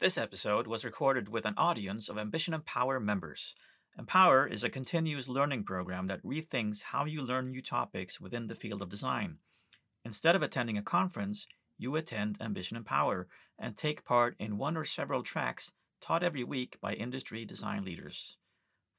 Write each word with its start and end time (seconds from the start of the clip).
This 0.00 0.16
episode 0.16 0.68
was 0.68 0.84
recorded 0.84 1.28
with 1.28 1.44
an 1.44 1.54
audience 1.56 2.08
of 2.08 2.18
Ambition 2.18 2.54
Empower 2.54 3.00
members. 3.00 3.56
Empower 3.98 4.46
is 4.46 4.62
a 4.62 4.70
continuous 4.70 5.26
learning 5.26 5.64
program 5.64 6.06
that 6.06 6.22
rethinks 6.22 6.82
how 6.82 7.04
you 7.04 7.20
learn 7.20 7.50
new 7.50 7.60
topics 7.60 8.20
within 8.20 8.46
the 8.46 8.54
field 8.54 8.80
of 8.80 8.90
design. 8.90 9.38
Instead 10.04 10.36
of 10.36 10.42
attending 10.44 10.78
a 10.78 10.82
conference, 10.82 11.48
you 11.78 11.96
attend 11.96 12.38
Ambition 12.40 12.76
Empower 12.76 13.26
and 13.58 13.76
take 13.76 14.04
part 14.04 14.36
in 14.38 14.56
one 14.56 14.76
or 14.76 14.84
several 14.84 15.24
tracks 15.24 15.72
taught 16.00 16.22
every 16.22 16.44
week 16.44 16.78
by 16.80 16.92
industry 16.92 17.44
design 17.44 17.84
leaders. 17.84 18.36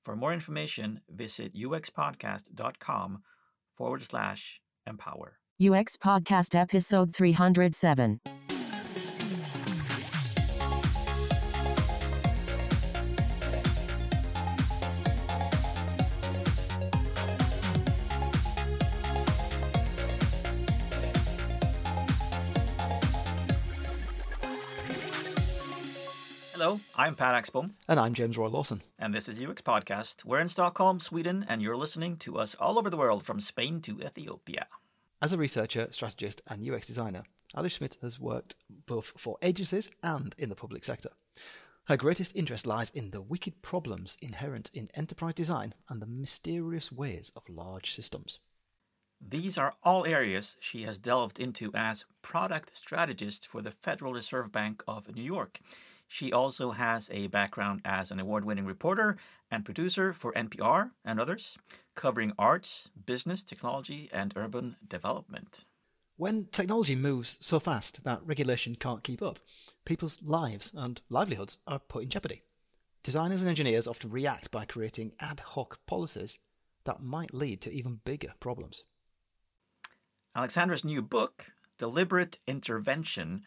For 0.01 0.17
more 0.17 0.33
information, 0.33 0.99
visit 1.09 1.55
uxpodcast.com 1.55 3.23
forward 3.71 4.03
slash 4.03 4.59
empower. 4.85 5.39
UX 5.65 5.95
Podcast 5.95 6.55
Episode 6.55 7.15
307. 7.15 8.19
Hello, 26.69 26.81
I'm 26.95 27.15
Per 27.15 27.25
Axbom, 27.25 27.71
And 27.87 27.99
I'm 27.99 28.13
James 28.13 28.37
Royal-Lawson. 28.37 28.83
and 28.99 29.11
this 29.11 29.27
is 29.27 29.41
UX 29.41 29.59
Podcast. 29.63 30.23
We're 30.23 30.37
in 30.37 30.49
Stockholm, 30.49 30.99
Sweden, 30.99 31.43
and 31.49 31.63
you're 31.63 31.75
listening 31.75 32.17
to 32.17 32.37
us 32.37 32.53
all 32.53 32.77
over 32.77 32.91
the 32.91 32.97
world 32.97 33.25
from 33.25 33.39
Spain 33.39 33.81
to 33.81 33.99
Ethiopia. 33.99 34.67
As 35.19 35.33
a 35.33 35.37
researcher, 35.39 35.87
strategist, 35.89 36.43
and 36.45 36.63
UX 36.63 36.85
designer, 36.85 37.23
Alex 37.55 37.77
Schmidt 37.77 37.97
has 38.03 38.19
worked 38.19 38.55
both 38.85 39.19
for 39.19 39.39
agencies 39.41 39.89
and 40.03 40.35
in 40.37 40.49
the 40.49 40.55
public 40.55 40.83
sector. 40.83 41.09
Her 41.85 41.97
greatest 41.97 42.35
interest 42.35 42.67
lies 42.67 42.91
in 42.91 43.09
the 43.09 43.23
wicked 43.23 43.63
problems 43.63 44.15
inherent 44.21 44.69
in 44.71 44.89
enterprise 44.93 45.33
design 45.33 45.73
and 45.89 45.99
the 45.99 46.05
mysterious 46.05 46.91
ways 46.91 47.31
of 47.35 47.49
large 47.49 47.95
systems. 47.95 48.37
These 49.19 49.57
are 49.57 49.73
all 49.83 50.05
areas 50.05 50.55
she 50.59 50.83
has 50.83 50.99
delved 50.99 51.39
into 51.39 51.71
as 51.73 52.05
product 52.21 52.77
strategist 52.77 53.47
for 53.47 53.63
the 53.63 53.71
Federal 53.71 54.13
Reserve 54.13 54.51
Bank 54.51 54.83
of 54.87 55.15
New 55.15 55.23
York. 55.23 55.61
She 56.11 56.33
also 56.33 56.71
has 56.71 57.07
a 57.13 57.27
background 57.27 57.81
as 57.85 58.09
an 58.09 58.19
award 58.19 58.43
winning 58.43 58.65
reporter 58.65 59.15
and 59.51 59.63
producer 59.63 60.11
for 60.11 60.33
NPR 60.33 60.89
and 61.05 61.19
others, 61.19 61.55
covering 61.93 62.33
arts, 62.39 62.89
business, 63.05 63.43
technology, 63.43 64.09
and 64.11 64.33
urban 64.35 64.75
development. 64.87 65.65
When 66.17 66.47
technology 66.51 66.95
moves 66.95 67.37
so 67.41 67.59
fast 67.59 68.03
that 68.05 68.25
regulation 68.25 68.75
can't 68.75 69.03
keep 69.03 69.21
up, 69.21 69.37
people's 69.85 70.21
lives 70.23 70.73
and 70.75 70.99
livelihoods 71.09 71.59
are 71.67 71.79
put 71.79 72.03
in 72.03 72.09
jeopardy. 72.09 72.41
Designers 73.03 73.41
and 73.41 73.49
engineers 73.49 73.87
often 73.87 74.09
react 74.09 74.49
by 74.49 74.65
creating 74.65 75.13
ad 75.19 75.39
hoc 75.39 75.79
policies 75.85 76.39
that 76.85 77.03
might 77.03 77.35
lead 77.35 77.61
to 77.61 77.71
even 77.71 78.01
bigger 78.03 78.33
problems. 78.39 78.83
Alexandra's 80.35 80.83
new 80.83 81.03
book, 81.03 81.51
Deliberate 81.77 82.39
Intervention, 82.47 83.43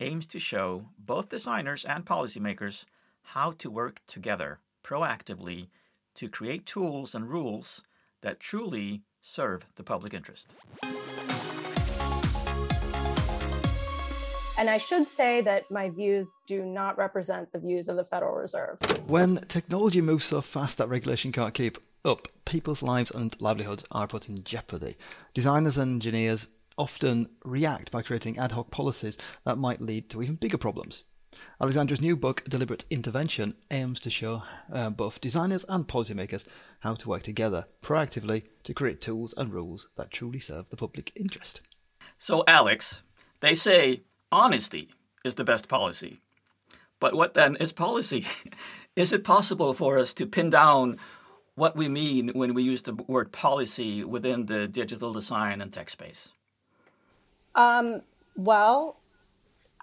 aims 0.00 0.26
to 0.28 0.38
show 0.38 0.86
both 0.98 1.28
designers 1.28 1.84
and 1.84 2.04
policymakers 2.04 2.84
how 3.22 3.52
to 3.52 3.70
work 3.70 4.00
together 4.06 4.58
proactively 4.82 5.68
to 6.14 6.28
create 6.28 6.66
tools 6.66 7.14
and 7.14 7.30
rules 7.30 7.82
that 8.20 8.40
truly 8.40 9.02
serve 9.20 9.64
the 9.76 9.82
public 9.82 10.12
interest. 10.14 10.54
And 14.56 14.70
I 14.70 14.78
should 14.78 15.08
say 15.08 15.40
that 15.40 15.68
my 15.70 15.90
views 15.90 16.32
do 16.46 16.64
not 16.64 16.96
represent 16.96 17.52
the 17.52 17.58
views 17.58 17.88
of 17.88 17.96
the 17.96 18.04
Federal 18.04 18.36
Reserve. 18.36 18.78
When 19.08 19.36
technology 19.48 20.00
moves 20.00 20.24
so 20.24 20.40
fast 20.40 20.78
that 20.78 20.88
regulation 20.88 21.32
can't 21.32 21.52
keep 21.52 21.76
up, 22.04 22.28
people's 22.44 22.82
lives 22.82 23.10
and 23.10 23.34
livelihoods 23.40 23.84
are 23.90 24.06
put 24.06 24.28
in 24.28 24.44
jeopardy. 24.44 24.96
Designers 25.32 25.76
and 25.76 25.94
engineers 25.94 26.50
often 26.76 27.28
react 27.44 27.90
by 27.90 28.02
creating 28.02 28.38
ad 28.38 28.52
hoc 28.52 28.70
policies 28.70 29.16
that 29.44 29.58
might 29.58 29.80
lead 29.80 30.10
to 30.10 30.22
even 30.22 30.36
bigger 30.36 30.58
problems. 30.58 31.04
Alexandra's 31.60 32.00
new 32.00 32.16
book, 32.16 32.44
Deliberate 32.48 32.84
Intervention, 32.90 33.54
aims 33.70 34.00
to 34.00 34.10
show 34.10 34.42
uh, 34.72 34.90
both 34.90 35.20
designers 35.20 35.64
and 35.68 35.86
policymakers 35.86 36.46
how 36.80 36.94
to 36.94 37.08
work 37.08 37.22
together 37.22 37.66
proactively 37.82 38.44
to 38.62 38.74
create 38.74 39.00
tools 39.00 39.34
and 39.36 39.52
rules 39.52 39.88
that 39.96 40.10
truly 40.10 40.38
serve 40.38 40.70
the 40.70 40.76
public 40.76 41.12
interest. 41.16 41.60
So, 42.18 42.44
Alex, 42.46 43.02
they 43.40 43.54
say 43.54 44.02
honesty 44.30 44.90
is 45.24 45.34
the 45.34 45.44
best 45.44 45.68
policy. 45.68 46.18
But 47.00 47.14
what 47.14 47.34
then 47.34 47.56
is 47.56 47.72
policy? 47.72 48.26
is 48.96 49.12
it 49.12 49.24
possible 49.24 49.74
for 49.74 49.98
us 49.98 50.14
to 50.14 50.26
pin 50.26 50.50
down 50.50 50.98
what 51.56 51.76
we 51.76 51.88
mean 51.88 52.30
when 52.30 52.54
we 52.54 52.62
use 52.62 52.82
the 52.82 52.94
word 52.94 53.32
policy 53.32 54.04
within 54.04 54.46
the 54.46 54.68
digital 54.68 55.12
design 55.12 55.60
and 55.60 55.72
tech 55.72 55.90
space? 55.90 56.32
Um, 57.54 58.02
well, 58.36 59.00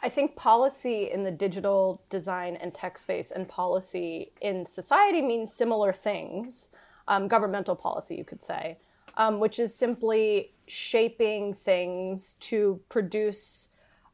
I 0.03 0.09
think 0.09 0.35
policy 0.35 1.09
in 1.11 1.23
the 1.23 1.31
digital 1.31 2.01
design 2.09 2.55
and 2.55 2.73
tech 2.73 2.97
space 2.97 3.31
and 3.31 3.47
policy 3.47 4.31
in 4.41 4.65
society 4.65 5.21
means 5.21 5.53
similar 5.53 5.93
things. 5.93 6.69
Um, 7.07 7.27
governmental 7.27 7.75
policy, 7.75 8.15
you 8.15 8.23
could 8.23 8.41
say, 8.41 8.77
um, 9.17 9.39
which 9.39 9.59
is 9.59 9.75
simply 9.75 10.53
shaping 10.67 11.53
things 11.53 12.35
to 12.35 12.79
produce 12.89 13.69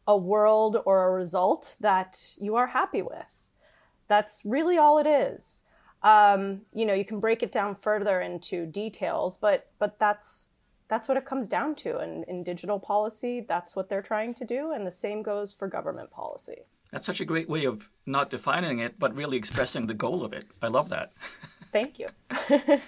a 0.08 0.18
world 0.18 0.78
or 0.86 1.08
a 1.08 1.12
result 1.12 1.76
that 1.80 2.34
you 2.38 2.56
are 2.56 2.68
happy 2.68 3.02
with. 3.02 3.50
That's 4.08 4.42
really 4.44 4.78
all 4.78 4.98
it 4.98 5.08
is. 5.08 5.64
Um, 6.02 6.62
you 6.74 6.86
know, 6.86 6.94
you 6.94 7.06
can 7.06 7.20
break 7.20 7.44
it 7.44 7.52
down 7.52 7.76
further 7.76 8.22
into 8.22 8.66
details, 8.66 9.38
but 9.38 9.68
but 9.80 10.00
that's 10.00 10.50
that's 10.88 11.08
what 11.08 11.18
it 11.18 11.26
comes 11.26 11.48
down 11.48 11.76
to. 11.76 11.98
And 11.98 12.24
in 12.26 12.44
digital 12.44 12.80
policy, 12.80 13.46
that's 13.48 13.76
what 13.76 13.90
they're 13.90 14.02
trying 14.02 14.34
to 14.36 14.46
do, 14.46 14.72
and 14.72 14.86
the 14.86 14.92
same 14.92 15.22
goes 15.22 15.54
for 15.54 15.68
government 15.68 16.12
policy. 16.12 16.64
That's 16.92 17.06
such 17.06 17.20
a 17.20 17.26
great 17.26 17.50
way 17.50 17.66
of 17.66 17.90
not 18.06 18.30
defining 18.30 18.80
it, 18.80 18.98
but 18.98 19.16
really 19.16 19.38
expressing 19.38 19.86
the 19.86 19.94
goal 19.94 20.24
of 20.24 20.34
it. 20.34 20.46
I 20.62 20.68
love 20.68 20.90
that. 20.90 21.12
Thank 21.72 22.00
you. 22.00 22.08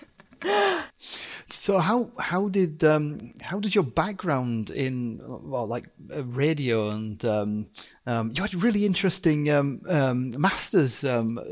So 1.48 1.80
how 1.80 2.12
how 2.20 2.48
did 2.50 2.84
um, 2.84 3.32
how 3.42 3.60
did 3.60 3.74
your 3.74 3.84
background 3.84 4.70
in 4.70 5.20
well 5.26 5.68
like 5.68 5.86
uh, 6.16 6.24
radio 6.24 6.90
and 6.90 7.24
um, 7.26 7.68
um, 8.06 8.32
you 8.36 8.42
had 8.42 8.54
a 8.54 8.58
really 8.58 8.86
interesting 8.86 9.50
um, 9.50 9.82
um, 9.90 10.32
master's 10.40 11.04
um, 11.04 11.38
uh, 11.40 11.44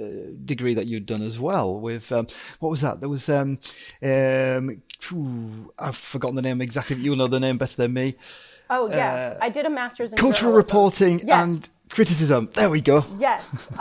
degree 0.46 0.74
that 0.76 0.88
you'd 0.88 1.06
done 1.06 1.22
as 1.24 1.40
well 1.40 1.80
with 1.80 2.12
um, 2.12 2.28
what 2.60 2.70
was 2.70 2.82
that 2.82 3.00
there 3.00 3.10
was 3.10 3.28
um, 3.30 3.60
um, 4.04 4.82
phew, 5.00 5.74
I've 5.80 5.96
forgotten 5.96 6.36
the 6.36 6.42
name 6.44 6.62
exactly 6.62 6.96
but 6.96 7.04
you'll 7.04 7.16
know 7.16 7.28
the 7.28 7.40
name 7.40 7.58
better 7.58 7.76
than 7.78 7.94
me 7.94 8.16
Oh 8.70 8.90
yeah, 8.90 9.36
I 9.42 9.50
did 9.50 9.66
a 9.66 9.70
master's 9.70 10.12
in 10.14 10.18
cultural 10.20 10.52
journalism. 10.52 10.68
reporting 10.78 11.20
Yes. 11.24 11.44
and 11.44 11.70
criticism 11.92 12.50
there 12.54 12.70
we 12.70 12.82
go 12.82 13.04
Yes. 13.18 13.70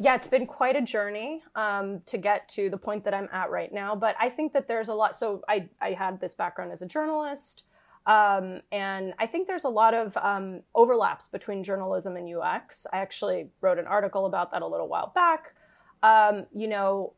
Yeah, 0.00 0.14
it's 0.14 0.28
been 0.28 0.46
quite 0.46 0.76
a 0.76 0.82
journey 0.82 1.42
um, 1.56 2.02
to 2.06 2.18
get 2.18 2.48
to 2.50 2.70
the 2.70 2.76
point 2.76 3.02
that 3.04 3.14
I'm 3.14 3.28
at 3.32 3.50
right 3.50 3.72
now. 3.72 3.96
But 3.96 4.14
I 4.20 4.28
think 4.28 4.52
that 4.52 4.68
there's 4.68 4.88
a 4.88 4.94
lot. 4.94 5.16
So 5.16 5.42
I, 5.48 5.68
I 5.80 5.92
had 5.92 6.20
this 6.20 6.34
background 6.34 6.70
as 6.72 6.82
a 6.82 6.86
journalist. 6.86 7.64
Um, 8.06 8.60
and 8.70 9.12
I 9.18 9.26
think 9.26 9.48
there's 9.48 9.64
a 9.64 9.68
lot 9.68 9.94
of 9.94 10.16
um, 10.18 10.62
overlaps 10.74 11.28
between 11.28 11.64
journalism 11.64 12.16
and 12.16 12.32
UX. 12.32 12.86
I 12.92 12.98
actually 12.98 13.48
wrote 13.60 13.78
an 13.78 13.86
article 13.86 14.24
about 14.24 14.52
that 14.52 14.62
a 14.62 14.66
little 14.66 14.88
while 14.88 15.12
back. 15.14 15.54
Um, 16.02 16.46
you 16.54 16.68
know, 16.68 17.12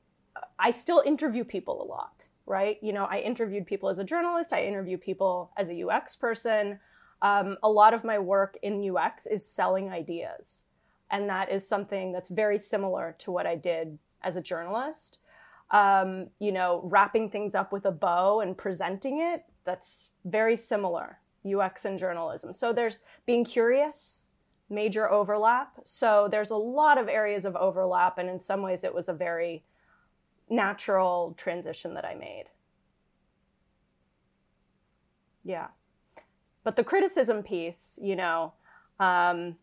I 0.58 0.70
still 0.70 1.02
interview 1.04 1.44
people 1.44 1.82
a 1.82 1.84
lot, 1.84 2.28
right? 2.46 2.78
You 2.82 2.92
know, 2.92 3.04
I 3.04 3.20
interviewed 3.20 3.66
people 3.66 3.88
as 3.88 3.98
a 3.98 4.04
journalist, 4.04 4.52
I 4.52 4.64
interview 4.64 4.96
people 4.96 5.52
as 5.56 5.70
a 5.70 5.86
UX 5.86 6.16
person. 6.16 6.80
Um, 7.22 7.58
a 7.62 7.68
lot 7.68 7.94
of 7.94 8.02
my 8.02 8.18
work 8.18 8.58
in 8.62 8.96
UX 8.96 9.26
is 9.26 9.46
selling 9.46 9.90
ideas. 9.90 10.64
And 11.10 11.28
that 11.28 11.50
is 11.50 11.66
something 11.66 12.12
that's 12.12 12.28
very 12.28 12.58
similar 12.58 13.16
to 13.18 13.30
what 13.30 13.46
I 13.46 13.56
did 13.56 13.98
as 14.22 14.36
a 14.36 14.42
journalist. 14.42 15.18
Um, 15.70 16.28
you 16.38 16.52
know, 16.52 16.80
wrapping 16.84 17.30
things 17.30 17.54
up 17.54 17.72
with 17.72 17.84
a 17.84 17.92
bow 17.92 18.40
and 18.40 18.56
presenting 18.56 19.20
it, 19.20 19.44
that's 19.64 20.10
very 20.24 20.56
similar, 20.56 21.18
UX 21.44 21.84
and 21.84 21.98
journalism. 21.98 22.52
So 22.52 22.72
there's 22.72 23.00
being 23.26 23.44
curious, 23.44 24.30
major 24.68 25.10
overlap. 25.10 25.72
So 25.84 26.28
there's 26.30 26.50
a 26.50 26.56
lot 26.56 26.98
of 26.98 27.08
areas 27.08 27.44
of 27.44 27.56
overlap. 27.56 28.18
And 28.18 28.28
in 28.28 28.38
some 28.38 28.62
ways, 28.62 28.84
it 28.84 28.94
was 28.94 29.08
a 29.08 29.14
very 29.14 29.62
natural 30.48 31.34
transition 31.36 31.94
that 31.94 32.04
I 32.04 32.14
made. 32.14 32.46
Yeah. 35.44 35.68
But 36.64 36.76
the 36.76 36.84
criticism 36.84 37.42
piece, 37.42 37.98
you 38.02 38.16
know, 38.16 38.52
um, 38.98 39.56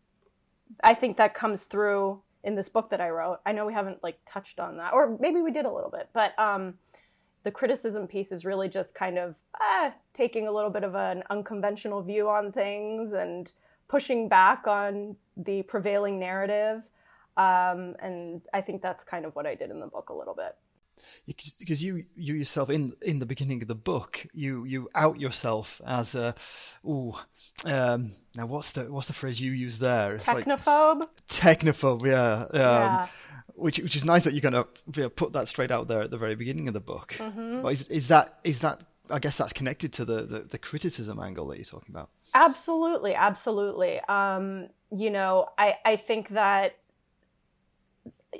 I 0.82 0.94
think 0.94 1.16
that 1.16 1.34
comes 1.34 1.64
through 1.64 2.20
in 2.44 2.54
this 2.54 2.68
book 2.68 2.90
that 2.90 3.00
I 3.00 3.10
wrote. 3.10 3.40
I 3.44 3.52
know 3.52 3.66
we 3.66 3.72
haven't 3.72 4.02
like 4.02 4.18
touched 4.26 4.60
on 4.60 4.76
that, 4.76 4.92
or 4.92 5.16
maybe 5.20 5.40
we 5.40 5.50
did 5.50 5.64
a 5.64 5.72
little 5.72 5.90
bit, 5.90 6.08
but 6.12 6.38
um, 6.38 6.74
the 7.44 7.50
criticism 7.50 8.06
piece 8.06 8.32
is 8.32 8.44
really 8.44 8.68
just 8.68 8.94
kind 8.94 9.18
of 9.18 9.36
ah, 9.60 9.94
taking 10.14 10.46
a 10.46 10.52
little 10.52 10.70
bit 10.70 10.84
of 10.84 10.94
an 10.94 11.22
unconventional 11.30 12.02
view 12.02 12.28
on 12.28 12.52
things 12.52 13.12
and 13.12 13.52
pushing 13.88 14.28
back 14.28 14.66
on 14.66 15.16
the 15.36 15.62
prevailing 15.62 16.18
narrative. 16.18 16.88
Um, 17.36 17.94
and 18.00 18.42
I 18.52 18.60
think 18.60 18.82
that's 18.82 19.04
kind 19.04 19.24
of 19.24 19.36
what 19.36 19.46
I 19.46 19.54
did 19.54 19.70
in 19.70 19.80
the 19.80 19.86
book 19.86 20.08
a 20.08 20.14
little 20.14 20.34
bit 20.34 20.56
because 21.26 21.82
you 21.82 22.04
you 22.16 22.34
yourself 22.34 22.70
in 22.70 22.94
in 23.02 23.18
the 23.18 23.26
beginning 23.26 23.62
of 23.62 23.68
the 23.68 23.74
book 23.74 24.26
you 24.32 24.64
you 24.64 24.88
out 24.94 25.20
yourself 25.20 25.80
as 25.86 26.14
a 26.14 26.34
ooh 26.84 27.14
um 27.64 28.12
now 28.38 28.46
what's 28.46 28.72
the 28.72 28.90
what's 28.92 29.08
the 29.08 29.12
phrase 29.12 29.40
you 29.40 29.52
use 29.52 29.80
there? 29.80 30.14
It's 30.14 30.26
technophobe 30.26 31.00
like, 31.00 31.14
technophobe? 31.28 32.06
Yeah, 32.06 32.44
um, 32.52 32.60
yeah. 32.60 33.06
which 33.54 33.80
which 33.80 33.96
is 33.96 34.04
nice 34.04 34.24
that 34.24 34.32
you're 34.32 34.40
gonna 34.40 34.64
put 35.10 35.32
that 35.32 35.48
straight 35.48 35.70
out 35.70 35.88
there 35.88 36.02
at 36.02 36.10
the 36.10 36.18
very 36.18 36.36
beginning 36.36 36.68
of 36.68 36.74
the 36.74 36.80
book. 36.80 37.16
Mm-hmm. 37.18 37.62
but 37.62 37.72
is, 37.72 37.88
is 37.88 38.08
that 38.08 38.38
is 38.44 38.60
that 38.60 38.84
I 39.10 39.18
guess 39.18 39.38
that's 39.38 39.52
connected 39.52 39.92
to 39.94 40.04
the, 40.04 40.22
the, 40.22 40.40
the 40.40 40.58
criticism 40.58 41.18
angle 41.18 41.48
that 41.48 41.56
you're 41.56 41.64
talking 41.64 41.94
about. 41.94 42.10
Absolutely 42.32 43.14
absolutely. 43.14 44.00
Um 44.08 44.68
you 44.90 45.10
know 45.10 45.48
I 45.58 45.74
I 45.84 45.96
think 45.96 46.28
that 46.30 46.77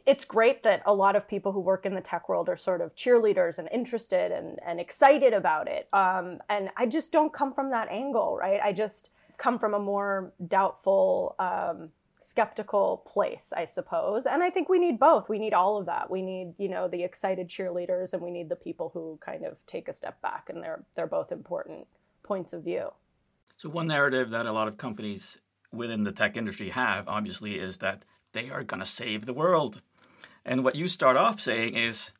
it's 0.06 0.24
great 0.24 0.62
that 0.62 0.82
a 0.86 0.94
lot 0.94 1.16
of 1.16 1.28
people 1.28 1.52
who 1.52 1.60
work 1.60 1.86
in 1.86 1.94
the 1.94 2.00
tech 2.00 2.28
world 2.28 2.48
are 2.48 2.56
sort 2.56 2.80
of 2.80 2.94
cheerleaders 2.94 3.58
and 3.58 3.68
interested 3.72 4.32
and, 4.32 4.58
and 4.64 4.80
excited 4.80 5.32
about 5.32 5.68
it. 5.68 5.88
Um, 5.92 6.40
and 6.48 6.70
I 6.76 6.86
just 6.86 7.12
don't 7.12 7.32
come 7.32 7.52
from 7.52 7.70
that 7.70 7.88
angle, 7.90 8.36
right? 8.36 8.60
I 8.62 8.72
just 8.72 9.10
come 9.36 9.58
from 9.58 9.74
a 9.74 9.78
more 9.78 10.32
doubtful, 10.46 11.36
um, 11.38 11.90
skeptical 12.20 13.04
place, 13.06 13.52
I 13.56 13.64
suppose. 13.64 14.26
And 14.26 14.42
I 14.42 14.50
think 14.50 14.68
we 14.68 14.78
need 14.78 14.98
both. 14.98 15.28
We 15.28 15.38
need 15.38 15.54
all 15.54 15.78
of 15.78 15.86
that. 15.86 16.10
We 16.10 16.22
need, 16.22 16.54
you 16.58 16.68
know, 16.68 16.88
the 16.88 17.04
excited 17.04 17.48
cheerleaders 17.48 18.12
and 18.12 18.22
we 18.22 18.30
need 18.30 18.48
the 18.48 18.56
people 18.56 18.90
who 18.92 19.18
kind 19.20 19.44
of 19.44 19.64
take 19.66 19.88
a 19.88 19.92
step 19.92 20.20
back 20.20 20.48
and 20.48 20.62
they're 20.62 20.84
they're 20.94 21.06
both 21.06 21.30
important 21.30 21.86
points 22.22 22.52
of 22.52 22.64
view. 22.64 22.92
So 23.56 23.68
one 23.68 23.86
narrative 23.86 24.30
that 24.30 24.46
a 24.46 24.52
lot 24.52 24.68
of 24.68 24.76
companies 24.76 25.38
within 25.72 26.02
the 26.02 26.12
tech 26.12 26.36
industry 26.36 26.70
have 26.70 27.08
obviously 27.08 27.58
is 27.58 27.78
that 27.78 28.04
they 28.32 28.50
are 28.50 28.64
going 28.64 28.80
to 28.80 28.86
save 28.86 29.26
the 29.26 29.32
world. 29.32 29.82
And 30.48 30.64
what 30.64 30.76
you 30.76 30.88
start 30.88 31.18
off 31.18 31.40
saying 31.40 31.74
is 31.74 32.14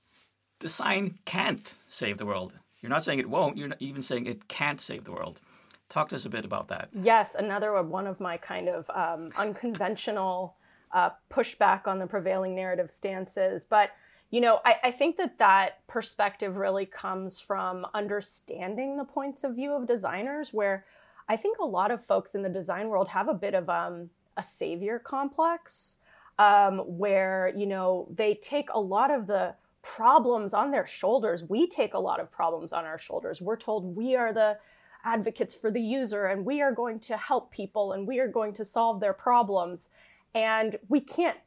design 0.61 1.19
can't 1.25 1.75
save 1.89 2.19
the 2.19 2.27
world. 2.27 2.55
You're 2.83 2.91
not 2.91 3.03
saying 3.03 3.21
it 3.21 3.31
won't, 3.31 3.57
you're 3.57 3.69
not 3.69 3.81
even 3.81 4.03
saying 4.03 4.27
it 4.27 4.49
can't 4.49 4.83
save 4.83 5.05
the 5.05 5.13
world. 5.13 5.41
Talk 5.89 6.11
to 6.11 6.17
us 6.17 6.27
a 6.27 6.29
bit 6.29 6.45
about 6.45 6.69
that. 6.69 6.91
Yes, 6.93 7.35
another 7.35 7.83
one 7.83 8.07
of 8.07 8.21
my 8.21 8.37
kind 8.37 8.69
of 8.69 8.91
um, 8.91 9.31
unconventional 9.39 10.57
uh, 10.93 11.11
pushback 11.31 11.87
on 11.87 12.01
the 12.01 12.07
prevailing 12.07 12.55
narrative 12.55 12.91
stances. 12.91 13.65
But, 13.65 13.93
you 14.31 14.43
know, 14.43 14.61
I, 14.63 14.77
I 14.85 14.91
think 14.91 15.17
that 15.17 15.39
that 15.39 15.87
perspective 15.87 16.57
really 16.57 16.85
comes 16.85 17.41
from 17.41 17.87
understanding 17.95 18.99
the 18.99 19.05
points 19.05 19.43
of 19.43 19.57
view 19.57 19.73
of 19.73 19.87
designers, 19.87 20.53
where 20.53 20.85
I 21.31 21.37
think 21.37 21.57
a 21.59 21.65
lot 21.65 21.91
of 21.91 22.05
folks 22.05 22.35
in 22.35 22.43
the 22.43 22.51
design 22.51 22.89
world 22.89 23.09
have 23.09 23.27
a 23.27 23.35
bit 23.35 23.55
of 23.55 23.71
um, 23.71 24.11
a 24.37 24.43
savior 24.43 24.99
complex 24.99 25.97
um, 26.39 26.79
where 26.79 27.53
you 27.57 27.67
know 27.67 28.09
they 28.15 28.35
take 28.35 28.69
a 28.73 28.81
lot 28.81 29.11
of 29.11 29.27
the 29.27 29.55
problems 29.83 30.55
on 30.55 30.71
their 30.71 30.87
shoulders. 30.87 31.45
We 31.45 31.67
take 31.67 31.95
a 31.95 31.99
lot 31.99 32.21
of 32.21 32.31
problems 32.31 32.73
on 32.73 32.85
our 32.85 32.99
shoulders. 32.99 33.41
We're 33.41 33.57
told 33.57 33.97
we 33.97 34.17
are 34.17 34.33
the 34.33 34.59
advocates 35.05 35.55
for 35.55 35.71
the 35.71 35.81
user 35.81 36.27
and 36.27 36.45
we 36.45 36.61
are 36.61 36.73
going 36.73 37.01
to 37.01 37.17
help 37.17 37.51
people 37.51 37.93
and 37.93 38.07
we 38.07 38.19
are 38.19 38.29
going 38.29 38.53
to 38.55 38.65
solve 38.65 39.01
their 39.01 39.13
problems. 39.13 39.89
And 40.35 40.77
we 40.89 41.01
can't 41.01 41.39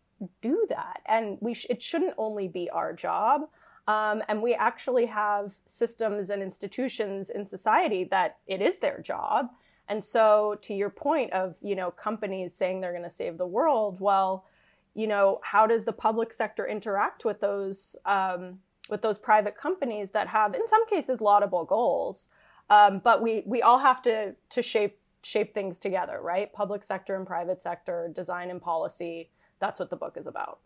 do 0.42 0.66
that. 0.70 1.02
And 1.06 1.38
we 1.42 1.54
sh- 1.54 1.68
it 1.70 1.82
shouldn't 1.82 2.16
only 2.18 2.48
be 2.48 2.70
our 2.70 2.94
job. 2.94 3.42
Um, 3.88 4.24
and 4.28 4.42
we 4.42 4.54
actually 4.54 5.08
have 5.08 5.54
systems 5.66 6.30
and 6.30 6.42
institutions 6.42 7.30
in 7.30 7.46
society 7.46 8.04
that 8.06 8.38
it 8.48 8.62
is 8.62 8.80
their 8.80 9.02
job. 9.02 9.50
And 9.88 10.04
so 10.04 10.58
to 10.62 10.74
your 10.74 10.90
point 10.90 11.34
of, 11.34 11.56
you 11.62 11.76
know, 11.76 11.92
companies 11.92 12.54
saying 12.56 12.80
they're 12.80 12.92
going 12.92 13.04
to 13.04 13.10
save 13.10 13.38
the 13.38 13.48
world, 13.48 14.00
well, 14.00 14.46
you 14.94 15.08
know, 15.08 15.40
how 15.44 15.68
does 15.68 15.86
the 15.86 15.94
public 15.94 16.34
sector 16.34 16.68
interact 16.68 17.26
with 17.26 17.40
those 17.40 17.96
um, 18.06 18.60
with 18.90 19.02
those 19.02 19.18
private 19.18 19.56
companies 19.56 20.12
that 20.12 20.28
have, 20.28 20.54
in 20.54 20.68
some 20.68 20.86
cases, 20.88 21.22
laudable 21.22 21.66
goals? 21.66 22.30
Um, 22.70 23.02
but 23.04 23.22
we 23.22 23.44
we 23.46 23.62
all 23.62 23.80
have 23.80 24.02
to 24.04 24.36
to 24.50 24.62
shape 24.62 25.00
shape 25.24 25.54
things 25.54 25.80
together, 25.80 26.20
right? 26.22 26.52
Public 26.52 26.84
sector 26.84 27.16
and 27.16 27.26
private 27.26 27.62
sector, 27.62 28.12
design 28.14 28.50
and 28.50 28.62
policy. 28.62 29.30
That's 29.60 29.80
what 29.80 29.90
the 29.90 29.96
book 29.96 30.18
is 30.18 30.28
about. 30.28 30.60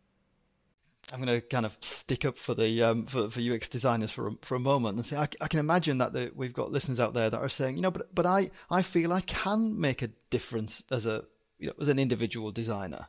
I'm 1.13 1.21
going 1.21 1.39
to 1.39 1.45
kind 1.45 1.65
of 1.65 1.77
stick 1.81 2.25
up 2.25 2.37
for 2.37 2.55
the 2.55 2.81
um, 2.81 3.05
for, 3.05 3.29
for 3.29 3.39
UX 3.39 3.69
designers 3.69 4.11
for 4.11 4.29
a, 4.29 4.31
for 4.41 4.55
a 4.55 4.59
moment 4.59 4.95
and 4.95 5.05
say 5.05 5.17
I, 5.17 5.27
I 5.39 5.47
can 5.47 5.59
imagine 5.59 5.99
that 5.99 6.13
the, 6.13 6.31
we've 6.33 6.53
got 6.53 6.71
listeners 6.71 6.99
out 6.99 7.13
there 7.13 7.29
that 7.29 7.39
are 7.39 7.49
saying 7.49 7.75
you 7.75 7.81
know 7.83 7.91
but 7.91 8.13
but 8.15 8.25
I, 8.25 8.49
I 8.71 8.81
feel 8.81 9.13
I 9.13 9.21
can 9.21 9.79
make 9.79 10.01
a 10.01 10.07
difference 10.31 10.83
as 10.91 11.05
a 11.05 11.25
you 11.59 11.67
know, 11.67 11.73
as 11.79 11.89
an 11.89 11.99
individual 11.99 12.51
designer. 12.51 13.07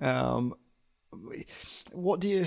Um, 0.00 0.54
what 1.92 2.20
do 2.20 2.28
you? 2.28 2.46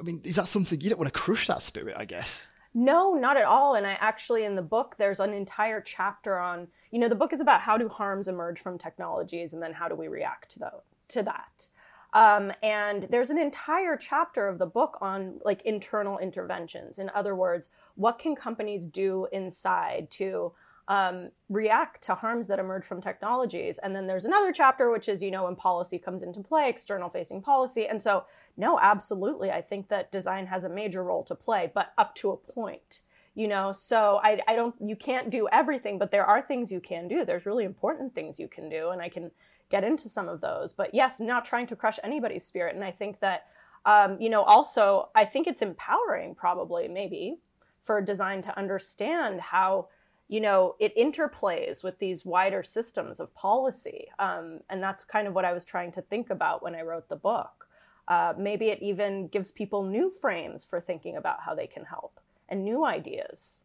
I 0.00 0.02
mean, 0.02 0.20
is 0.24 0.36
that 0.36 0.48
something 0.48 0.80
you 0.80 0.90
don't 0.90 0.98
want 0.98 1.12
to 1.12 1.18
crush 1.18 1.46
that 1.48 1.60
spirit? 1.60 1.96
I 1.98 2.04
guess. 2.04 2.46
No, 2.72 3.14
not 3.14 3.36
at 3.36 3.44
all. 3.44 3.74
And 3.74 3.86
I 3.86 3.92
actually, 4.00 4.44
in 4.44 4.54
the 4.54 4.62
book, 4.62 4.94
there's 4.96 5.20
an 5.20 5.34
entire 5.34 5.80
chapter 5.80 6.38
on, 6.38 6.68
you 6.92 7.00
know, 7.00 7.08
the 7.08 7.16
book 7.16 7.32
is 7.32 7.40
about 7.40 7.62
how 7.62 7.76
do 7.76 7.88
harms 7.88 8.28
emerge 8.28 8.60
from 8.60 8.78
technologies 8.78 9.52
and 9.52 9.62
then 9.62 9.72
how 9.72 9.88
do 9.88 9.96
we 9.96 10.06
react 10.06 10.52
to, 10.52 10.58
the, 10.60 10.72
to 11.08 11.22
that. 11.24 11.68
Um, 12.12 12.52
and 12.62 13.04
there's 13.10 13.30
an 13.30 13.38
entire 13.38 13.96
chapter 13.96 14.48
of 14.48 14.58
the 14.58 14.66
book 14.66 14.98
on 15.00 15.40
like 15.44 15.62
internal 15.62 16.18
interventions. 16.18 16.98
In 16.98 17.10
other 17.10 17.34
words, 17.34 17.70
what 17.94 18.18
can 18.18 18.36
companies 18.36 18.86
do 18.86 19.26
inside 19.32 20.10
to 20.12 20.52
um, 20.90 21.30
react 21.48 22.02
to 22.02 22.16
harms 22.16 22.48
that 22.48 22.58
emerge 22.58 22.84
from 22.84 23.00
technologies? 23.00 23.78
And 23.78 23.96
then 23.96 24.06
there's 24.06 24.26
another 24.26 24.52
chapter, 24.52 24.90
which 24.90 25.08
is, 25.08 25.22
you 25.22 25.30
know, 25.30 25.44
when 25.44 25.56
policy 25.56 25.98
comes 25.98 26.22
into 26.22 26.40
play, 26.40 26.68
external 26.68 27.08
facing 27.08 27.40
policy. 27.40 27.86
And 27.86 28.02
so, 28.02 28.24
no, 28.58 28.78
absolutely. 28.78 29.50
I 29.50 29.62
think 29.62 29.88
that 29.88 30.12
design 30.12 30.48
has 30.48 30.64
a 30.64 30.68
major 30.68 31.02
role 31.02 31.24
to 31.24 31.34
play, 31.34 31.70
but 31.72 31.94
up 31.96 32.14
to 32.16 32.30
a 32.30 32.36
point 32.36 33.00
you 33.36 33.46
know 33.46 33.70
so 33.70 34.18
I, 34.24 34.40
I 34.48 34.56
don't 34.56 34.74
you 34.80 34.96
can't 34.96 35.30
do 35.30 35.46
everything 35.52 36.00
but 36.00 36.10
there 36.10 36.26
are 36.26 36.42
things 36.42 36.72
you 36.72 36.80
can 36.80 37.06
do 37.06 37.24
there's 37.24 37.46
really 37.46 37.62
important 37.62 38.12
things 38.12 38.40
you 38.40 38.48
can 38.48 38.68
do 38.68 38.88
and 38.88 39.00
i 39.00 39.08
can 39.08 39.30
get 39.70 39.84
into 39.84 40.08
some 40.08 40.28
of 40.28 40.40
those. 40.40 40.72
But 40.72 40.94
yes, 40.94 41.20
not 41.20 41.44
trying 41.44 41.66
to 41.68 41.76
crush 41.76 41.98
anybody's 42.04 42.44
spirit. 42.44 42.74
And 42.74 42.84
I 42.84 42.90
think 42.90 43.20
that, 43.20 43.46
um, 43.86 44.20
you 44.20 44.28
know, 44.28 44.42
also, 44.42 45.08
I 45.14 45.24
think 45.24 45.46
it's 45.46 45.62
empowering, 45.62 46.34
probably, 46.34 46.88
maybe, 46.88 47.38
for 47.80 48.02
design 48.02 48.42
to 48.42 48.58
understand 48.58 49.40
how, 49.40 49.88
you 50.30 50.40
know, 50.40 50.76
it 50.78 50.96
interplays 50.96 51.82
with 51.82 51.98
these 51.98 52.24
wider 52.24 52.62
systems 52.62 53.18
of 53.18 53.34
policy. 53.34 54.06
Um, 54.20 54.60
and 54.70 54.80
that's 54.80 55.04
kind 55.04 55.26
of 55.26 55.34
what 55.34 55.44
I 55.44 55.52
was 55.52 55.64
trying 55.64 55.90
to 55.92 56.02
think 56.02 56.30
about 56.30 56.62
when 56.62 56.76
I 56.76 56.82
wrote 56.82 57.08
the 57.08 57.16
book. 57.16 57.66
Uh, 58.06 58.34
maybe 58.38 58.68
it 58.68 58.80
even 58.80 59.26
gives 59.26 59.50
people 59.50 59.82
new 59.82 60.08
frames 60.08 60.64
for 60.64 60.80
thinking 60.80 61.16
about 61.16 61.40
how 61.40 61.52
they 61.56 61.66
can 61.66 61.84
help 61.84 62.20
and 62.48 62.64
new 62.64 62.84
ideas. 62.84 63.58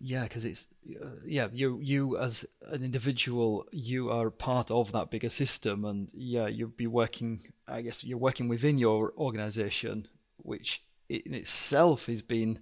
Yeah, 0.00 0.24
because 0.24 0.44
it's 0.44 0.68
uh, 1.02 1.16
yeah 1.26 1.48
you 1.52 1.78
you 1.80 2.18
as 2.18 2.44
an 2.70 2.82
individual 2.82 3.66
you 3.72 4.10
are 4.10 4.30
part 4.30 4.70
of 4.70 4.92
that 4.92 5.10
bigger 5.10 5.28
system, 5.28 5.84
and 5.84 6.10
yeah 6.12 6.46
you'll 6.46 6.68
be 6.68 6.88
working. 6.88 7.52
I 7.66 7.82
guess 7.82 8.04
you're 8.04 8.18
working 8.18 8.48
within 8.48 8.76
your 8.78 9.12
organization, 9.16 10.08
which 10.36 10.84
in 11.08 11.34
itself 11.34 12.06
has 12.06 12.22
been 12.22 12.60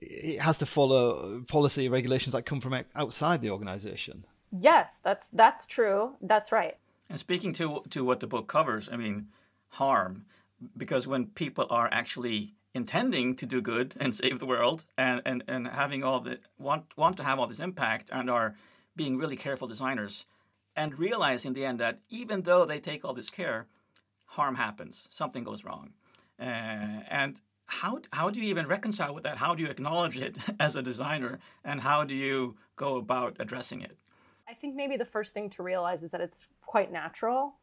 it 0.00 0.40
has 0.40 0.58
to 0.58 0.66
follow 0.66 1.42
policy 1.48 1.88
regulations 1.88 2.34
that 2.34 2.42
come 2.42 2.60
from 2.60 2.84
outside 2.94 3.40
the 3.40 3.50
organization. 3.50 4.24
Yes, 4.50 5.00
that's 5.02 5.28
that's 5.28 5.66
true. 5.66 6.14
That's 6.20 6.52
right. 6.52 6.76
And 7.10 7.18
speaking 7.18 7.52
to 7.54 7.82
to 7.90 8.04
what 8.04 8.20
the 8.20 8.26
book 8.26 8.46
covers, 8.46 8.88
I 8.90 8.96
mean 8.96 9.28
harm, 9.68 10.24
because 10.76 11.06
when 11.06 11.26
people 11.26 11.66
are 11.70 11.88
actually 11.92 12.54
intending 12.74 13.34
to 13.36 13.46
do 13.46 13.60
good 13.60 13.96
and 13.98 14.14
save 14.14 14.38
the 14.38 14.46
world 14.46 14.84
and, 14.96 15.22
and, 15.24 15.42
and 15.48 15.66
having 15.66 16.04
all 16.04 16.20
the 16.20 16.38
want 16.58 16.84
want 16.96 17.16
to 17.16 17.24
have 17.24 17.38
all 17.38 17.46
this 17.46 17.60
impact 17.60 18.10
and 18.12 18.30
are 18.30 18.54
being 18.96 19.18
really 19.18 19.36
careful 19.36 19.68
designers 19.68 20.26
and 20.76 20.98
realize 20.98 21.44
in 21.44 21.54
the 21.54 21.64
end 21.64 21.80
that 21.80 22.00
even 22.08 22.42
though 22.42 22.64
they 22.64 22.78
take 22.80 23.04
all 23.04 23.14
this 23.14 23.30
care, 23.30 23.66
harm 24.26 24.54
happens, 24.54 25.08
something 25.10 25.44
goes 25.44 25.64
wrong. 25.64 25.92
Uh, 26.40 27.02
and 27.10 27.40
how 27.68 28.00
how 28.12 28.30
do 28.30 28.40
you 28.40 28.48
even 28.48 28.66
reconcile 28.66 29.14
with 29.14 29.22
that? 29.24 29.36
How 29.36 29.54
do 29.54 29.62
you 29.62 29.68
acknowledge 29.68 30.16
it 30.16 30.36
as 30.60 30.74
a 30.74 30.82
designer 30.82 31.38
and 31.64 31.80
how 31.80 32.02
do 32.02 32.14
you 32.14 32.56
go 32.76 32.96
about 32.96 33.36
addressing 33.38 33.82
it? 33.82 33.96
I 34.48 34.54
think 34.54 34.74
maybe 34.74 34.96
the 34.96 35.04
first 35.04 35.34
thing 35.34 35.50
to 35.50 35.62
realize 35.62 36.02
is 36.02 36.10
that 36.12 36.22
it's 36.22 36.48
quite 36.62 36.90
natural. 36.90 37.54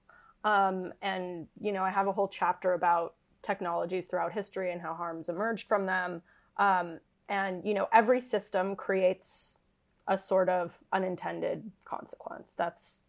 Um, 0.43 0.93
and 1.01 1.47
you 1.59 1.71
know, 1.71 1.83
I 1.83 1.89
have 1.89 2.07
a 2.07 2.11
whole 2.11 2.27
chapter 2.27 2.73
about 2.73 3.15
technologies 3.41 4.05
throughout 4.05 4.31
history 4.31 4.71
and 4.71 4.81
how 4.81 4.93
harms 4.93 5.27
emerged 5.27 5.67
from 5.67 5.87
them. 5.87 6.21
Um, 6.57 6.99
and 7.27 7.65
you 7.65 7.73
know, 7.73 7.87
every 7.91 8.21
system 8.21 8.75
creates 8.75 9.57
a 10.07 10.17
sort 10.19 10.49
of 10.49 10.79
unintended 10.93 11.71
consequence. 11.83 12.53
That's 12.53 13.01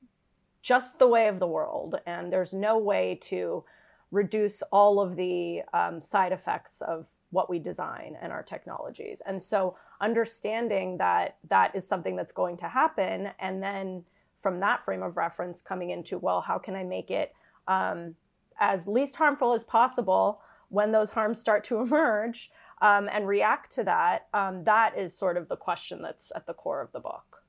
just 0.62 0.98
the 0.98 1.06
way 1.06 1.28
of 1.28 1.38
the 1.38 1.46
world, 1.46 2.00
and 2.06 2.32
there's 2.32 2.54
no 2.54 2.78
way 2.78 3.18
to 3.22 3.64
reduce 4.10 4.62
all 4.72 5.00
of 5.00 5.16
the 5.16 5.62
um, 5.72 6.00
side 6.00 6.32
effects 6.32 6.80
of 6.80 7.08
what 7.30 7.50
we 7.50 7.58
design 7.58 8.16
and 8.20 8.32
our 8.32 8.42
technologies. 8.42 9.20
And 9.26 9.42
so, 9.42 9.76
understanding 10.00 10.98
that 10.98 11.36
that 11.48 11.74
is 11.74 11.86
something 11.86 12.16
that's 12.16 12.32
going 12.32 12.56
to 12.58 12.68
happen, 12.68 13.30
and 13.38 13.62
then 13.62 14.04
from 14.38 14.60
that 14.60 14.84
frame 14.84 15.02
of 15.02 15.16
reference 15.16 15.60
coming 15.60 15.90
into, 15.90 16.18
well, 16.18 16.40
how 16.40 16.58
can 16.58 16.76
I 16.76 16.84
make 16.84 17.10
it 17.10 17.34
um, 17.66 18.14
as 18.60 18.86
least 18.86 19.16
harmful 19.16 19.52
as 19.54 19.64
possible 19.64 20.40
when 20.68 20.92
those 20.92 21.10
harms 21.10 21.40
start 21.40 21.64
to 21.64 21.78
emerge 21.80 22.50
um, 22.80 23.08
and 23.10 23.26
react 23.26 23.72
to 23.72 23.84
that? 23.84 24.28
Um, 24.32 24.64
that 24.64 24.96
is 24.96 25.16
sort 25.16 25.36
of 25.36 25.48
the 25.48 25.56
question 25.56 26.02
that's 26.02 26.30
at 26.36 26.46
the 26.46 26.54
core 26.54 26.80
of 26.80 26.92
the 26.92 27.00
book. 27.00 27.42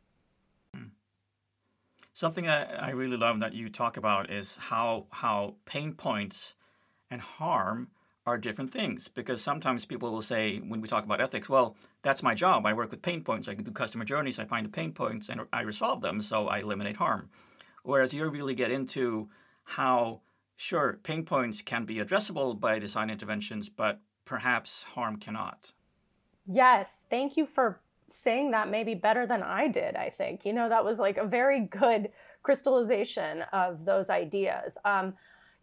Something 2.17 2.45
that 2.45 2.81
I 2.81 2.89
really 2.89 3.15
love 3.15 3.41
that 3.41 3.53
you 3.53 3.69
talk 3.69 3.95
about 3.95 4.31
is 4.31 4.55
how 4.55 5.05
how 5.11 5.53
pain 5.65 5.93
points 5.93 6.55
and 7.11 7.21
harm 7.21 7.91
are 8.25 8.39
different 8.39 8.73
things. 8.73 9.07
Because 9.07 9.39
sometimes 9.39 9.85
people 9.85 10.11
will 10.11 10.23
say 10.23 10.57
when 10.57 10.81
we 10.81 10.87
talk 10.87 11.05
about 11.05 11.21
ethics 11.21 11.47
well 11.47 11.77
that's 12.01 12.23
my 12.23 12.33
job. 12.33 12.65
I 12.65 12.73
work 12.73 12.89
with 12.89 13.03
pain 13.03 13.23
points. 13.23 13.47
I 13.47 13.53
can 13.53 13.63
do 13.63 13.69
customer 13.69 14.03
journeys. 14.03 14.39
I 14.39 14.45
find 14.45 14.65
the 14.65 14.71
pain 14.71 14.93
points 14.93 15.29
and 15.29 15.41
i 15.53 15.61
resolve 15.61 16.01
them 16.01 16.19
so 16.19 16.47
i 16.47 16.57
eliminate 16.57 16.97
harm. 16.97 17.29
Whereas 17.83 18.15
you 18.15 18.27
really 18.27 18.55
get 18.55 18.71
into 18.71 19.29
how 19.63 20.21
sure 20.55 20.99
pain 21.03 21.23
points 21.23 21.61
can 21.61 21.85
be 21.85 21.97
addressable 21.97 22.59
by 22.59 22.79
design 22.79 23.11
interventions 23.11 23.69
but 23.69 24.01
perhaps 24.25 24.85
harm 24.95 25.17
cannot. 25.17 25.71
Yes. 26.47 27.05
Thank 27.07 27.37
you 27.37 27.45
for 27.45 27.79
saying 28.09 28.51
that 28.51 28.69
maybe 28.69 28.93
better 28.93 29.25
than 29.25 29.43
i 29.43 29.67
did 29.67 29.95
i 29.95 30.09
think 30.09 30.45
you 30.45 30.53
know 30.53 30.69
that 30.69 30.85
was 30.85 30.99
like 30.99 31.17
a 31.17 31.25
very 31.25 31.61
good 31.61 32.09
crystallization 32.43 33.41
of 33.51 33.85
those 33.85 34.09
ideas 34.09 34.77
um, 34.85 35.13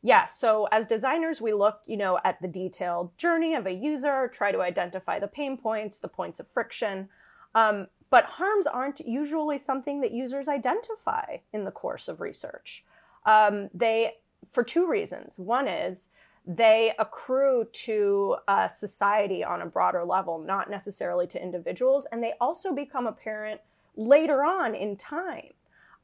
yeah, 0.06 0.26
so 0.26 0.68
as 0.70 0.86
designers, 0.86 1.40
we 1.40 1.54
look, 1.54 1.80
you 1.86 1.96
know, 1.96 2.20
at 2.24 2.40
the 2.42 2.46
detailed 2.46 3.16
journey 3.16 3.54
of 3.54 3.66
a 3.66 3.72
user, 3.72 4.28
try 4.28 4.52
to 4.52 4.60
identify 4.60 5.18
the 5.18 5.26
pain 5.26 5.56
points, 5.56 5.98
the 5.98 6.08
points 6.08 6.38
of 6.38 6.46
friction. 6.46 7.08
Um, 7.54 7.86
but 8.10 8.24
harms 8.24 8.66
aren't 8.66 9.00
usually 9.00 9.56
something 9.56 10.02
that 10.02 10.12
users 10.12 10.46
identify 10.46 11.38
in 11.54 11.64
the 11.64 11.70
course 11.70 12.06
of 12.06 12.20
research. 12.20 12.84
Um, 13.24 13.70
they, 13.72 14.16
for 14.50 14.62
two 14.62 14.86
reasons. 14.86 15.38
One 15.38 15.66
is 15.66 16.10
they 16.46 16.92
accrue 16.98 17.66
to 17.72 18.36
uh, 18.48 18.68
society 18.68 19.42
on 19.42 19.62
a 19.62 19.66
broader 19.66 20.04
level, 20.04 20.38
not 20.38 20.70
necessarily 20.70 21.26
to 21.28 21.42
individuals, 21.42 22.06
and 22.12 22.22
they 22.22 22.34
also 22.40 22.74
become 22.74 23.06
apparent 23.06 23.60
later 23.96 24.44
on 24.44 24.74
in 24.74 24.96
time 24.96 25.52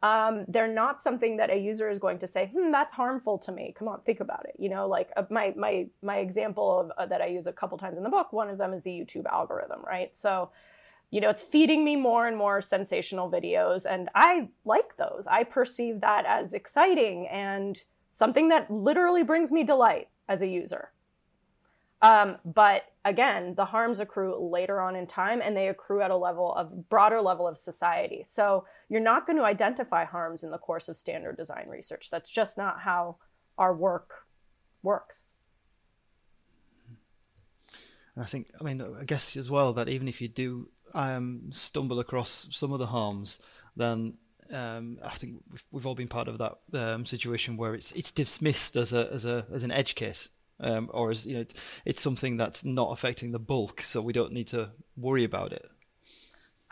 um, 0.03 0.47
they're 0.49 0.73
not 0.73 1.03
something 1.03 1.37
that 1.37 1.51
a 1.51 1.57
user 1.57 1.91
is 1.91 1.99
going 1.99 2.19
to 2.21 2.27
say, 2.27 2.51
"Hmm, 2.55 2.71
that's 2.71 2.93
harmful 2.93 3.39
to 3.39 3.53
me." 3.53 3.75
Come 3.79 3.89
on, 3.89 4.01
think 4.01 4.21
about 4.21 4.47
it. 4.49 4.57
You 4.59 4.71
know, 4.71 4.89
like 4.89 5.11
uh, 5.17 5.25
my 5.29 5.53
my 5.57 5.89
my 6.03 6.19
example 6.19 6.81
of 6.81 6.93
uh, 6.97 7.07
that 7.07 7.21
I 7.21 7.27
use 7.27 7.47
a 7.47 7.53
couple 7.53 7.77
times 7.77 7.99
in 7.99 8.03
the 8.03 8.09
book. 8.09 8.33
One 8.33 8.49
of 8.49 8.57
them 8.57 8.73
is 8.73 8.85
the 8.85 8.91
YouTube 8.91 9.27
algorithm, 9.27 9.81
right? 9.87 10.15
So, 10.17 10.51
you 11.11 11.21
know, 11.21 11.29
it's 11.29 11.43
feeding 11.43 11.85
me 11.85 11.97
more 11.97 12.27
and 12.27 12.37
more 12.37 12.63
sensational 12.63 13.31
videos, 13.31 13.85
and 13.85 14.09
I 14.15 14.49
like 14.65 14.97
those. 14.97 15.27
I 15.31 15.45
perceive 15.45 16.01
that 16.01 16.25
as 16.27 16.55
exciting 16.55 17.29
and 17.29 17.79
something 18.11 18.49
that 18.49 18.71
literally 18.71 19.23
brings 19.23 19.53
me 19.53 19.65
delight 19.65 20.09
as 20.31 20.41
a 20.41 20.47
user. 20.47 20.93
Um, 22.01 22.37
but 22.47 22.85
again, 23.05 23.55
the 23.57 23.67
harms 23.67 23.99
accrue 23.99 24.35
later 24.51 24.81
on 24.81 24.97
in 24.97 25.07
time 25.07 25.43
and 25.43 25.55
they 25.55 25.69
accrue 25.69 26.01
at 26.01 26.11
a 26.11 26.17
level 26.17 26.55
of 26.55 26.89
broader 26.89 27.21
level 27.21 27.47
of 27.47 27.59
society. 27.59 28.23
So 28.25 28.65
you're 28.89 29.03
not 29.03 29.27
going 29.27 29.37
to 29.37 29.45
identify 29.45 30.05
harms 30.05 30.43
in 30.43 30.51
the 30.51 30.57
course 30.57 30.89
of 30.89 30.97
standard 30.97 31.37
design 31.37 31.67
research. 31.69 32.09
That's 32.11 32.31
just 32.31 32.57
not 32.57 32.81
how 32.81 33.17
our 33.59 33.75
work 33.75 34.27
works. 34.83 35.35
And 38.15 38.25
I 38.25 38.27
think, 38.27 38.51
I 38.59 38.65
mean, 38.65 38.81
I 38.81 39.05
guess 39.05 39.37
as 39.37 39.51
well 39.51 39.75
that 39.75 39.89
even 39.89 40.09
if 40.09 40.23
you 40.23 40.29
do 40.29 40.71
um, 40.95 41.51
stumble 41.51 42.01
across 42.01 42.49
some 42.51 42.73
of 42.73 42.79
the 42.79 42.87
harms, 42.87 43.43
then 43.77 44.15
um, 44.53 44.99
I 45.05 45.11
think 45.11 45.43
we've, 45.51 45.65
we've, 45.71 45.87
all 45.87 45.95
been 45.95 46.09
part 46.09 46.29
of 46.29 46.39
that 46.39 46.59
um, 46.75 47.05
situation 47.07 47.57
where 47.57 47.75
it's 47.75 47.93
it's 47.93 48.13
dismissed 48.13 48.77
as 48.77 48.93
a 48.93 49.09
as 49.13 49.25
a 49.25 49.47
as 49.53 49.63
an 49.63 49.71
edge 49.71 49.95
case 49.95 50.31
um, 50.61 50.91
or 50.93 51.11
is 51.11 51.27
you 51.27 51.35
know 51.35 51.45
it's 51.85 52.01
something 52.01 52.37
that's 52.37 52.65
not 52.65 52.93
affecting 52.93 53.33
the 53.33 53.39
bulk, 53.39 53.81
so 53.81 54.01
we 54.01 54.13
don't 54.13 54.33
need 54.33 54.47
to 54.49 54.71
worry 54.97 55.25
about 55.25 55.53
it. 55.53 55.67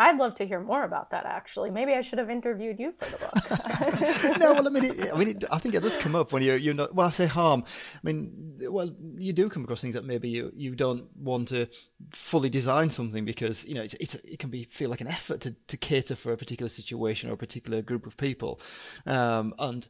I'd 0.00 0.16
love 0.16 0.36
to 0.36 0.46
hear 0.46 0.60
more 0.60 0.84
about 0.84 1.10
that. 1.10 1.26
Actually, 1.26 1.70
maybe 1.70 1.92
I 1.92 2.02
should 2.02 2.20
have 2.20 2.30
interviewed 2.30 2.78
you 2.78 2.92
for 2.92 3.04
the 3.06 3.18
book. 3.18 4.38
no, 4.38 4.52
well, 4.52 4.66
I 4.66 4.70
mean, 4.70 4.84
it, 4.84 5.12
I 5.12 5.16
mean, 5.16 5.28
it, 5.28 5.44
I 5.50 5.58
think 5.58 5.74
it 5.74 5.82
does 5.82 5.96
come 5.96 6.14
up 6.14 6.32
when 6.32 6.42
you're 6.42 6.56
you're 6.56 6.74
not. 6.74 6.94
Well, 6.94 7.08
I 7.08 7.10
say 7.10 7.26
harm. 7.26 7.64
I 7.94 7.98
mean, 8.04 8.56
well, 8.68 8.94
you 9.16 9.32
do 9.32 9.48
come 9.48 9.64
across 9.64 9.80
things 9.80 9.94
that 9.94 10.04
maybe 10.04 10.28
you, 10.28 10.52
you 10.54 10.76
don't 10.76 11.08
want 11.16 11.48
to 11.48 11.68
fully 12.10 12.48
design 12.48 12.90
something 12.90 13.24
because 13.24 13.66
you 13.66 13.74
know 13.74 13.82
it's, 13.82 13.94
it's 13.94 14.14
it 14.14 14.38
can 14.38 14.50
be 14.50 14.64
feel 14.64 14.88
like 14.88 15.00
an 15.00 15.08
effort 15.08 15.40
to, 15.40 15.56
to 15.66 15.76
cater 15.76 16.14
for 16.14 16.32
a 16.32 16.36
particular 16.36 16.68
situation 16.68 17.28
or 17.28 17.32
a 17.32 17.38
particular 17.38 17.82
group 17.82 18.06
of 18.06 18.16
people, 18.16 18.60
um, 19.04 19.52
and 19.58 19.88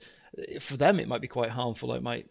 for 0.58 0.78
them 0.78 0.98
it 0.98 1.08
might 1.08 1.20
be 1.20 1.28
quite 1.28 1.50
harmful. 1.50 1.92
It 1.92 2.02
might 2.02 2.28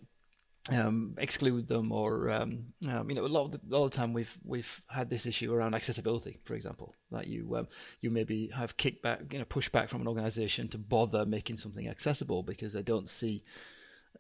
um, 0.72 1.16
exclude 1.18 1.68
them 1.68 1.92
or 1.92 2.30
um, 2.30 2.66
um, 2.90 3.10
you 3.10 3.16
know 3.16 3.26
a 3.26 3.28
lot 3.28 3.46
of 3.46 3.52
the, 3.52 3.60
a 3.70 3.72
lot 3.76 3.86
of 3.86 3.92
the 3.92 3.98
time 3.98 4.14
we've 4.14 4.38
we've 4.44 4.82
had 4.90 5.10
this 5.10 5.26
issue 5.26 5.54
around 5.54 5.74
accessibility 5.74 6.40
for 6.44 6.56
example 6.56 6.94
that 7.12 7.28
you 7.28 7.56
um, 7.56 7.68
you 8.02 8.10
maybe 8.10 8.50
have 8.56 8.78
kickback 8.78 9.32
you 9.32 9.40
know 9.40 9.46
pushback 9.46 9.90
from 9.90 10.02
an 10.02 10.08
organization 10.08 10.68
to 10.68 10.78
bother 10.78 11.26
making 11.26 11.58
something 11.58 11.88
accessible 11.88 12.44
because 12.44 12.74
they 12.74 12.84
don't 12.84 13.10
see 13.10 13.44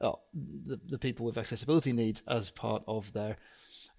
oh, 0.01 0.19
the, 0.33 0.79
the 0.87 0.99
people 0.99 1.25
with 1.25 1.37
accessibility 1.37 1.91
needs 1.91 2.23
as 2.27 2.51
part 2.51 2.83
of 2.87 3.13
their 3.13 3.37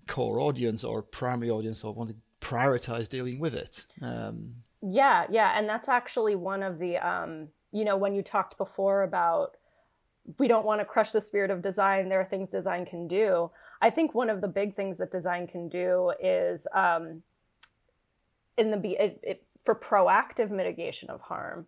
core 0.06 0.40
audience 0.40 0.84
or 0.84 1.02
primary 1.02 1.50
audience 1.50 1.84
or 1.84 1.92
want 1.92 2.10
to 2.10 2.16
prioritize 2.40 3.08
dealing 3.08 3.40
with 3.40 3.54
it. 3.54 3.84
Um, 4.00 4.54
yeah 4.80 5.26
yeah 5.28 5.58
and 5.58 5.68
that's 5.68 5.88
actually 5.88 6.36
one 6.36 6.62
of 6.62 6.78
the 6.78 6.96
um, 6.98 7.48
you 7.72 7.84
know 7.84 7.96
when 7.96 8.14
you 8.14 8.22
talked 8.22 8.56
before 8.56 9.02
about 9.02 9.56
we 10.36 10.48
don't 10.48 10.66
want 10.66 10.80
to 10.80 10.84
crush 10.84 11.12
the 11.12 11.20
spirit 11.20 11.50
of 11.50 11.62
design. 11.62 12.08
There 12.08 12.20
are 12.20 12.24
things 12.24 12.50
design 12.50 12.84
can 12.84 13.08
do. 13.08 13.50
I 13.80 13.90
think 13.90 14.14
one 14.14 14.28
of 14.28 14.40
the 14.40 14.48
big 14.48 14.74
things 14.74 14.98
that 14.98 15.10
design 15.10 15.46
can 15.46 15.68
do 15.68 16.12
is 16.20 16.66
um, 16.74 17.22
in 18.56 18.70
the 18.70 19.02
it, 19.02 19.20
it, 19.22 19.42
for 19.64 19.74
proactive 19.74 20.50
mitigation 20.50 21.08
of 21.10 21.22
harm 21.22 21.66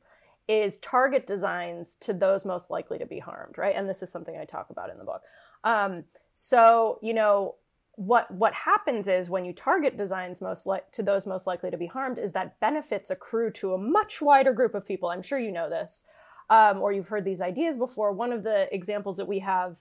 is 0.49 0.79
target 0.79 1.27
designs 1.27 1.95
to 2.01 2.13
those 2.13 2.45
most 2.45 2.71
likely 2.71 2.99
to 2.99 3.07
be 3.07 3.21
harmed, 3.21 3.57
right? 3.57 3.77
And 3.77 3.89
this 3.89 4.03
is 4.03 4.11
something 4.11 4.37
I 4.37 4.45
talk 4.45 4.71
about 4.71 4.91
in 4.91 4.99
the 4.99 5.05
book. 5.05 5.23
Um, 5.63 6.05
so 6.33 6.99
you 7.03 7.15
know 7.15 7.55
what 7.97 8.31
what 8.31 8.55
happens 8.55 9.09
is 9.09 9.29
when 9.29 9.45
you 9.45 9.53
target 9.53 9.97
designs 9.97 10.41
most 10.41 10.67
like 10.67 10.91
to 10.93 11.03
those 11.03 11.27
most 11.27 11.47
likely 11.47 11.71
to 11.71 11.77
be 11.77 11.87
harmed 11.87 12.19
is 12.19 12.33
that 12.33 12.59
benefits 12.59 13.11
accrue 13.11 13.51
to 13.51 13.75
a 13.75 13.79
much 13.79 14.23
wider 14.23 14.53
group 14.53 14.75
of 14.75 14.87
people. 14.87 15.11
I'm 15.11 15.23
sure 15.23 15.39
you 15.39 15.53
know 15.53 15.69
this 15.69 16.05
um, 16.51 16.83
or 16.83 16.93
you've 16.93 17.09
heard 17.09 17.25
these 17.25 17.41
ideas 17.41 17.77
before. 17.77 18.13
One 18.13 18.33
of 18.33 18.43
the 18.43 18.73
examples 18.75 19.17
that 19.17 19.29
we 19.29 19.39
have, 19.39 19.79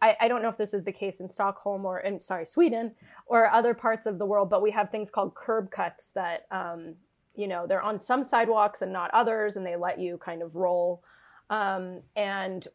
I, 0.00 0.16
I, 0.22 0.28
don't 0.28 0.42
know 0.42 0.48
if 0.48 0.56
this 0.56 0.74
is 0.74 0.84
the 0.84 0.92
case 0.92 1.20
in 1.20 1.28
Stockholm 1.28 1.84
or 1.84 2.00
in 2.00 2.18
sorry 2.18 2.46
Sweden 2.46 2.92
or 3.26 3.50
other 3.50 3.74
parts 3.74 4.06
of 4.06 4.18
the 4.18 4.26
world, 4.26 4.48
but 4.48 4.62
we 4.62 4.70
have 4.70 4.90
things 4.90 5.10
called 5.10 5.34
curb 5.34 5.70
cuts 5.70 6.12
that 6.12 6.46
um, 6.50 6.94
you 7.36 7.46
know 7.46 7.66
they're 7.66 7.82
on 7.82 8.00
some 8.00 8.24
sidewalks 8.24 8.80
and 8.80 8.92
not 8.92 9.10
others, 9.12 9.56
and 9.56 9.64
they 9.64 9.76
let 9.76 10.00
you 10.00 10.16
kind 10.16 10.42
of 10.42 10.56
roll. 10.56 11.02
Um, 11.50 12.00
and 12.16 12.66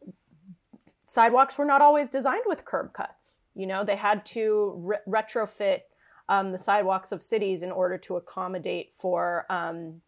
sidewalks 1.06 1.58
were 1.58 1.64
not 1.64 1.82
always 1.82 2.08
designed 2.08 2.44
with 2.46 2.64
curb 2.64 2.92
cuts. 2.92 3.42
You 3.54 3.66
know, 3.66 3.84
they 3.84 3.96
had 3.96 4.24
to 4.26 4.74
re- 4.76 4.98
retrofit 5.06 5.80
um, 6.28 6.52
the 6.52 6.58
sidewalks 6.58 7.10
of 7.10 7.22
cities 7.22 7.62
in 7.62 7.72
order 7.72 7.98
to 7.98 8.16
accommodate 8.16 8.94
for 8.94 9.46
um, 9.50 10.00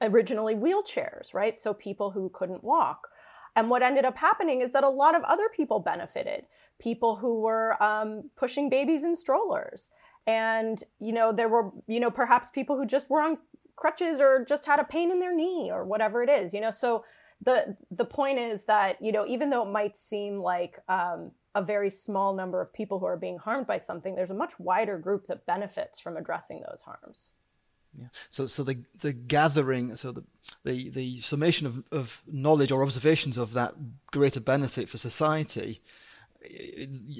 originally 0.00 0.54
wheelchairs, 0.54 1.34
right? 1.34 1.58
So 1.58 1.74
people 1.74 2.12
who 2.12 2.30
couldn't 2.30 2.64
walk. 2.64 3.08
And 3.56 3.68
what 3.68 3.82
ended 3.82 4.04
up 4.04 4.16
happening 4.16 4.60
is 4.60 4.72
that 4.72 4.84
a 4.84 4.88
lot 4.88 5.14
of 5.14 5.22
other 5.24 5.48
people 5.54 5.80
benefited. 5.80 6.46
People 6.78 7.16
who 7.16 7.40
were 7.40 7.80
um, 7.82 8.30
pushing 8.36 8.70
babies 8.70 9.04
in 9.04 9.16
strollers. 9.16 9.90
And, 10.26 10.82
you 11.00 11.12
know, 11.12 11.32
there 11.32 11.48
were, 11.48 11.70
you 11.86 12.00
know, 12.00 12.10
perhaps 12.10 12.50
people 12.50 12.76
who 12.76 12.86
just 12.86 13.10
were 13.10 13.20
on 13.20 13.38
crutches 13.76 14.20
or 14.20 14.44
just 14.48 14.66
had 14.66 14.78
a 14.78 14.84
pain 14.84 15.10
in 15.10 15.18
their 15.18 15.34
knee 15.34 15.70
or 15.72 15.84
whatever 15.84 16.22
it 16.22 16.28
is, 16.28 16.54
you 16.54 16.60
know. 16.60 16.70
So 16.70 17.04
the 17.42 17.76
the 17.90 18.04
point 18.04 18.38
is 18.38 18.64
that, 18.64 19.02
you 19.02 19.12
know, 19.12 19.26
even 19.26 19.50
though 19.50 19.62
it 19.62 19.72
might 19.72 19.96
seem 19.96 20.38
like 20.38 20.78
um, 20.88 21.32
a 21.54 21.62
very 21.62 21.90
small 21.90 22.34
number 22.34 22.60
of 22.60 22.72
people 22.72 22.98
who 22.98 23.06
are 23.06 23.16
being 23.16 23.38
harmed 23.38 23.66
by 23.66 23.78
something, 23.78 24.14
there's 24.14 24.30
a 24.30 24.34
much 24.34 24.58
wider 24.58 24.98
group 24.98 25.26
that 25.26 25.46
benefits 25.46 25.98
from 26.00 26.16
addressing 26.16 26.62
those 26.68 26.82
harms. 26.82 27.32
Yeah. 27.98 28.06
So, 28.28 28.46
so 28.46 28.62
the 28.62 28.84
the 29.00 29.12
gathering, 29.12 29.94
so 29.96 30.12
the 30.12 30.24
the, 30.64 30.90
the 30.90 31.20
summation 31.20 31.66
of, 31.66 31.82
of 31.90 32.22
knowledge 32.30 32.70
or 32.70 32.82
observations 32.82 33.38
of 33.38 33.52
that 33.54 33.74
greater 34.12 34.40
benefit 34.40 34.88
for 34.88 34.98
society, 34.98 35.80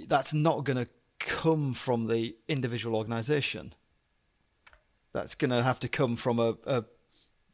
that's 0.07 0.35
not 0.35 0.65
going 0.65 0.85
to 0.85 0.91
come 1.19 1.73
from 1.73 2.07
the 2.07 2.37
individual 2.49 2.97
organization. 2.97 3.75
That's 5.13 5.35
going 5.35 5.51
to 5.51 5.63
have 5.63 5.81
to 5.81 5.89
come 5.89 6.17
from 6.17 6.39
a, 6.39 6.57
a 6.67 6.85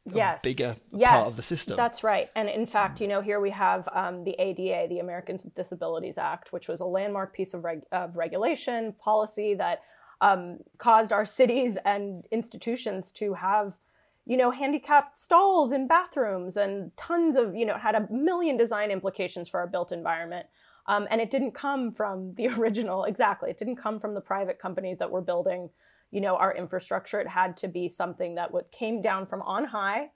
yes. 0.04 0.42
bigger 0.42 0.76
yes. 0.92 1.10
part 1.10 1.26
of 1.26 1.36
the 1.36 1.42
system. 1.42 1.76
That's 1.76 2.04
right. 2.04 2.30
And 2.34 2.48
in 2.48 2.66
fact, 2.66 3.00
you 3.00 3.08
know, 3.08 3.20
here 3.20 3.40
we 3.40 3.50
have 3.50 3.88
um, 3.92 4.24
the 4.24 4.36
ADA, 4.38 4.88
the 4.88 4.98
Americans 4.98 5.44
with 5.44 5.54
Disabilities 5.54 6.18
Act, 6.18 6.52
which 6.52 6.68
was 6.68 6.80
a 6.80 6.86
landmark 6.86 7.34
piece 7.34 7.54
of, 7.54 7.64
reg- 7.64 7.86
of 7.92 8.16
regulation 8.16 8.94
policy 9.02 9.54
that 9.54 9.80
um, 10.20 10.58
caused 10.78 11.12
our 11.12 11.24
cities 11.24 11.78
and 11.84 12.26
institutions 12.30 13.12
to 13.12 13.34
have 13.34 13.78
you 14.26 14.36
know, 14.36 14.50
handicapped 14.50 15.16
stalls 15.16 15.70
in 15.70 15.86
bathrooms 15.86 16.56
and 16.56 16.94
tons 16.96 17.36
of, 17.36 17.54
you 17.54 17.64
know, 17.64 17.78
had 17.78 17.94
a 17.94 18.08
million 18.10 18.56
design 18.56 18.90
implications 18.90 19.48
for 19.48 19.60
our 19.60 19.68
built 19.68 19.92
environment. 19.92 20.46
Um, 20.88 21.06
and 21.10 21.20
it 21.20 21.30
didn't 21.30 21.52
come 21.52 21.92
from 21.92 22.34
the 22.34 22.48
original, 22.58 23.04
exactly. 23.04 23.50
It 23.50 23.58
didn't 23.58 23.76
come 23.76 24.00
from 24.00 24.14
the 24.14 24.20
private 24.20 24.58
companies 24.58 24.98
that 24.98 25.12
were 25.12 25.20
building, 25.20 25.70
you 26.10 26.20
know, 26.20 26.36
our 26.36 26.54
infrastructure. 26.54 27.20
It 27.20 27.28
had 27.28 27.56
to 27.58 27.68
be 27.68 27.88
something 27.88 28.34
that 28.34 28.52
would, 28.52 28.72
came 28.72 29.00
down 29.00 29.26
from 29.26 29.42
on 29.42 29.66
high 29.66 30.10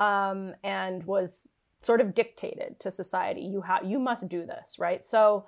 um, 0.00 0.54
and 0.64 1.04
was 1.04 1.48
sort 1.80 2.00
of 2.00 2.14
dictated 2.14 2.80
to 2.80 2.90
society. 2.90 3.42
You 3.42 3.60
have, 3.62 3.84
you 3.84 4.00
must 4.00 4.28
do 4.28 4.44
this, 4.44 4.76
right? 4.78 5.04
So, 5.04 5.46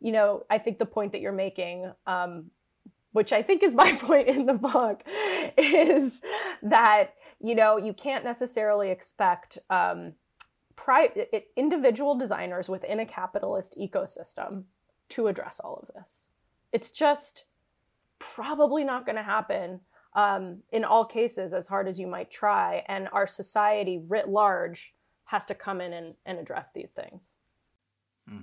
you 0.00 0.12
know, 0.12 0.44
I 0.48 0.58
think 0.58 0.78
the 0.78 0.86
point 0.86 1.12
that 1.12 1.20
you're 1.20 1.32
making, 1.32 1.92
um, 2.06 2.50
which 3.16 3.32
I 3.32 3.40
think 3.40 3.62
is 3.62 3.72
my 3.72 3.96
point 3.96 4.28
in 4.28 4.44
the 4.44 4.52
book, 4.52 5.02
is 5.56 6.20
that 6.62 7.14
you 7.40 7.54
know 7.54 7.78
you 7.78 7.94
can't 7.94 8.24
necessarily 8.24 8.90
expect 8.90 9.56
um, 9.70 10.12
pri- 10.76 11.26
individual 11.56 12.14
designers 12.14 12.68
within 12.68 13.00
a 13.00 13.06
capitalist 13.06 13.74
ecosystem 13.80 14.64
to 15.08 15.28
address 15.28 15.60
all 15.60 15.82
of 15.82 15.94
this. 15.94 16.28
It's 16.72 16.90
just 16.90 17.44
probably 18.18 18.84
not 18.84 19.06
going 19.06 19.16
to 19.16 19.22
happen 19.22 19.80
um, 20.14 20.58
in 20.70 20.84
all 20.84 21.06
cases, 21.06 21.54
as 21.54 21.68
hard 21.68 21.88
as 21.88 21.98
you 21.98 22.06
might 22.06 22.30
try, 22.30 22.84
and 22.86 23.08
our 23.12 23.26
society 23.26 23.98
writ 23.98 24.28
large 24.28 24.94
has 25.24 25.46
to 25.46 25.54
come 25.54 25.80
in 25.80 25.94
and, 25.94 26.14
and 26.26 26.38
address 26.38 26.70
these 26.70 26.90
things. 26.90 27.36
Hmm. 28.28 28.42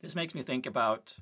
This 0.00 0.14
makes 0.14 0.34
me 0.34 0.40
think 0.40 0.64
about 0.64 1.18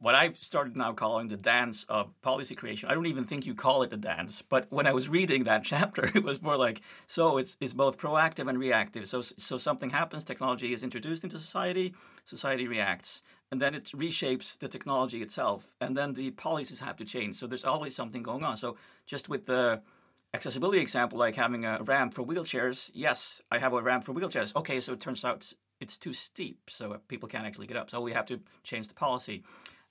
what 0.00 0.14
I've 0.14 0.42
started 0.42 0.76
now 0.76 0.92
calling 0.92 1.28
the 1.28 1.36
dance 1.36 1.84
of 1.88 2.08
policy 2.22 2.54
creation. 2.54 2.88
I 2.88 2.94
don't 2.94 3.06
even 3.06 3.24
think 3.24 3.46
you 3.46 3.54
call 3.54 3.82
it 3.82 3.92
a 3.92 3.98
dance, 3.98 4.42
but 4.42 4.66
when 4.70 4.86
I 4.86 4.92
was 4.92 5.08
reading 5.08 5.44
that 5.44 5.62
chapter, 5.72 6.10
it 6.14 6.24
was 6.24 6.42
more 6.42 6.56
like 6.56 6.80
so 7.06 7.38
it's 7.38 7.56
it's 7.60 7.74
both 7.74 7.98
proactive 7.98 8.48
and 8.48 8.58
reactive. 8.58 9.06
So 9.06 9.20
so 9.20 9.58
something 9.58 9.90
happens, 9.90 10.24
technology 10.24 10.72
is 10.72 10.82
introduced 10.82 11.22
into 11.22 11.38
society, 11.38 11.94
society 12.24 12.66
reacts, 12.66 13.22
and 13.50 13.60
then 13.60 13.74
it 13.74 13.84
reshapes 13.94 14.58
the 14.58 14.68
technology 14.68 15.20
itself, 15.22 15.74
and 15.80 15.96
then 15.96 16.14
the 16.14 16.30
policies 16.32 16.80
have 16.80 16.96
to 16.96 17.04
change. 17.04 17.36
So 17.36 17.46
there's 17.46 17.66
always 17.66 17.94
something 17.94 18.22
going 18.22 18.42
on. 18.42 18.56
So 18.56 18.76
just 19.06 19.28
with 19.28 19.44
the 19.44 19.82
accessibility 20.32 20.80
example, 20.80 21.18
like 21.18 21.36
having 21.36 21.66
a 21.66 21.82
ramp 21.82 22.14
for 22.14 22.24
wheelchairs, 22.24 22.90
yes, 22.94 23.42
I 23.50 23.58
have 23.58 23.74
a 23.74 23.82
ramp 23.82 24.04
for 24.04 24.14
wheelchairs. 24.14 24.56
Okay, 24.56 24.80
so 24.80 24.94
it 24.94 25.00
turns 25.00 25.24
out 25.26 25.52
it's 25.80 25.98
too 25.98 26.12
steep, 26.12 26.58
so 26.68 27.00
people 27.08 27.28
can't 27.28 27.44
actually 27.44 27.66
get 27.66 27.76
up. 27.76 27.90
So 27.90 28.00
we 28.00 28.12
have 28.12 28.26
to 28.26 28.40
change 28.62 28.88
the 28.88 28.94
policy. 28.94 29.42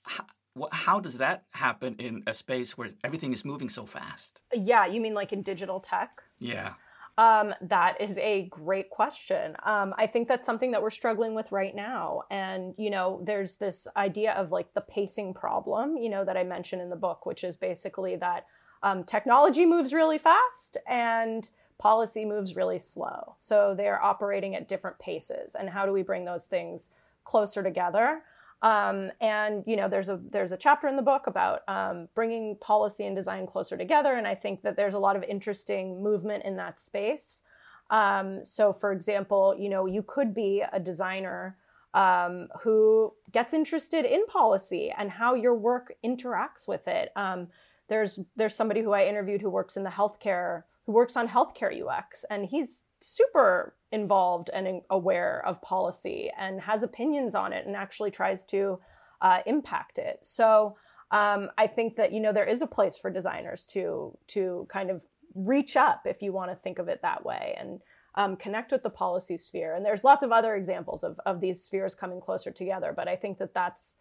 How, 0.10 0.26
how 0.72 1.00
does 1.00 1.18
that 1.20 1.46
happen 1.52 1.96
in 2.00 2.24
a 2.26 2.34
space 2.34 2.78
where 2.78 2.90
everything 3.04 3.32
is 3.34 3.46
moving 3.46 3.70
so 3.70 3.86
fast? 3.86 4.42
Yeah, 4.54 4.86
you 4.88 5.00
mean 5.00 5.14
like 5.14 5.32
in 5.32 5.44
digital 5.44 5.80
tech? 5.80 6.12
Yeah. 6.40 6.74
Um, 7.18 7.54
that 7.62 8.00
is 8.00 8.18
a 8.18 8.48
great 8.50 8.90
question. 8.90 9.56
Um, 9.64 9.94
I 9.98 10.08
think 10.08 10.28
that's 10.28 10.46
something 10.46 10.72
that 10.72 10.82
we're 10.82 10.90
struggling 10.90 11.36
with 11.36 11.52
right 11.52 11.76
now. 11.76 12.24
And, 12.32 12.74
you 12.78 12.90
know, 12.90 13.22
there's 13.24 13.58
this 13.58 13.88
idea 13.98 14.32
of 14.34 14.52
like 14.52 14.74
the 14.74 14.82
pacing 14.82 15.34
problem, 15.34 15.98
you 15.98 16.10
know, 16.10 16.24
that 16.24 16.38
I 16.38 16.44
mentioned 16.44 16.82
in 16.82 16.90
the 16.90 16.96
book, 16.96 17.26
which 17.26 17.44
is 17.44 17.58
basically 17.58 18.16
that 18.16 18.46
um, 18.84 19.04
technology 19.04 19.66
moves 19.66 19.94
really 19.94 20.18
fast 20.18 20.78
and 20.88 21.50
policy 21.78 22.24
moves 22.26 22.56
really 22.56 22.80
slow. 22.80 23.34
So 23.36 23.74
they're 23.76 24.02
operating 24.02 24.56
at 24.56 24.70
different 24.70 24.98
paces. 24.98 25.56
And 25.56 25.70
how 25.70 25.86
do 25.86 25.92
we 25.92 26.04
bring 26.04 26.26
those 26.26 26.46
things 26.46 26.90
closer 27.26 27.62
together? 27.62 28.22
Um, 28.62 29.12
and 29.22 29.64
you 29.66 29.76
know, 29.76 29.88
there's 29.88 30.10
a 30.10 30.20
there's 30.32 30.52
a 30.52 30.58
chapter 30.58 30.88
in 30.88 30.96
the 30.96 31.02
book 31.02 31.28
about 31.28 31.62
um, 31.68 32.10
bringing 32.14 32.58
policy 32.58 33.06
and 33.06 33.16
design 33.16 33.48
closer 33.48 33.78
together, 33.78 34.16
and 34.16 34.28
I 34.28 34.36
think 34.36 34.64
that 34.64 34.76
there's 34.76 34.94
a 34.94 35.00
lot 35.00 35.16
of 35.16 35.24
interesting 35.24 36.04
movement 36.04 36.44
in 36.44 36.58
that 36.58 36.80
space. 36.80 37.44
Um, 37.90 38.44
so, 38.44 38.74
for 38.74 38.92
example, 38.92 39.56
you 39.58 39.70
know, 39.70 39.86
you 39.86 40.04
could 40.04 40.34
be 40.34 40.64
a 40.72 40.80
designer 40.80 41.58
um, 41.94 42.50
who 42.62 43.14
gets 43.32 43.54
interested 43.54 44.06
in 44.06 44.26
policy 44.28 44.94
and 44.96 45.10
how 45.10 45.34
your 45.34 45.56
work 45.56 45.94
interacts 46.06 46.68
with 46.68 46.88
it. 46.88 47.12
Um, 47.16 47.48
there's 47.88 48.20
there's 48.36 48.56
somebody 48.56 48.82
who 48.82 48.92
I 48.92 49.06
interviewed 49.06 49.42
who 49.42 49.50
works 49.50 49.78
in 49.78 49.84
the 49.84 49.90
healthcare 49.90 50.64
who 50.86 50.92
works 50.92 51.16
on 51.16 51.30
healthcare 51.30 51.72
UX, 51.72 52.26
and 52.30 52.46
he's 52.46 52.84
super 53.00 53.76
involved 53.92 54.50
and 54.54 54.82
aware 54.90 55.44
of 55.46 55.62
policy 55.62 56.32
and 56.38 56.62
has 56.62 56.84
opinions 56.84 57.36
on 57.36 57.54
it 57.54 57.66
and 57.66 57.76
actually 57.76 58.12
tries 58.12 58.44
to 58.46 58.80
uh, 59.22 59.40
impact 59.46 59.98
it. 59.98 60.20
So 60.22 60.76
um, 61.12 61.50
I 61.58 61.68
think 61.68 61.96
that 61.96 62.12
you 62.14 62.20
know 62.20 62.32
there 62.32 62.48
is 62.48 62.62
a 62.62 62.68
place 62.68 62.98
for 62.98 63.10
designers 63.10 63.66
to 63.68 64.18
to 64.28 64.68
kind 64.70 64.90
of 64.90 65.06
reach 65.36 65.76
up 65.76 66.02
if 66.06 66.22
you 66.22 66.32
want 66.32 66.52
to 66.52 66.56
think 66.56 66.80
of 66.80 66.88
it 66.88 67.02
that 67.02 67.26
way 67.26 67.56
and 67.60 67.82
um, 68.16 68.36
connect 68.36 68.72
with 68.72 68.84
the 68.84 68.90
policy 68.90 69.38
sphere. 69.38 69.74
And 69.74 69.86
there's 69.86 70.04
lots 70.04 70.24
of 70.24 70.32
other 70.32 70.56
examples 70.56 71.04
of 71.04 71.20
of 71.26 71.42
these 71.42 71.64
spheres 71.64 71.96
coming 71.96 72.22
closer 72.22 72.52
together. 72.52 72.94
But 72.96 73.08
I 73.08 73.16
think 73.16 73.40
that 73.40 73.54
that's 73.54 73.98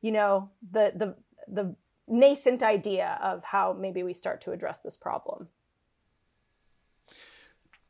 you 0.00 0.12
know 0.12 0.50
the 0.72 0.92
the 0.94 1.16
the 1.46 1.74
nascent 2.06 2.62
idea 2.62 3.18
of 3.22 3.44
how 3.44 3.76
maybe 3.78 4.02
we 4.02 4.14
start 4.14 4.40
to 4.40 4.52
address 4.52 4.80
this 4.80 4.96
problem 4.96 5.48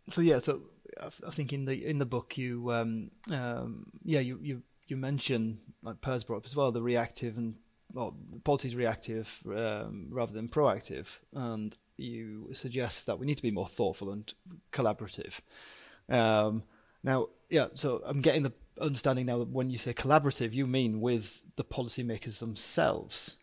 so 0.08 0.20
yeah, 0.20 0.38
so 0.38 0.62
I 1.00 1.30
think 1.30 1.52
in 1.52 1.64
the 1.64 1.86
in 1.86 1.98
the 1.98 2.06
book 2.06 2.36
you 2.36 2.72
um, 2.72 3.10
um, 3.32 3.86
yeah 4.04 4.20
you 4.20 4.38
you 4.42 4.62
you 4.86 4.96
mention 4.96 5.60
like 5.82 6.00
Per's 6.00 6.24
brought 6.24 6.38
up 6.38 6.46
as 6.46 6.56
well 6.56 6.72
the 6.72 6.82
reactive 6.82 7.36
and 7.38 7.54
well 7.92 8.16
policy 8.44 8.68
is 8.68 8.76
reactive 8.76 9.42
um, 9.46 10.08
rather 10.10 10.32
than 10.32 10.48
proactive, 10.48 11.20
and 11.32 11.76
you 11.96 12.48
suggest 12.52 13.06
that 13.06 13.18
we 13.18 13.26
need 13.26 13.36
to 13.36 13.42
be 13.42 13.50
more 13.50 13.66
thoughtful 13.66 14.10
and 14.10 14.32
collaborative. 14.72 15.40
Um, 16.08 16.62
now, 17.02 17.28
yeah, 17.48 17.68
so 17.74 18.02
I'm 18.04 18.20
getting 18.20 18.42
the 18.42 18.52
understanding 18.80 19.26
now 19.26 19.38
that 19.38 19.50
when 19.50 19.70
you 19.70 19.78
say 19.78 19.92
collaborative, 19.92 20.52
you 20.52 20.66
mean 20.66 21.00
with 21.00 21.42
the 21.56 21.64
policymakers 21.64 22.38
themselves. 22.40 23.37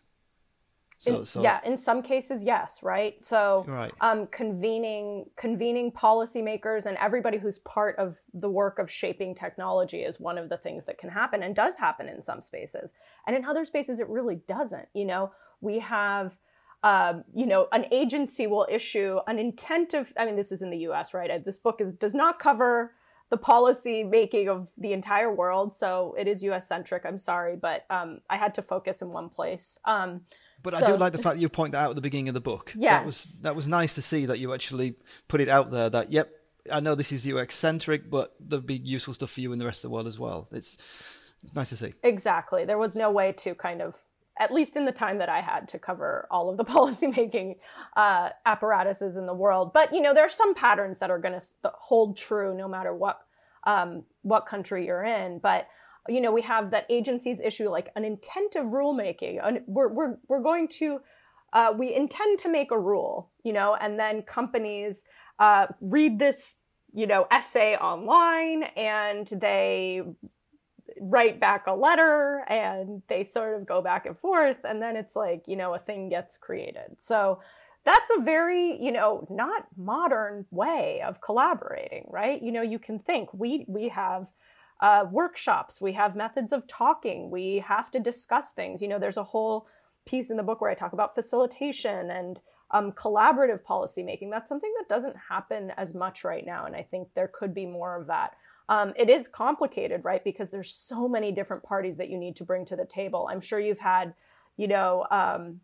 So, 0.98 1.18
in, 1.18 1.24
so, 1.26 1.42
yeah, 1.42 1.60
in 1.64 1.76
some 1.76 2.02
cases, 2.02 2.42
yes, 2.42 2.80
right. 2.82 3.22
So, 3.24 3.64
right. 3.68 3.92
Um, 4.00 4.26
convening 4.28 5.26
convening 5.36 5.92
policymakers 5.92 6.86
and 6.86 6.96
everybody 6.96 7.36
who's 7.36 7.58
part 7.58 7.96
of 7.96 8.18
the 8.32 8.48
work 8.48 8.78
of 8.78 8.90
shaping 8.90 9.34
technology 9.34 10.02
is 10.02 10.18
one 10.18 10.38
of 10.38 10.48
the 10.48 10.56
things 10.56 10.86
that 10.86 10.96
can 10.96 11.10
happen 11.10 11.42
and 11.42 11.54
does 11.54 11.76
happen 11.76 12.08
in 12.08 12.22
some 12.22 12.40
spaces, 12.40 12.94
and 13.26 13.36
in 13.36 13.44
other 13.44 13.64
spaces 13.64 14.00
it 14.00 14.08
really 14.08 14.40
doesn't. 14.48 14.88
You 14.94 15.04
know, 15.04 15.32
we 15.60 15.80
have. 15.80 16.38
Um, 16.82 17.24
you 17.34 17.46
know, 17.46 17.66
an 17.72 17.86
agency 17.90 18.46
will 18.46 18.66
issue 18.70 19.18
an 19.26 19.38
intent 19.38 19.92
of. 19.92 20.12
I 20.16 20.24
mean, 20.24 20.36
this 20.36 20.52
is 20.52 20.62
in 20.62 20.70
the 20.70 20.78
U.S., 20.78 21.14
right? 21.14 21.44
This 21.44 21.58
book 21.58 21.80
is 21.80 21.92
does 21.92 22.14
not 22.14 22.38
cover 22.38 22.92
the 23.28 23.36
policy 23.36 24.04
making 24.04 24.48
of 24.48 24.68
the 24.78 24.92
entire 24.92 25.34
world, 25.34 25.74
so 25.74 26.14
it 26.16 26.28
is 26.28 26.44
U.S. 26.44 26.68
centric. 26.68 27.04
I'm 27.04 27.18
sorry, 27.18 27.56
but 27.56 27.86
um, 27.90 28.20
I 28.30 28.36
had 28.36 28.54
to 28.54 28.62
focus 28.62 29.02
in 29.02 29.10
one 29.10 29.30
place. 29.30 29.78
But 30.66 30.74
so, 30.74 30.84
I 30.84 30.90
do 30.90 30.96
like 30.96 31.12
the 31.12 31.18
fact 31.18 31.36
that 31.36 31.40
you 31.40 31.48
point 31.48 31.72
that 31.72 31.78
out 31.78 31.90
at 31.90 31.96
the 31.96 32.02
beginning 32.02 32.26
of 32.26 32.34
the 32.34 32.40
book. 32.40 32.74
Yes. 32.76 32.92
That 32.92 33.06
was 33.06 33.40
that 33.42 33.56
was 33.56 33.68
nice 33.68 33.94
to 33.94 34.02
see 34.02 34.26
that 34.26 34.40
you 34.40 34.52
actually 34.52 34.96
put 35.28 35.40
it 35.40 35.48
out 35.48 35.70
there 35.70 35.88
that 35.90 36.10
yep, 36.10 36.28
I 36.72 36.80
know 36.80 36.96
this 36.96 37.12
is 37.12 37.24
U.S. 37.28 37.54
centric, 37.54 38.10
but 38.10 38.34
there'll 38.40 38.64
be 38.64 38.74
useful 38.74 39.14
stuff 39.14 39.30
for 39.30 39.40
you 39.40 39.52
in 39.52 39.60
the 39.60 39.64
rest 39.64 39.84
of 39.84 39.90
the 39.90 39.94
world 39.94 40.08
as 40.08 40.18
well. 40.18 40.48
It's 40.50 40.76
it's 41.44 41.54
nice 41.54 41.68
to 41.68 41.76
see. 41.76 41.94
Exactly. 42.02 42.64
There 42.64 42.78
was 42.78 42.96
no 42.96 43.12
way 43.12 43.30
to 43.38 43.54
kind 43.54 43.80
of 43.80 44.02
at 44.40 44.52
least 44.52 44.76
in 44.76 44.86
the 44.86 44.92
time 44.92 45.18
that 45.18 45.28
I 45.28 45.40
had 45.40 45.68
to 45.68 45.78
cover 45.78 46.26
all 46.30 46.50
of 46.50 46.56
the 46.56 46.64
policymaking 46.74 47.58
uh, 47.96 48.30
apparatuses 48.44 49.16
in 49.16 49.26
the 49.26 49.34
world. 49.34 49.72
But 49.72 49.94
you 49.94 50.00
know, 50.00 50.14
there 50.14 50.26
are 50.26 50.30
some 50.30 50.52
patterns 50.52 50.98
that 50.98 51.10
are 51.10 51.20
going 51.20 51.38
to 51.38 51.46
hold 51.64 52.16
true 52.16 52.56
no 52.56 52.66
matter 52.66 52.92
what 52.92 53.20
um, 53.62 54.02
what 54.22 54.46
country 54.46 54.84
you're 54.86 55.04
in. 55.04 55.38
But 55.38 55.68
you 56.08 56.20
know, 56.20 56.32
we 56.32 56.42
have 56.42 56.70
that 56.70 56.86
agencies 56.88 57.40
issue 57.40 57.68
like 57.68 57.90
an 57.96 58.04
intent 58.04 58.56
of 58.56 58.66
rulemaking. 58.66 59.40
And 59.42 59.62
we're, 59.66 59.88
we're, 59.88 60.16
we're 60.28 60.42
going 60.42 60.68
to, 60.68 61.00
uh, 61.52 61.72
we 61.76 61.94
intend 61.94 62.38
to 62.40 62.48
make 62.48 62.70
a 62.70 62.78
rule, 62.78 63.30
you 63.42 63.52
know, 63.52 63.76
and 63.80 63.98
then 63.98 64.22
companies 64.22 65.04
uh, 65.38 65.66
read 65.80 66.18
this, 66.18 66.56
you 66.92 67.06
know, 67.06 67.26
essay 67.30 67.76
online 67.76 68.64
and 68.76 69.26
they 69.28 70.02
write 71.00 71.38
back 71.40 71.66
a 71.66 71.74
letter 71.74 72.44
and 72.48 73.02
they 73.08 73.22
sort 73.22 73.54
of 73.54 73.66
go 73.66 73.82
back 73.82 74.06
and 74.06 74.18
forth. 74.18 74.64
And 74.64 74.80
then 74.80 74.96
it's 74.96 75.16
like, 75.16 75.46
you 75.46 75.56
know, 75.56 75.74
a 75.74 75.78
thing 75.78 76.08
gets 76.08 76.36
created. 76.38 76.96
So, 76.98 77.40
that's 77.86 78.10
a 78.18 78.20
very 78.20 78.82
you 78.82 78.92
know 78.92 79.26
not 79.30 79.66
modern 79.78 80.44
way 80.50 81.00
of 81.06 81.20
collaborating 81.22 82.04
right 82.10 82.42
you 82.42 82.52
know 82.52 82.60
you 82.60 82.78
can 82.78 82.98
think 82.98 83.32
we 83.32 83.64
we 83.68 83.88
have 83.88 84.26
uh, 84.80 85.04
workshops, 85.10 85.80
we 85.80 85.92
have 85.92 86.14
methods 86.14 86.52
of 86.52 86.66
talking, 86.66 87.30
we 87.30 87.64
have 87.66 87.90
to 87.92 88.00
discuss 88.00 88.52
things. 88.52 88.82
You 88.82 88.88
know, 88.88 88.98
there's 88.98 89.16
a 89.16 89.24
whole 89.24 89.66
piece 90.04 90.30
in 90.30 90.36
the 90.36 90.42
book 90.42 90.60
where 90.60 90.70
I 90.70 90.74
talk 90.74 90.92
about 90.92 91.14
facilitation 91.14 92.10
and 92.10 92.38
um, 92.70 92.92
collaborative 92.92 93.62
policymaking. 93.62 94.30
That's 94.30 94.48
something 94.48 94.72
that 94.78 94.88
doesn't 94.92 95.16
happen 95.30 95.72
as 95.76 95.94
much 95.94 96.24
right 96.24 96.44
now, 96.44 96.66
and 96.66 96.76
I 96.76 96.82
think 96.82 97.08
there 97.14 97.28
could 97.28 97.54
be 97.54 97.66
more 97.66 97.98
of 97.98 98.06
that. 98.08 98.34
Um, 98.68 98.92
it 98.96 99.08
is 99.08 99.28
complicated, 99.28 100.04
right? 100.04 100.22
Because 100.22 100.50
there's 100.50 100.72
so 100.72 101.08
many 101.08 101.30
different 101.30 101.62
parties 101.62 101.96
that 101.98 102.10
you 102.10 102.18
need 102.18 102.36
to 102.36 102.44
bring 102.44 102.64
to 102.66 102.76
the 102.76 102.84
table. 102.84 103.28
I'm 103.30 103.40
sure 103.40 103.60
you've 103.60 103.78
had, 103.78 104.14
you 104.56 104.66
know, 104.66 105.06
um, 105.10 105.60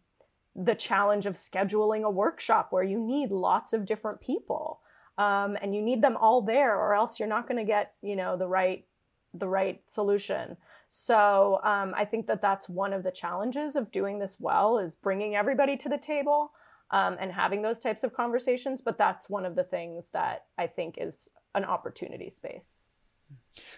the 0.55 0.75
challenge 0.75 1.27
of 1.27 1.35
scheduling 1.35 2.03
a 2.05 2.11
workshop 2.11 2.69
where 2.71 2.83
you 2.83 3.01
need 3.01 3.31
lots 3.31 3.73
of 3.73 3.87
different 3.87 4.21
people 4.21 4.81
um, 5.19 5.57
and 5.61 5.75
you 5.75 5.83
need 5.83 6.03
them 6.03 6.17
all 6.17 6.43
there 6.43 6.77
or 6.77 6.95
else 6.95 7.19
you're 7.19 7.29
not 7.29 7.49
going 7.49 7.59
to 7.59 7.65
get 7.65 7.95
you 8.03 8.17
know 8.17 8.37
the 8.37 8.47
right 8.47 8.85
the 9.35 9.49
right 9.49 9.81
solution. 9.87 10.57
So 10.89 11.61
um, 11.65 11.95
i 11.97 12.05
think 12.05 12.27
that 12.27 12.43
that's 12.43 12.69
one 12.69 12.93
of 12.93 13.03
the 13.03 13.11
challenges 13.11 13.77
of 13.77 13.91
doing 13.91 14.19
this 14.19 14.37
well 14.39 14.79
is 14.79 14.95
bringing 14.95 15.35
everybody 15.35 15.77
to 15.79 15.89
the 15.89 15.97
table 15.97 16.53
um, 16.91 17.17
and 17.19 17.33
having 17.33 17.63
those 17.63 17.79
types 17.79 18.05
of 18.05 18.13
conversations 18.13 18.83
but 18.83 18.99
that's 18.99 19.31
one 19.31 19.47
of 19.47 19.57
the 19.57 19.65
things 19.65 20.11
that 20.11 20.45
i 20.59 20.67
think 20.67 20.97
is 20.99 21.31
an 21.55 21.65
opportunity 21.65 22.29
space. 22.29 22.91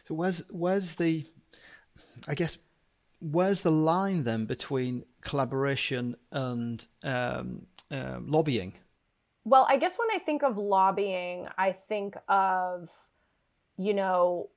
So 0.02 0.14
where's 0.14 0.48
where's 0.50 0.96
the 0.96 1.24
i 2.28 2.34
guess 2.34 2.58
where's 3.20 3.62
the 3.62 3.70
line 3.70 4.24
then 4.24 4.44
between 4.44 5.04
collaboration 5.22 6.16
and 6.30 6.86
um, 7.02 7.66
um, 7.90 8.26
lobbying? 8.28 8.74
Well, 9.44 9.66
I 9.68 9.76
guess 9.76 9.98
when 9.98 10.08
I 10.10 10.18
think 10.18 10.42
of 10.42 10.56
lobbying, 10.56 11.48
I 11.58 11.72
think 11.72 12.16
of, 12.28 12.90
you 13.76 13.94
know, 13.94 14.48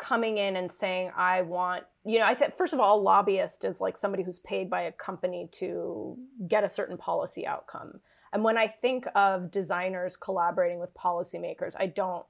coming 0.00 0.38
in 0.38 0.56
and 0.56 0.70
saying, 0.72 1.12
I 1.16 1.42
want, 1.42 1.84
you 2.04 2.18
know, 2.18 2.24
I 2.24 2.34
think, 2.34 2.56
first 2.56 2.72
of 2.72 2.80
all, 2.80 2.98
a 2.98 3.02
lobbyist 3.02 3.64
is 3.64 3.80
like 3.80 3.96
somebody 3.96 4.22
who's 4.22 4.40
paid 4.40 4.68
by 4.68 4.82
a 4.82 4.92
company 4.92 5.48
to 5.52 6.16
get 6.48 6.64
a 6.64 6.68
certain 6.68 6.96
policy 6.96 7.46
outcome. 7.46 8.00
And 8.32 8.42
when 8.42 8.56
I 8.56 8.66
think 8.68 9.06
of 9.14 9.50
designers 9.50 10.16
collaborating 10.16 10.78
with 10.80 10.94
policymakers, 10.94 11.74
I 11.78 11.86
don't 11.86 12.24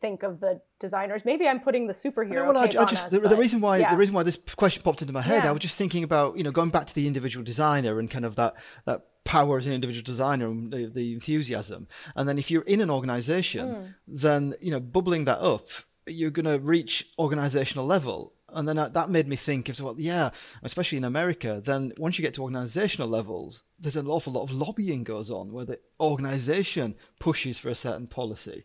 think 0.00 0.22
of 0.22 0.40
the 0.40 0.60
designers. 0.78 1.22
Maybe 1.24 1.46
I'm 1.46 1.60
putting 1.60 1.86
the 1.86 1.92
superhero. 1.92 2.34
No, 2.34 2.46
well, 2.46 2.56
I, 2.56 2.64
I, 2.64 2.66
just 2.66 3.06
us, 3.06 3.08
the, 3.08 3.20
but, 3.20 3.30
the, 3.30 3.36
reason 3.36 3.60
why 3.60 3.78
yeah. 3.78 3.90
the 3.90 3.98
reason 3.98 4.14
why 4.14 4.22
this 4.22 4.38
question 4.56 4.82
popped 4.82 5.02
into 5.02 5.12
my 5.12 5.20
head, 5.20 5.44
yeah. 5.44 5.50
I 5.50 5.52
was 5.52 5.60
just 5.60 5.76
thinking 5.76 6.02
about 6.02 6.36
you 6.36 6.42
know 6.42 6.50
going 6.50 6.70
back 6.70 6.86
to 6.86 6.94
the 6.94 7.06
individual 7.06 7.44
designer 7.44 8.00
and 8.00 8.10
kind 8.10 8.24
of 8.24 8.34
that 8.36 8.54
that 8.86 9.02
power 9.24 9.58
as 9.58 9.66
an 9.66 9.72
individual 9.72 10.02
designer 10.02 10.46
and 10.46 10.72
the, 10.72 10.86
the 10.86 11.12
enthusiasm. 11.12 11.86
And 12.16 12.28
then 12.28 12.38
if 12.38 12.50
you're 12.50 12.62
in 12.62 12.80
an 12.80 12.90
organization, 12.90 13.68
mm. 13.68 13.94
then, 14.08 14.54
you 14.60 14.70
know, 14.70 14.80
bubbling 14.80 15.24
that 15.26 15.38
up, 15.38 15.68
you're 16.12 16.30
going 16.30 16.46
to 16.46 16.58
reach 16.58 17.06
organizational 17.18 17.86
level. 17.86 18.34
And 18.52 18.66
then 18.66 18.76
that 18.76 19.10
made 19.10 19.28
me 19.28 19.36
think 19.36 19.68
of, 19.68 19.80
well, 19.80 19.94
yeah, 19.96 20.30
especially 20.62 20.98
in 20.98 21.04
America, 21.04 21.62
then 21.64 21.92
once 21.98 22.18
you 22.18 22.24
get 22.24 22.34
to 22.34 22.42
organizational 22.42 23.08
levels, 23.08 23.64
there's 23.78 23.96
an 23.96 24.08
awful 24.08 24.32
lot 24.32 24.42
of 24.42 24.52
lobbying 24.52 25.04
goes 25.04 25.30
on 25.30 25.52
where 25.52 25.64
the 25.64 25.78
organization 26.00 26.96
pushes 27.20 27.60
for 27.60 27.68
a 27.68 27.76
certain 27.76 28.08
policy. 28.08 28.64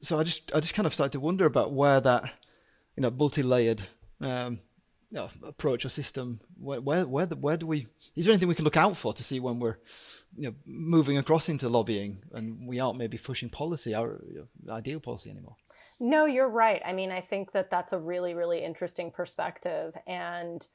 So 0.00 0.18
I 0.18 0.24
just, 0.24 0.54
I 0.54 0.60
just 0.60 0.74
kind 0.74 0.86
of 0.86 0.92
started 0.92 1.12
to 1.12 1.20
wonder 1.20 1.46
about 1.46 1.72
where 1.72 2.00
that, 2.00 2.24
you 2.96 3.02
know, 3.02 3.10
multi-layered 3.10 3.82
um, 4.20 4.60
you 5.10 5.18
know, 5.18 5.28
approach 5.42 5.84
or 5.84 5.88
system? 5.88 6.40
Where, 6.58 6.80
where, 6.80 7.06
where, 7.06 7.26
where 7.26 7.56
do 7.56 7.66
we? 7.66 7.88
Is 8.14 8.24
there 8.24 8.32
anything 8.32 8.48
we 8.48 8.54
can 8.54 8.64
look 8.64 8.76
out 8.76 8.96
for 8.96 9.12
to 9.12 9.24
see 9.24 9.40
when 9.40 9.58
we're, 9.58 9.76
you 10.36 10.48
know, 10.48 10.54
moving 10.64 11.18
across 11.18 11.48
into 11.48 11.68
lobbying 11.68 12.22
and 12.32 12.66
we 12.66 12.78
aren't 12.78 12.98
maybe 12.98 13.18
pushing 13.18 13.50
policy, 13.50 13.94
our 13.94 14.20
ideal 14.68 15.00
policy 15.00 15.30
anymore? 15.30 15.56
No, 16.00 16.24
you're 16.24 16.48
right. 16.48 16.80
I 16.84 16.94
mean, 16.94 17.12
I 17.12 17.20
think 17.20 17.52
that 17.52 17.70
that's 17.70 17.92
a 17.92 17.98
really, 17.98 18.32
really 18.32 18.64
interesting 18.64 19.10
perspective, 19.10 19.94
and 20.06 20.66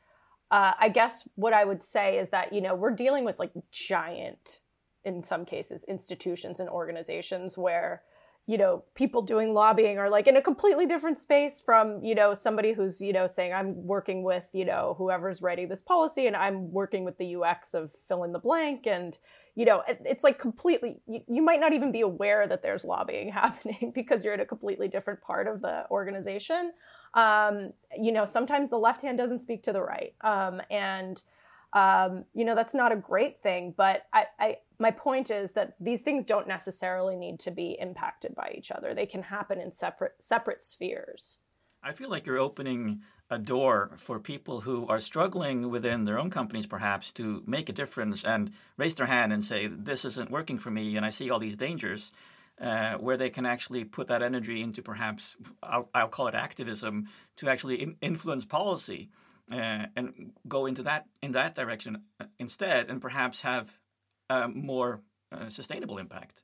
uh, 0.51 0.73
I 0.79 0.89
guess 0.89 1.27
what 1.33 1.51
I 1.51 1.65
would 1.65 1.81
say 1.81 2.19
is 2.19 2.29
that 2.29 2.53
you 2.53 2.61
know 2.61 2.75
we're 2.75 2.91
dealing 2.91 3.25
with 3.25 3.39
like 3.39 3.51
giant, 3.71 4.59
in 5.03 5.23
some 5.23 5.43
cases, 5.43 5.83
institutions 5.85 6.59
and 6.59 6.69
organizations 6.69 7.57
where 7.57 8.03
you 8.45 8.57
know 8.59 8.83
people 8.93 9.23
doing 9.23 9.53
lobbying 9.53 9.97
are 9.97 10.09
like 10.11 10.27
in 10.27 10.37
a 10.37 10.41
completely 10.41 10.85
different 10.85 11.17
space 11.17 11.59
from 11.59 12.03
you 12.03 12.13
know 12.13 12.35
somebody 12.35 12.73
who's 12.73 13.01
you 13.01 13.11
know 13.11 13.25
saying 13.25 13.51
i'm 13.51 13.87
working 13.87 14.21
with 14.21 14.49
you 14.53 14.63
know 14.63 14.93
whoever's 14.99 15.41
writing 15.41 15.67
this 15.67 15.81
policy 15.81 16.27
and 16.27 16.35
i'm 16.35 16.71
working 16.71 17.03
with 17.03 17.17
the 17.17 17.35
ux 17.35 17.73
of 17.73 17.91
fill 18.07 18.23
in 18.23 18.33
the 18.33 18.39
blank 18.39 18.85
and 18.85 19.17
you 19.55 19.65
know 19.65 19.83
it's 19.87 20.23
like 20.23 20.37
completely 20.37 20.97
you, 21.07 21.21
you, 21.27 21.41
might 21.41 21.59
not 21.59 21.73
even 21.73 21.91
be 21.91 22.01
aware 22.01 22.47
that 22.47 22.61
there's 22.61 22.83
lobbying 22.83 23.29
happening 23.43 23.91
because 23.95 24.23
you're 24.23 24.33
in 24.33 24.41
a 24.41 24.45
completely 24.45 24.87
different 24.87 25.21
part 25.21 25.47
of 25.47 25.61
the 25.61 25.89
organization. 25.89 26.73
Um, 27.13 27.73
you 27.97 28.11
know 28.11 28.25
sometimes 28.25 28.69
the 28.69 28.77
left 28.77 29.01
hand 29.01 29.17
doesn't 29.17 29.41
speak 29.41 29.63
to 29.63 29.73
the 29.73 29.81
right. 29.81 30.13
Um, 30.21 30.61
and 30.69 31.21
um, 31.73 32.25
you 32.33 32.45
know 32.45 32.55
that's 32.55 32.73
not 32.73 32.91
a 32.91 32.95
great 32.95 33.39
thing 33.39 33.73
but 33.75 34.03
I, 34.13 34.25
I 34.39 34.57
my 34.79 34.91
point 34.91 35.31
is 35.31 35.53
that 35.53 35.75
these 35.79 36.01
things 36.01 36.25
don't 36.25 36.47
necessarily 36.47 37.15
need 37.15 37.39
to 37.41 37.51
be 37.51 37.77
impacted 37.79 38.35
by 38.35 38.53
each 38.57 38.71
other. 38.71 38.93
They 38.93 39.05
can 39.05 39.23
happen 39.23 39.59
in 39.59 39.71
separate 39.71 40.15
separate 40.19 40.63
spheres. 40.63 41.39
I 41.81 41.91
feel 41.91 42.09
like 42.09 42.25
you're 42.25 42.39
opening 42.39 43.01
a 43.29 43.39
door 43.39 43.91
for 43.97 44.19
people 44.19 44.61
who 44.61 44.87
are 44.87 44.99
struggling 44.99 45.69
within 45.69 46.05
their 46.05 46.19
own 46.19 46.29
companies 46.29 46.67
perhaps 46.67 47.11
to 47.13 47.43
make 47.47 47.69
a 47.69 47.73
difference 47.73 48.23
and 48.23 48.51
raise 48.77 48.95
their 48.95 49.07
hand 49.07 49.33
and 49.33 49.43
say 49.43 49.67
this 49.67 50.05
isn't 50.05 50.29
working 50.29 50.59
for 50.59 50.69
me 50.69 50.95
and 50.95 51.05
i 51.05 51.09
see 51.09 51.29
all 51.29 51.39
these 51.39 51.57
dangers 51.57 52.11
uh, 52.61 52.93
where 52.93 53.17
they 53.17 53.29
can 53.29 53.45
actually 53.45 53.83
put 53.83 54.07
that 54.07 54.21
energy 54.21 54.61
into 54.61 54.81
perhaps 54.81 55.35
I'll, 55.61 55.89
I'll 55.93 56.07
call 56.07 56.27
it 56.27 56.35
activism 56.35 57.07
to 57.37 57.49
actually 57.49 57.81
in, 57.81 57.95
influence 58.01 58.45
policy 58.45 59.09
uh, 59.51 59.85
and 59.95 60.31
go 60.47 60.65
into 60.65 60.83
that 60.83 61.05
in 61.21 61.33
that 61.33 61.55
direction 61.55 62.03
uh, 62.19 62.25
instead, 62.39 62.89
and 62.89 63.01
perhaps 63.01 63.41
have 63.41 63.77
a 64.29 64.47
more 64.47 65.01
uh, 65.31 65.49
sustainable 65.49 65.97
impact. 65.97 66.43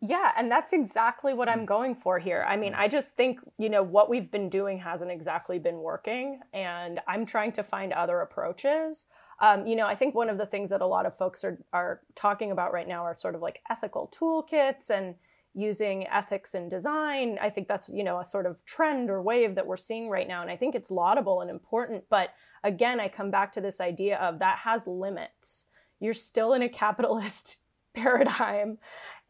Yeah, 0.00 0.30
and 0.36 0.50
that's 0.50 0.72
exactly 0.72 1.34
what 1.34 1.48
I'm 1.48 1.62
mm. 1.62 1.66
going 1.66 1.94
for 1.96 2.18
here. 2.18 2.44
I 2.48 2.56
mean, 2.56 2.72
mm. 2.72 2.78
I 2.78 2.88
just 2.88 3.16
think, 3.16 3.40
you 3.58 3.68
know, 3.68 3.82
what 3.82 4.08
we've 4.08 4.30
been 4.30 4.48
doing 4.48 4.78
hasn't 4.78 5.10
exactly 5.10 5.58
been 5.58 5.78
working, 5.78 6.40
and 6.52 7.00
I'm 7.08 7.26
trying 7.26 7.52
to 7.52 7.62
find 7.64 7.92
other 7.92 8.20
approaches. 8.20 9.06
Um, 9.40 9.66
you 9.66 9.76
know, 9.76 9.86
I 9.86 9.94
think 9.94 10.14
one 10.14 10.28
of 10.28 10.38
the 10.38 10.46
things 10.46 10.70
that 10.70 10.80
a 10.80 10.86
lot 10.86 11.06
of 11.06 11.16
folks 11.16 11.44
are, 11.44 11.58
are 11.72 12.00
talking 12.14 12.50
about 12.50 12.72
right 12.72 12.88
now 12.88 13.02
are 13.04 13.16
sort 13.16 13.34
of 13.34 13.40
like 13.40 13.60
ethical 13.70 14.12
toolkits 14.18 14.90
and 14.90 15.14
using 15.54 16.06
ethics 16.08 16.54
in 16.54 16.68
design. 16.68 17.38
I 17.40 17.50
think 17.50 17.68
that's, 17.68 17.88
you 17.88 18.04
know, 18.04 18.20
a 18.20 18.24
sort 18.24 18.46
of 18.46 18.64
trend 18.64 19.10
or 19.10 19.22
wave 19.22 19.54
that 19.54 19.66
we're 19.66 19.76
seeing 19.76 20.08
right 20.08 20.26
now. 20.26 20.42
And 20.42 20.50
I 20.50 20.56
think 20.56 20.74
it's 20.74 20.90
laudable 20.90 21.40
and 21.40 21.50
important. 21.50 22.04
But 22.08 22.30
again, 22.62 23.00
I 23.00 23.08
come 23.08 23.30
back 23.30 23.52
to 23.52 23.60
this 23.60 23.80
idea 23.80 24.18
of 24.18 24.38
that 24.40 24.58
has 24.60 24.86
limits. 24.86 25.66
You're 26.00 26.14
still 26.14 26.52
in 26.52 26.62
a 26.62 26.68
capitalist 26.84 27.58
paradigm 27.94 28.78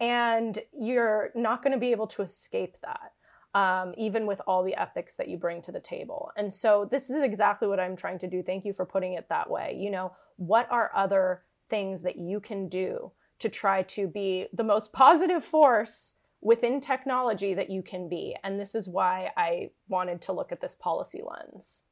and 0.01 0.59
you're 0.79 1.31
not 1.35 1.63
going 1.63 1.73
to 1.73 1.79
be 1.79 1.91
able 1.91 2.07
to 2.09 2.23
escape 2.23 2.77
that. 2.83 3.13
Um, 3.55 3.95
even 3.97 4.27
with 4.27 4.43
all 4.47 4.63
the 4.63 4.75
ethics 4.77 5.17
that 5.17 5.27
you 5.27 5.39
bring 5.39 5.63
to 5.63 5.73
the 5.73 5.81
table. 5.81 6.31
And 6.37 6.53
so, 6.53 6.87
this 6.89 7.09
is 7.09 7.23
exactly 7.23 7.67
what 7.67 7.81
I'm 7.81 7.97
trying 7.97 8.19
to 8.19 8.29
do. 8.29 8.43
Thank 8.43 8.67
you 8.67 8.75
for 8.75 8.85
putting 8.85 9.15
it 9.15 9.31
that 9.31 9.49
way. 9.49 9.75
You 9.77 9.91
know, 9.91 10.13
what 10.37 10.71
are 10.71 10.93
other 10.95 11.43
things 11.71 12.03
that 12.03 12.17
you 12.17 12.41
can 12.41 12.69
do 12.69 13.11
to 13.39 13.49
try 13.49 13.83
to 13.83 14.07
be 14.07 14.47
the 14.53 14.65
most 14.65 14.93
positive 14.93 15.45
force 15.45 16.15
within 16.41 16.81
technology 16.81 17.55
that 17.55 17.71
you 17.71 17.83
can 17.83 18.09
be. 18.09 18.37
And 18.45 18.61
this 18.61 18.75
is 18.75 18.89
why 18.89 19.33
I 19.37 19.71
wanted 19.89 20.21
to 20.23 20.33
look 20.33 20.53
at 20.53 20.61
this 20.61 20.75
policy 20.75 21.23
lens. 21.27 21.83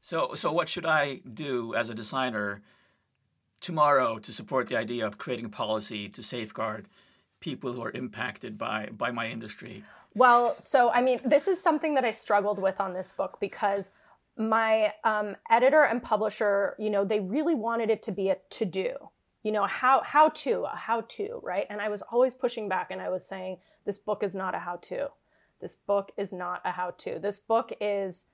So, 0.00 0.34
so 0.34 0.52
what 0.52 0.68
should 0.68 0.86
I 0.86 1.20
do 1.32 1.74
as 1.74 1.88
a 1.88 1.94
designer 1.94 2.62
tomorrow 3.62 4.18
to 4.18 4.32
support 4.32 4.68
the 4.68 4.76
idea 4.76 5.06
of 5.06 5.16
creating 5.16 5.48
policy 5.48 6.08
to 6.10 6.22
safeguard 6.22 6.88
people 7.40 7.72
who 7.72 7.82
are 7.82 7.92
impacted 7.92 8.58
by 8.58 8.90
by 8.92 9.10
my 9.10 9.28
industry? 9.28 9.82
Well, 10.14 10.54
so 10.58 10.90
I 10.90 11.00
mean, 11.00 11.20
this 11.24 11.48
is 11.48 11.62
something 11.62 11.94
that 11.94 12.04
I 12.04 12.10
struggled 12.10 12.58
with 12.58 12.78
on 12.78 12.92
this 12.92 13.12
book 13.12 13.38
because 13.40 13.90
my 14.36 14.92
um, 15.04 15.36
editor 15.50 15.84
and 15.84 16.02
publisher, 16.02 16.76
you 16.78 16.90
know, 16.90 17.04
they 17.04 17.20
really 17.20 17.54
wanted 17.54 17.88
it 17.88 18.02
to 18.04 18.12
be 18.12 18.28
a 18.28 18.36
to 18.50 18.66
do 18.66 19.10
you 19.42 19.50
know 19.50 19.66
how 19.66 20.02
how 20.02 20.28
to 20.28 20.64
a 20.64 20.76
how 20.76 21.02
to 21.02 21.40
right? 21.42 21.66
And 21.68 21.80
i 21.80 21.88
was 21.88 22.02
always 22.02 22.34
pushing 22.34 22.68
back 22.68 22.90
and 22.90 23.00
i 23.00 23.08
was 23.08 23.26
saying 23.26 23.58
this 23.84 23.98
book 23.98 24.22
is 24.22 24.34
not 24.34 24.54
a 24.54 24.60
how 24.60 24.76
to 24.76 25.10
this 25.60 25.74
book 25.74 26.12
is 26.16 26.32
not 26.32 26.60
a 26.64 26.72
how 26.72 26.92
to 26.98 27.18
this 27.18 27.38
book 27.38 27.72
is 27.80 28.26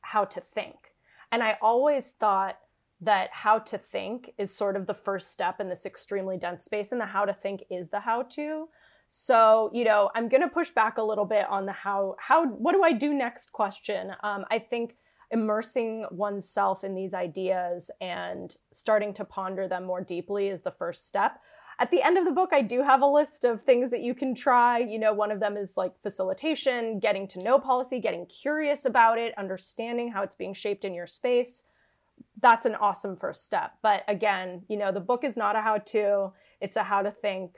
how 0.00 0.24
to 0.24 0.40
think. 0.40 0.92
And 1.30 1.42
i 1.42 1.56
always 1.62 2.10
thought 2.10 2.58
that 3.04 3.30
how 3.32 3.58
to 3.58 3.78
think 3.78 4.32
is 4.38 4.54
sort 4.54 4.76
of 4.76 4.86
the 4.86 4.94
first 4.94 5.30
step 5.30 5.60
in 5.60 5.68
this 5.68 5.86
extremely 5.86 6.36
dense 6.36 6.64
space 6.64 6.92
and 6.92 7.00
the 7.00 7.06
how 7.06 7.24
to 7.24 7.32
think 7.32 7.62
is 7.70 7.88
the 7.90 8.00
how 8.00 8.22
to 8.22 8.68
so 9.08 9.70
you 9.72 9.84
know 9.84 10.10
i'm 10.14 10.28
going 10.28 10.40
to 10.40 10.48
push 10.48 10.70
back 10.70 10.98
a 10.98 11.02
little 11.02 11.24
bit 11.24 11.46
on 11.48 11.66
the 11.66 11.72
how 11.72 12.16
how 12.18 12.46
what 12.46 12.72
do 12.72 12.82
i 12.82 12.92
do 12.92 13.12
next 13.12 13.52
question 13.52 14.12
um, 14.22 14.44
i 14.50 14.58
think 14.58 14.96
immersing 15.34 16.06
oneself 16.10 16.84
in 16.84 16.94
these 16.94 17.12
ideas 17.12 17.90
and 18.00 18.56
starting 18.72 19.12
to 19.12 19.24
ponder 19.24 19.66
them 19.66 19.84
more 19.84 20.00
deeply 20.00 20.48
is 20.48 20.62
the 20.62 20.70
first 20.70 21.06
step. 21.06 21.40
At 21.80 21.90
the 21.90 22.02
end 22.02 22.16
of 22.16 22.24
the 22.24 22.30
book, 22.30 22.50
I 22.52 22.62
do 22.62 22.84
have 22.84 23.02
a 23.02 23.06
list 23.06 23.44
of 23.44 23.62
things 23.62 23.90
that 23.90 24.00
you 24.00 24.14
can 24.14 24.34
try. 24.34 24.78
You 24.78 24.98
know, 24.98 25.12
one 25.12 25.32
of 25.32 25.40
them 25.40 25.56
is 25.56 25.76
like 25.76 26.00
facilitation, 26.02 27.00
getting 27.00 27.26
to 27.28 27.42
know 27.42 27.58
policy, 27.58 27.98
getting 27.98 28.26
curious 28.26 28.84
about 28.84 29.18
it, 29.18 29.36
understanding 29.36 30.12
how 30.12 30.22
it's 30.22 30.36
being 30.36 30.54
shaped 30.54 30.84
in 30.84 30.94
your 30.94 31.08
space. 31.08 31.64
That's 32.40 32.66
an 32.66 32.74
awesome 32.74 33.16
first 33.16 33.44
step. 33.44 33.72
But 33.82 34.02
again, 34.08 34.62
you 34.68 34.76
know, 34.76 34.92
the 34.92 35.00
book 35.00 35.24
is 35.24 35.36
not 35.36 35.56
a 35.56 35.60
how 35.60 35.78
to, 35.78 36.32
it's 36.60 36.76
a 36.76 36.82
how 36.82 37.02
to 37.02 37.10
think. 37.10 37.56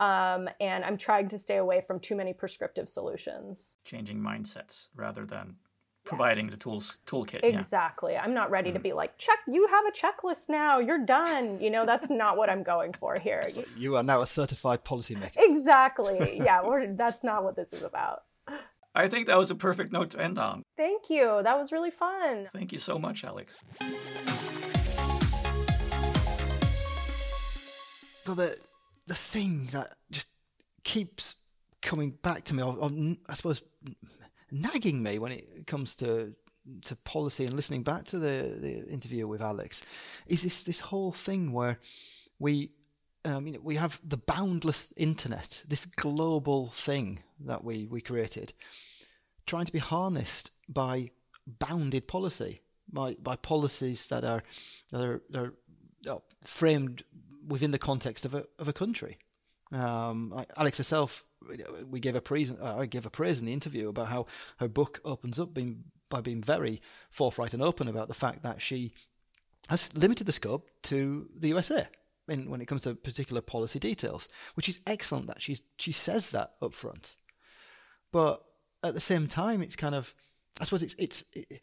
Um, 0.00 0.48
and 0.60 0.84
I'm 0.84 0.96
trying 0.96 1.28
to 1.28 1.38
stay 1.38 1.56
away 1.56 1.80
from 1.86 2.00
too 2.00 2.16
many 2.16 2.32
prescriptive 2.32 2.88
solutions. 2.88 3.76
Changing 3.84 4.18
mindsets 4.18 4.88
rather 4.96 5.24
than 5.24 5.56
providing 6.04 6.46
Yes. 6.46 6.54
the 6.54 6.60
tools 6.60 6.98
toolkit. 7.06 7.40
Yeah. 7.42 7.50
Exactly. 7.58 8.16
I'm 8.16 8.34
not 8.34 8.50
ready 8.50 8.72
to 8.72 8.78
be 8.78 8.92
like, 8.92 9.16
check, 9.18 9.38
you 9.46 9.66
have 9.68 9.84
a 9.86 9.92
checklist 9.92 10.48
now, 10.48 10.78
you're 10.80 11.04
done. 11.04 11.60
You 11.60 11.70
know, 11.70 11.86
that's 11.86 12.10
not 12.10 12.36
what 12.36 12.50
I'm 12.50 12.62
going 12.62 12.92
for 12.92 13.18
here. 13.18 13.46
You 13.76 13.96
are 13.96 14.02
now 14.02 14.20
a 14.20 14.26
certified 14.26 14.84
policymaker. 14.84 15.36
Exactly. 15.38 16.40
Yeah, 16.44 16.62
we're, 16.66 16.92
that's 16.94 17.22
not 17.24 17.44
what 17.44 17.56
this 17.56 17.72
is 17.72 17.82
about. 17.84 18.24
I 18.94 19.08
think 19.08 19.28
that 19.28 19.38
was 19.38 19.50
a 19.50 19.54
perfect 19.54 19.92
note 19.92 20.10
to 20.10 20.20
end 20.20 20.38
on. 20.38 20.63
Thank 20.76 21.08
you. 21.08 21.40
That 21.42 21.58
was 21.58 21.72
really 21.72 21.90
fun. 21.90 22.48
Thank 22.52 22.72
you 22.72 22.78
so 22.78 22.98
much, 22.98 23.24
Alex. 23.24 23.62
So 28.24 28.34
the 28.34 28.56
the 29.06 29.14
thing 29.14 29.66
that 29.72 29.88
just 30.10 30.28
keeps 30.82 31.36
coming 31.82 32.10
back 32.22 32.44
to 32.44 32.54
me, 32.54 32.62
or, 32.62 32.76
or 32.78 32.86
n- 32.86 33.18
I 33.28 33.34
suppose 33.34 33.62
nagging 34.50 35.02
me 35.02 35.18
when 35.18 35.32
it 35.32 35.66
comes 35.66 35.96
to 35.96 36.34
to 36.82 36.96
policy 36.96 37.44
and 37.44 37.52
listening 37.52 37.82
back 37.82 38.04
to 38.04 38.18
the, 38.18 38.56
the 38.58 38.88
interview 38.88 39.28
with 39.28 39.42
Alex, 39.42 39.84
is 40.26 40.42
this 40.42 40.62
this 40.62 40.80
whole 40.80 41.12
thing 41.12 41.52
where 41.52 41.78
we 42.38 42.70
um, 43.26 43.46
you 43.46 43.52
know, 43.54 43.60
we 43.62 43.76
have 43.76 44.00
the 44.04 44.16
boundless 44.16 44.92
internet, 44.96 45.64
this 45.68 45.86
global 45.86 46.68
thing 46.68 47.20
that 47.40 47.64
we, 47.64 47.86
we 47.86 48.00
created, 48.00 48.52
trying 49.46 49.66
to 49.66 49.72
be 49.72 49.78
harnessed 49.78 50.50
by 50.68 51.10
bounded 51.46 52.08
policy, 52.08 52.62
by 52.90 53.14
by 53.14 53.36
policies 53.36 54.06
that 54.08 54.24
are 54.24 54.42
that 54.90 55.04
are, 55.04 55.22
that 55.30 55.52
are 56.10 56.22
framed 56.44 57.04
within 57.46 57.70
the 57.70 57.78
context 57.78 58.24
of 58.24 58.34
a 58.34 58.46
of 58.58 58.68
a 58.68 58.72
country. 58.72 59.18
Um, 59.72 60.34
Alex 60.56 60.78
herself, 60.78 61.24
we 61.88 62.00
gave 62.00 62.14
a 62.14 62.20
praise. 62.20 62.52
Uh, 62.52 62.78
I 62.78 62.86
gave 62.86 63.06
a 63.06 63.10
praise 63.10 63.40
in 63.40 63.46
the 63.46 63.52
interview 63.52 63.88
about 63.88 64.08
how 64.08 64.26
her 64.58 64.68
book 64.68 65.00
opens 65.04 65.40
up 65.40 65.52
being, 65.52 65.84
by 66.08 66.20
being 66.20 66.42
very 66.42 66.80
forthright 67.10 67.54
and 67.54 67.62
open 67.62 67.88
about 67.88 68.08
the 68.08 68.14
fact 68.14 68.42
that 68.42 68.60
she 68.60 68.92
has 69.68 69.96
limited 69.96 70.26
the 70.26 70.32
scope 70.32 70.70
to 70.82 71.28
the 71.36 71.48
USA 71.48 71.88
in, 72.28 72.50
when 72.50 72.60
it 72.60 72.66
comes 72.66 72.82
to 72.82 72.94
particular 72.94 73.40
policy 73.40 73.78
details, 73.78 74.28
which 74.54 74.68
is 74.68 74.80
excellent 74.86 75.26
that 75.26 75.42
she's 75.42 75.62
she 75.78 75.92
says 75.92 76.30
that 76.30 76.52
up 76.62 76.74
front. 76.74 77.16
But 78.12 78.44
at 78.84 78.94
the 78.94 79.00
same 79.00 79.26
time, 79.26 79.62
it's 79.62 79.76
kind 79.76 79.94
of, 79.94 80.14
I 80.60 80.64
suppose 80.64 80.82
it's 80.82 80.94
it's 80.94 81.24
it, 81.32 81.60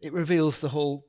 it 0.00 0.12
reveals 0.12 0.60
the 0.60 0.68
whole 0.68 1.06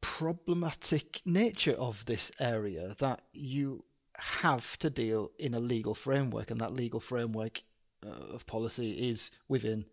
problematic 0.00 1.22
nature 1.24 1.72
of 1.72 2.04
this 2.04 2.30
area 2.38 2.94
that 2.98 3.22
you 3.32 3.84
have 4.18 4.78
to 4.78 4.90
deal 4.90 5.30
in 5.38 5.54
a 5.54 5.60
legal 5.60 5.94
framework, 5.94 6.50
and 6.50 6.60
that 6.60 6.74
legal 6.74 7.00
framework 7.00 7.62
uh, 8.04 8.34
of 8.34 8.46
policy 8.46 9.08
is 9.08 9.30
within 9.48 9.86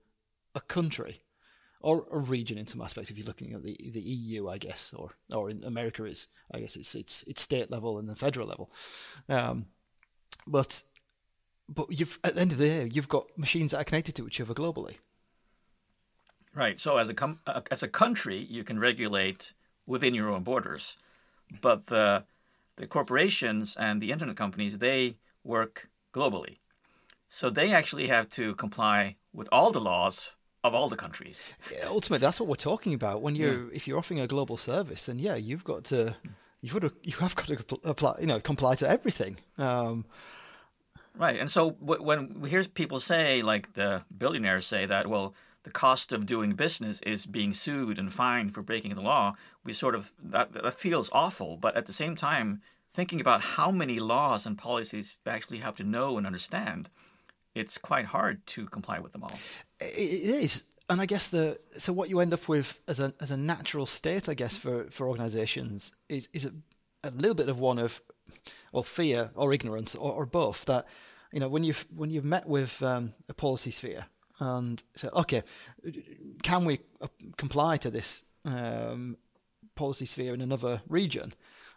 a 0.53 0.59
country 0.59 1.21
or 1.79 2.05
a 2.11 2.19
region 2.19 2.57
in 2.57 2.67
some 2.67 2.81
aspects. 2.81 3.09
If 3.09 3.17
you're 3.17 3.27
looking 3.27 3.53
at 3.53 3.63
the 3.63 3.77
the 3.91 4.01
EU, 4.01 4.49
I 4.49 4.57
guess, 4.57 4.93
or 4.93 5.11
or 5.33 5.49
in 5.49 5.63
America 5.63 6.05
is 6.05 6.27
I 6.53 6.59
guess 6.59 6.75
it's 6.75 6.95
it's 6.95 7.23
it's 7.23 7.41
state 7.41 7.71
level 7.71 7.97
and 7.97 8.07
then 8.09 8.15
federal 8.15 8.47
level, 8.47 8.71
um, 9.29 9.67
but 10.47 10.83
but 11.73 11.87
you've 11.89 12.19
at 12.23 12.35
the 12.35 12.41
end 12.41 12.51
of 12.51 12.57
the 12.57 12.65
day 12.65 12.89
you've 12.91 13.09
got 13.09 13.25
machines 13.37 13.71
that 13.71 13.79
are 13.81 13.83
connected 13.83 14.15
to 14.15 14.27
each 14.27 14.41
other 14.41 14.53
globally. 14.53 14.95
Right. 16.53 16.79
So 16.79 16.97
as 16.97 17.09
a 17.09 17.13
com- 17.13 17.39
uh, 17.47 17.61
as 17.71 17.83
a 17.83 17.87
country, 17.87 18.37
you 18.49 18.63
can 18.63 18.77
regulate 18.79 19.53
within 19.85 20.13
your 20.13 20.29
own 20.29 20.43
borders, 20.43 20.97
but 21.61 21.85
the 21.87 22.23
the 22.75 22.87
corporations 22.87 23.77
and 23.77 24.01
the 24.01 24.11
internet 24.11 24.35
companies 24.35 24.77
they 24.77 25.15
work 25.43 25.89
globally, 26.13 26.57
so 27.27 27.49
they 27.49 27.71
actually 27.71 28.07
have 28.07 28.27
to 28.29 28.53
comply 28.55 29.15
with 29.33 29.47
all 29.51 29.71
the 29.71 29.79
laws 29.79 30.35
of 30.63 30.75
all 30.75 30.89
the 30.89 30.95
countries. 30.95 31.55
ultimately 31.87 32.19
that's 32.25 32.39
what 32.39 32.47
we're 32.49 32.55
talking 32.55 32.93
about 32.93 33.21
when 33.21 33.35
you're 33.35 33.71
if 33.73 33.87
you're 33.87 33.97
offering 33.97 34.19
a 34.19 34.27
global 34.27 34.57
service 34.57 35.05
then 35.07 35.17
yeah 35.19 35.35
you've 35.35 35.63
got 35.63 35.83
to 35.83 36.15
you've 36.61 36.73
got 36.73 36.81
to 36.81 36.93
you 37.01 37.15
have 37.17 37.35
got 37.35 37.47
to 37.47 37.79
apply 37.83 38.15
you 38.19 38.27
know 38.27 38.39
comply 38.39 38.75
to 38.75 38.87
everything 38.89 39.37
um, 39.57 40.05
Right. 41.17 41.39
And 41.39 41.51
so 41.51 41.71
when 41.71 42.39
we 42.39 42.49
hear 42.49 42.63
people 42.63 42.99
say, 42.99 43.41
like 43.41 43.73
the 43.73 44.03
billionaires 44.17 44.65
say 44.65 44.85
that, 44.85 45.07
well, 45.07 45.35
the 45.63 45.71
cost 45.71 46.11
of 46.11 46.25
doing 46.25 46.53
business 46.53 47.01
is 47.01 47.25
being 47.25 47.53
sued 47.53 47.99
and 47.99 48.11
fined 48.11 48.53
for 48.53 48.63
breaking 48.63 48.95
the 48.95 49.01
law, 49.01 49.33
we 49.63 49.73
sort 49.73 49.93
of, 49.93 50.11
that, 50.23 50.53
that 50.53 50.79
feels 50.79 51.09
awful. 51.13 51.57
But 51.57 51.75
at 51.75 51.85
the 51.85 51.93
same 51.93 52.15
time, 52.15 52.61
thinking 52.91 53.21
about 53.21 53.41
how 53.41 53.71
many 53.71 53.99
laws 53.99 54.45
and 54.45 54.57
policies 54.57 55.19
you 55.25 55.31
actually 55.31 55.59
have 55.59 55.75
to 55.77 55.83
know 55.83 56.17
and 56.17 56.25
understand, 56.25 56.89
it's 57.53 57.77
quite 57.77 58.05
hard 58.05 58.45
to 58.47 58.65
comply 58.65 58.99
with 58.99 59.11
them 59.11 59.23
all. 59.23 59.37
it 59.81 60.43
is 60.43 60.63
and 60.89 61.01
i 61.01 61.05
guess 61.05 61.29
the 61.29 61.59
so 61.77 61.91
what 61.93 62.09
you 62.09 62.19
end 62.19 62.33
up 62.33 62.47
with 62.47 62.79
as 62.87 62.99
a 62.99 63.13
as 63.19 63.31
a 63.31 63.37
natural 63.37 63.85
state 63.85 64.29
i 64.29 64.33
guess 64.33 64.55
for 64.55 64.85
for 64.85 65.07
organizations 65.07 65.91
is 66.09 66.29
is 66.33 66.51
a, 67.03 67.11
little 67.11 67.35
bit 67.35 67.49
of 67.49 67.59
one 67.59 67.79
of 67.79 68.01
well 68.71 68.83
fear 68.83 69.31
or 69.35 69.53
ignorance 69.53 69.95
or, 69.95 70.11
or 70.11 70.25
both 70.25 70.65
that 70.65 70.85
you 71.31 71.39
know 71.39 71.49
when 71.49 71.63
you've 71.63 71.85
when 71.95 72.09
you've 72.09 72.25
met 72.25 72.47
with 72.47 72.81
um, 72.83 73.13
a 73.29 73.33
policy 73.33 73.71
sphere 73.71 74.05
and 74.39 74.83
say 74.95 75.07
okay 75.13 75.43
can 76.43 76.65
we 76.65 76.79
uh, 77.01 77.07
comply 77.37 77.77
to 77.77 77.89
this 77.89 78.23
um, 78.45 79.17
policy 79.75 80.05
sphere 80.05 80.33
in 80.33 80.41
another 80.41 80.81
region 80.87 81.33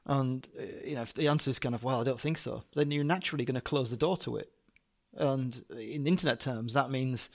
and 0.07 0.49
uh, 0.59 0.63
you 0.85 0.95
know 0.95 1.03
if 1.03 1.15
the 1.15 1.29
answer 1.29 1.51
is 1.51 1.59
kind 1.59 1.75
of 1.75 1.83
well 1.83 2.01
i 2.01 2.05
don't 2.05 2.21
think 2.21 2.39
so 2.39 2.65
then 2.75 2.91
you're 2.91 3.05
naturally 3.05 3.45
going 3.45 3.55
to 3.55 3.61
close 3.61 3.91
the 3.91 3.97
door 3.97 4.17
to 4.17 4.37
it 4.37 4.51
and 5.17 5.65
in 5.71 6.07
internet 6.07 6.41
terms, 6.41 6.75
that 6.75 6.91
means 6.91 7.31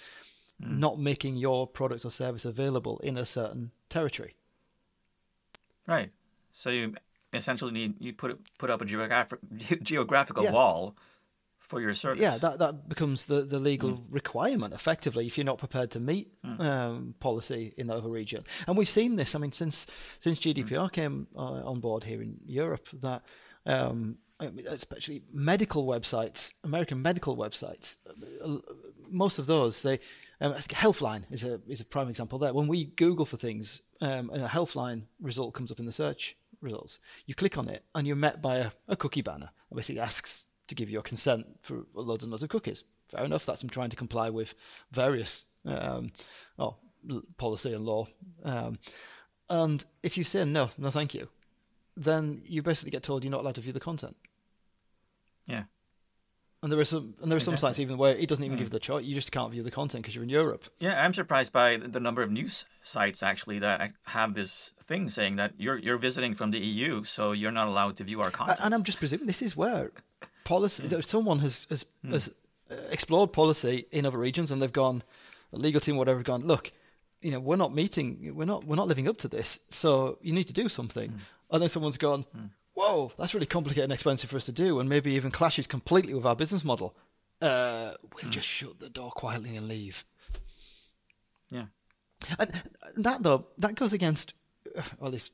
not 0.60 1.00
making 1.00 1.38
your 1.38 1.68
product 1.68 2.04
or 2.04 2.12
service 2.12 2.46
available 2.46 3.00
in 3.00 3.18
a 3.18 3.26
certain 3.26 3.72
territory. 3.88 4.36
Right. 5.88 6.12
So 6.52 6.70
you 6.70 6.96
essentially 7.34 7.72
need, 7.72 7.96
you 8.00 8.14
put, 8.14 8.40
put 8.58 8.70
up 8.70 8.82
a 8.82 8.86
geographic, 8.86 9.40
geographical 9.84 10.44
Yeah. 10.44 10.52
wall 10.52 10.96
for 11.60 11.80
your 11.82 11.94
service. 11.94 12.20
Yeah, 12.20 12.38
that, 12.38 12.58
that 12.60 12.90
becomes 12.90 13.28
the, 13.28 13.42
the 13.42 13.60
legal 13.60 14.04
requirement 14.10 14.74
effectively 14.74 15.28
if 15.28 15.38
you're 15.38 15.46
not 15.46 15.60
prepared 15.60 15.92
to 15.92 16.00
meet 16.00 16.30
um, 16.58 17.14
policy 17.20 17.74
in 17.78 17.88
the 17.88 17.96
other 17.96 18.10
region. 18.10 18.44
And 18.68 18.76
we've 18.78 18.88
seen 18.90 19.18
this. 19.18 19.36
I 19.36 19.40
mean, 19.40 19.52
since 19.52 19.86
since 20.20 20.40
GDPR 20.40 20.92
came 20.92 21.28
uh, 21.36 21.40
on 21.70 21.80
board 21.80 22.06
here 22.06 22.22
in 22.22 22.38
Europe, 22.48 22.88
that 23.02 23.22
um, 23.68 24.18
I 24.40 24.50
mean, 24.50 24.66
especially 24.68 25.22
medical 25.32 25.86
websites, 25.86 26.54
American 26.64 27.02
medical 27.04 27.38
websites, 27.38 27.98
uh, 28.44 28.58
most 29.12 29.38
of 29.38 29.46
those 29.46 29.82
they 29.84 30.00
um, 30.42 30.54
Healthline 30.54 31.26
is 31.30 31.44
a 31.44 31.60
is 31.68 31.82
a 31.82 31.86
prime 31.86 32.10
example 32.10 32.40
there. 32.40 32.54
When 32.54 32.68
we 32.68 32.86
Google 32.86 33.26
for 33.26 33.38
things, 33.38 33.82
um, 34.02 34.32
and 34.34 34.44
a 34.44 34.48
Healthline 34.48 35.04
result 35.22 35.54
comes 35.54 35.72
up 35.72 35.80
in 35.80 35.86
the 35.86 35.92
search 35.92 36.36
results, 36.62 37.00
you 37.26 37.36
click 37.36 37.58
on 37.58 37.70
it 37.70 37.84
and 37.96 38.08
you're 38.08 38.16
met 38.16 38.42
by 38.42 38.58
a, 38.58 38.72
a 38.88 38.96
cookie 38.96 39.22
banner. 39.22 39.50
that 39.70 39.76
basically 39.76 40.02
asks 40.02 40.46
to 40.68 40.76
give 40.76 40.90
your 40.90 41.02
consent 41.02 41.46
for 41.62 41.86
loads 41.94 42.24
and 42.24 42.32
loads 42.32 42.44
of 42.44 42.50
cookies. 42.50 42.84
Fair 43.08 43.26
enough. 43.26 43.46
That's 43.46 43.62
them 43.62 43.70
trying 43.70 43.90
to 43.90 43.96
comply 43.96 44.30
with 44.30 44.54
various 44.92 45.46
um, 45.66 46.12
oh, 46.58 46.76
policy 47.38 47.74
and 47.74 47.86
law. 47.86 48.08
Um, 48.44 48.80
and 49.50 49.84
if 50.04 50.18
you 50.18 50.24
say 50.24 50.46
no, 50.46 50.70
no, 50.78 50.90
thank 50.90 51.14
you, 51.14 51.28
then 51.98 52.42
you 52.46 52.62
basically 52.62 52.92
get 52.92 53.04
told 53.04 53.24
you're 53.24 53.32
not 53.32 53.42
allowed 53.42 53.56
to 53.56 53.62
view 53.62 53.74
the 53.74 53.80
content. 53.80 54.16
Yeah. 55.48 55.64
And 56.62 56.70
there 56.70 56.80
are 56.80 56.86
some, 56.86 57.14
and 57.22 57.32
there 57.32 57.38
are 57.38 57.40
some 57.42 57.56
sites 57.56 57.80
even 57.80 57.98
where 57.98 58.18
it 58.18 58.28
doesn't 58.28 58.44
even 58.44 58.58
give 58.58 58.68
mm. 58.68 58.72
the 58.72 58.80
choice. 58.80 59.06
You 59.06 59.16
just 59.16 59.32
can't 59.32 59.50
view 59.50 59.64
the 59.64 59.72
content 59.72 60.04
because 60.04 60.14
you're 60.14 60.26
in 60.26 60.30
Europe. 60.30 60.66
Yeah, 60.80 61.02
I'm 61.02 61.14
surprised 61.14 61.54
by 61.54 61.78
the 61.78 62.02
number 62.02 62.22
of 62.22 62.32
news 62.32 62.66
sites 62.82 63.24
actually 63.24 63.60
that 63.60 63.94
have 64.04 64.34
this 64.34 64.74
thing 64.84 65.08
saying 65.08 65.38
that 65.38 65.54
you're 65.58 65.78
you're 65.78 65.98
visiting 65.98 66.36
from 66.36 66.52
the 66.52 66.60
EU, 66.60 67.06
so 67.06 67.32
you're 67.32 67.54
not 67.54 67.70
allowed 67.70 67.96
to 67.98 68.04
view 68.04 68.22
our 68.22 68.30
content. 68.30 68.60
And 68.62 68.74
I'm 68.74 68.84
just 68.84 69.00
presuming 69.00 69.26
this 69.26 69.42
is 69.42 69.56
where 69.56 69.92
policy. 70.44 70.88
that 70.88 71.06
Someone 71.06 71.40
has 71.40 71.66
has, 71.70 71.86
hmm. 72.04 72.12
has 72.12 72.28
uh, 72.70 72.76
explored 72.92 73.32
policy 73.32 73.86
in 73.92 74.06
other 74.06 74.18
regions, 74.18 74.52
and 74.52 74.62
they've 74.62 74.74
gone, 74.74 75.02
the 75.52 75.60
legal 75.60 75.80
team, 75.80 75.96
whatever, 75.96 76.22
gone. 76.24 76.42
Look, 76.42 76.74
you 77.22 77.32
know, 77.32 77.40
we're 77.40 77.56
not 77.56 77.74
meeting. 77.74 78.34
We're 78.36 78.44
not. 78.44 78.66
We're 78.66 78.76
not 78.76 78.90
living 78.90 79.08
up 79.08 79.16
to 79.20 79.30
this. 79.30 79.62
So 79.70 80.18
you 80.22 80.34
need 80.34 80.48
to 80.48 80.54
do 80.54 80.68
something. 80.68 81.12
Hmm. 81.12 81.18
And 81.52 81.62
then 81.62 81.70
someone's 81.70 81.98
gone. 81.98 82.26
Hmm. 82.36 82.48
Whoa, 82.80 83.12
that's 83.18 83.34
really 83.34 83.46
complicated 83.46 83.84
and 83.84 83.92
expensive 83.92 84.30
for 84.30 84.38
us 84.38 84.46
to 84.46 84.54
do, 84.54 84.80
and 84.80 84.88
maybe 84.88 85.12
even 85.12 85.32
clashes 85.32 85.68
completely 85.68 86.14
with 86.14 86.26
our 86.26 86.36
business 86.36 86.64
model. 86.64 86.96
Uh, 87.42 87.96
we'll 88.16 88.32
just 88.32 88.48
shut 88.48 88.80
the 88.80 88.90
door 88.90 89.12
quietly 89.12 89.58
and 89.58 89.68
leave. 89.68 90.06
yeah. 91.52 91.66
And 92.40 92.50
that 92.96 93.22
though, 93.22 93.48
that 93.58 93.76
goes 93.76 93.92
against, 93.92 94.34
uh, 94.78 94.82
well, 94.98 95.08
at 95.10 95.14
least 95.14 95.34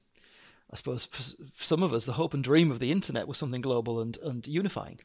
I 0.74 0.76
suppose 0.76 1.06
for 1.06 1.22
for 1.22 1.64
some 1.64 1.84
of 1.84 1.94
us, 1.94 2.06
the 2.06 2.14
hope 2.14 2.34
and 2.34 2.44
dream 2.44 2.72
of 2.72 2.80
the 2.80 2.92
internet 2.92 3.28
was 3.28 3.38
something 3.38 3.62
global 3.62 4.02
and, 4.02 4.18
and 4.24 4.48
unifying. 4.48 5.00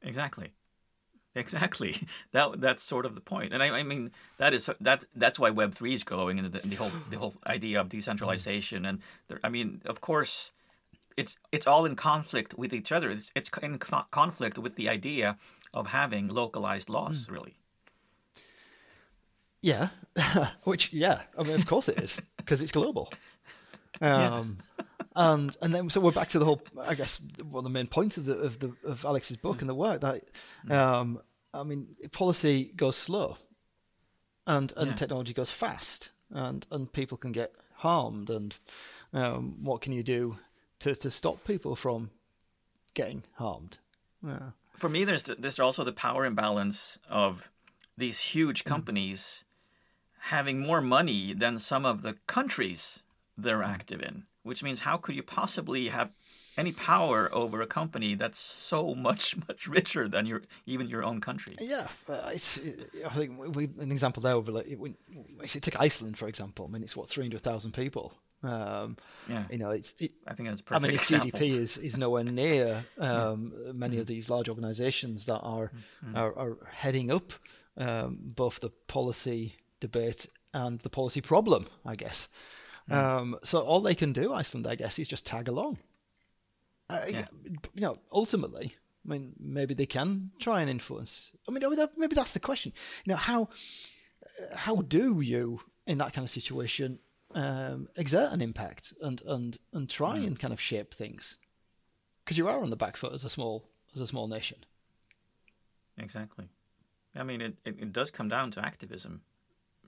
Exactly. 0.00 0.52
Exactly. 1.36 1.94
That 2.32 2.60
that's 2.60 2.82
sort 2.82 3.06
of 3.06 3.14
the 3.14 3.20
point. 3.20 3.52
And 3.52 3.62
I, 3.62 3.78
I 3.78 3.82
mean 3.82 4.10
that 4.38 4.52
is 4.52 4.68
that's 4.80 5.06
that's 5.14 5.38
why 5.38 5.50
Web 5.50 5.74
three 5.74 5.94
is 5.94 6.02
growing 6.02 6.38
and 6.38 6.50
the, 6.50 6.66
the 6.66 6.76
whole 6.76 6.90
the 7.10 7.18
whole 7.18 7.34
idea 7.46 7.80
of 7.80 7.88
decentralization 7.88 8.84
and 8.84 9.00
there, 9.28 9.40
I 9.44 9.48
mean 9.48 9.80
of 9.86 10.00
course 10.00 10.52
it's 11.16 11.38
it's 11.52 11.66
all 11.66 11.84
in 11.86 11.94
conflict 11.96 12.58
with 12.58 12.72
each 12.72 12.90
other. 12.92 13.10
It's 13.10 13.30
it's 13.34 13.50
in 13.62 13.78
co- 13.78 14.06
conflict 14.10 14.58
with 14.58 14.76
the 14.76 14.88
idea 14.88 15.36
of 15.72 15.86
having 15.88 16.28
localized 16.28 16.88
laws. 16.88 17.28
Really. 17.30 17.54
Yeah, 19.62 19.88
Which, 20.64 20.92
yeah, 20.92 21.22
I 21.38 21.42
mean, 21.42 21.54
of 21.54 21.66
course 21.66 21.88
it 21.88 21.98
is 21.98 22.20
because 22.36 22.62
it's 22.62 22.72
global. 22.72 23.12
Um, 23.98 24.58
and 25.14 25.56
and 25.62 25.74
then 25.74 25.88
so 25.88 26.02
we're 26.02 26.12
back 26.12 26.28
to 26.28 26.38
the 26.38 26.44
whole. 26.44 26.60
I 26.86 26.94
guess 26.94 27.18
one 27.42 27.60
of 27.60 27.64
the 27.64 27.70
main 27.70 27.86
points 27.86 28.18
of 28.18 28.26
the 28.26 28.34
of 28.34 28.58
the 28.58 28.74
of 28.84 29.06
Alex's 29.06 29.38
book 29.38 29.62
and 29.62 29.70
the 29.70 29.74
work 29.74 30.02
that, 30.02 30.20
um, 30.70 31.18
I 31.60 31.62
mean, 31.64 31.96
policy 32.12 32.72
goes 32.76 32.96
slow, 32.96 33.36
and 34.46 34.72
and 34.76 34.88
Yeah. 34.90 34.94
technology 34.94 35.32
goes 35.34 35.50
fast, 35.50 36.10
and 36.30 36.66
and 36.70 36.92
people 36.92 37.16
can 37.16 37.32
get 37.32 37.54
harmed, 37.76 38.30
and 38.30 38.58
um, 39.12 39.64
what 39.64 39.80
can 39.80 39.92
you 39.92 40.02
do 40.02 40.38
to 40.80 40.94
to 40.94 41.10
stop 41.10 41.44
people 41.44 41.76
from 41.76 42.10
getting 42.94 43.22
harmed? 43.34 43.78
Yeah. 44.22 44.50
For 44.74 44.88
me, 44.90 45.04
there's 45.04 45.22
the, 45.22 45.34
there's 45.34 45.58
also 45.60 45.84
the 45.84 45.92
power 45.92 46.26
imbalance 46.26 46.98
of 47.08 47.50
these 47.96 48.34
huge 48.34 48.62
Mm. 48.62 48.66
companies 48.66 49.44
having 50.18 50.60
more 50.60 50.80
money 50.80 51.32
than 51.34 51.58
some 51.58 51.86
of 51.86 52.02
the 52.02 52.14
countries 52.26 53.02
they're 53.38 53.62
Mm. 53.62 53.74
active 53.74 54.02
in. 54.02 54.26
Which 54.42 54.62
means, 54.62 54.80
how 54.80 54.96
could 54.98 55.14
you 55.16 55.22
possibly 55.22 55.88
have 55.88 56.10
any 56.56 56.72
power 56.72 57.28
over 57.32 57.60
a 57.60 57.66
company 57.66 58.14
that's 58.14 58.40
so 58.40 58.94
much 59.08 59.36
much 59.48 59.66
richer 59.66 60.08
than 60.08 60.26
your 60.26 60.42
even 60.66 60.88
your 60.88 61.02
own 61.04 61.20
country? 61.20 61.54
Yeah, 61.60 61.86
uh, 62.08 62.30
it's. 62.32 62.58
I 63.04 63.10
think 63.10 63.56
we, 63.56 63.64
an 63.80 63.90
example 63.92 64.22
there 64.22 64.36
would 64.36 64.46
be 64.46 64.52
like 64.52 64.74
when, 64.78 64.96
if 65.42 65.54
you 65.54 65.60
take 65.60 65.80
Iceland 65.80 66.16
for 66.18 66.28
example. 66.28 66.66
I 66.68 66.72
mean, 66.72 66.82
it's 66.82 66.96
what 66.96 67.08
three 67.08 67.24
hundred 67.24 67.40
thousand 67.42 67.72
people. 67.72 68.12
Um, 68.42 68.96
Yeah. 69.28 69.44
you 69.50 69.58
know, 69.58 69.70
it's. 69.70 69.94
It, 69.98 70.12
I 70.26 70.34
think 70.34 70.48
that's 70.48 70.60
a 70.60 70.74
I 70.74 70.78
perfect 70.78 71.10
mean. 71.10 71.20
GDP 71.32 71.50
is, 71.54 71.78
is 71.78 71.96
nowhere 71.96 72.22
near 72.24 72.84
um, 72.98 73.52
many 73.72 73.98
of 73.98 74.06
these 74.06 74.30
large 74.30 74.48
organisations 74.48 75.26
that 75.26 75.40
are, 75.40 75.72
are 76.14 76.32
are 76.38 76.56
heading 76.72 77.10
up 77.10 77.32
um, 77.76 78.18
both 78.20 78.60
the 78.60 78.70
policy 78.86 79.54
debate 79.80 80.26
and 80.52 80.80
the 80.80 80.90
policy 80.90 81.20
problem. 81.20 81.66
I 81.84 81.96
guess. 81.96 82.28
Um, 82.88 83.36
so 83.42 83.60
all 83.62 83.80
they 83.80 83.96
can 83.96 84.12
do, 84.12 84.32
Iceland, 84.32 84.66
I 84.66 84.76
guess, 84.76 84.98
is 85.00 85.08
just 85.08 85.26
tag 85.26 85.48
along. 85.48 85.78
Uh, 86.88 87.00
Yeah. 87.08 87.26
You 87.74 87.80
know, 87.82 87.96
ultimately, 88.12 88.74
I 89.04 89.08
mean, 89.08 89.34
maybe 89.38 89.74
they 89.74 89.86
can 89.86 90.30
try 90.38 90.60
and 90.60 90.70
influence. 90.70 91.32
I 91.48 91.52
mean, 91.52 91.62
maybe 91.96 92.14
that's 92.14 92.32
the 92.32 92.40
question. 92.40 92.72
You 93.04 93.12
know, 93.12 93.18
how 93.18 93.48
how 94.54 94.82
do 94.82 95.20
you 95.20 95.60
in 95.86 95.98
that 95.98 96.12
kind 96.12 96.24
of 96.24 96.30
situation 96.30 96.98
um, 97.34 97.88
exert 97.96 98.32
an 98.32 98.40
impact 98.40 98.92
and 99.00 99.22
and 99.26 99.58
and 99.72 99.90
try 99.90 100.16
and 100.16 100.38
kind 100.38 100.52
of 100.52 100.60
shape 100.60 100.94
things? 100.94 101.38
Because 102.24 102.38
you 102.38 102.48
are 102.48 102.62
on 102.62 102.70
the 102.70 102.76
back 102.76 102.96
foot 102.96 103.12
as 103.12 103.24
a 103.24 103.28
small 103.28 103.68
as 103.94 104.00
a 104.00 104.06
small 104.06 104.28
nation. 104.28 104.58
Exactly. 105.98 106.48
I 107.14 107.22
mean, 107.22 107.40
it, 107.40 107.54
it, 107.64 107.76
it 107.80 107.92
does 107.92 108.10
come 108.10 108.28
down 108.28 108.50
to 108.50 108.64
activism, 108.64 109.22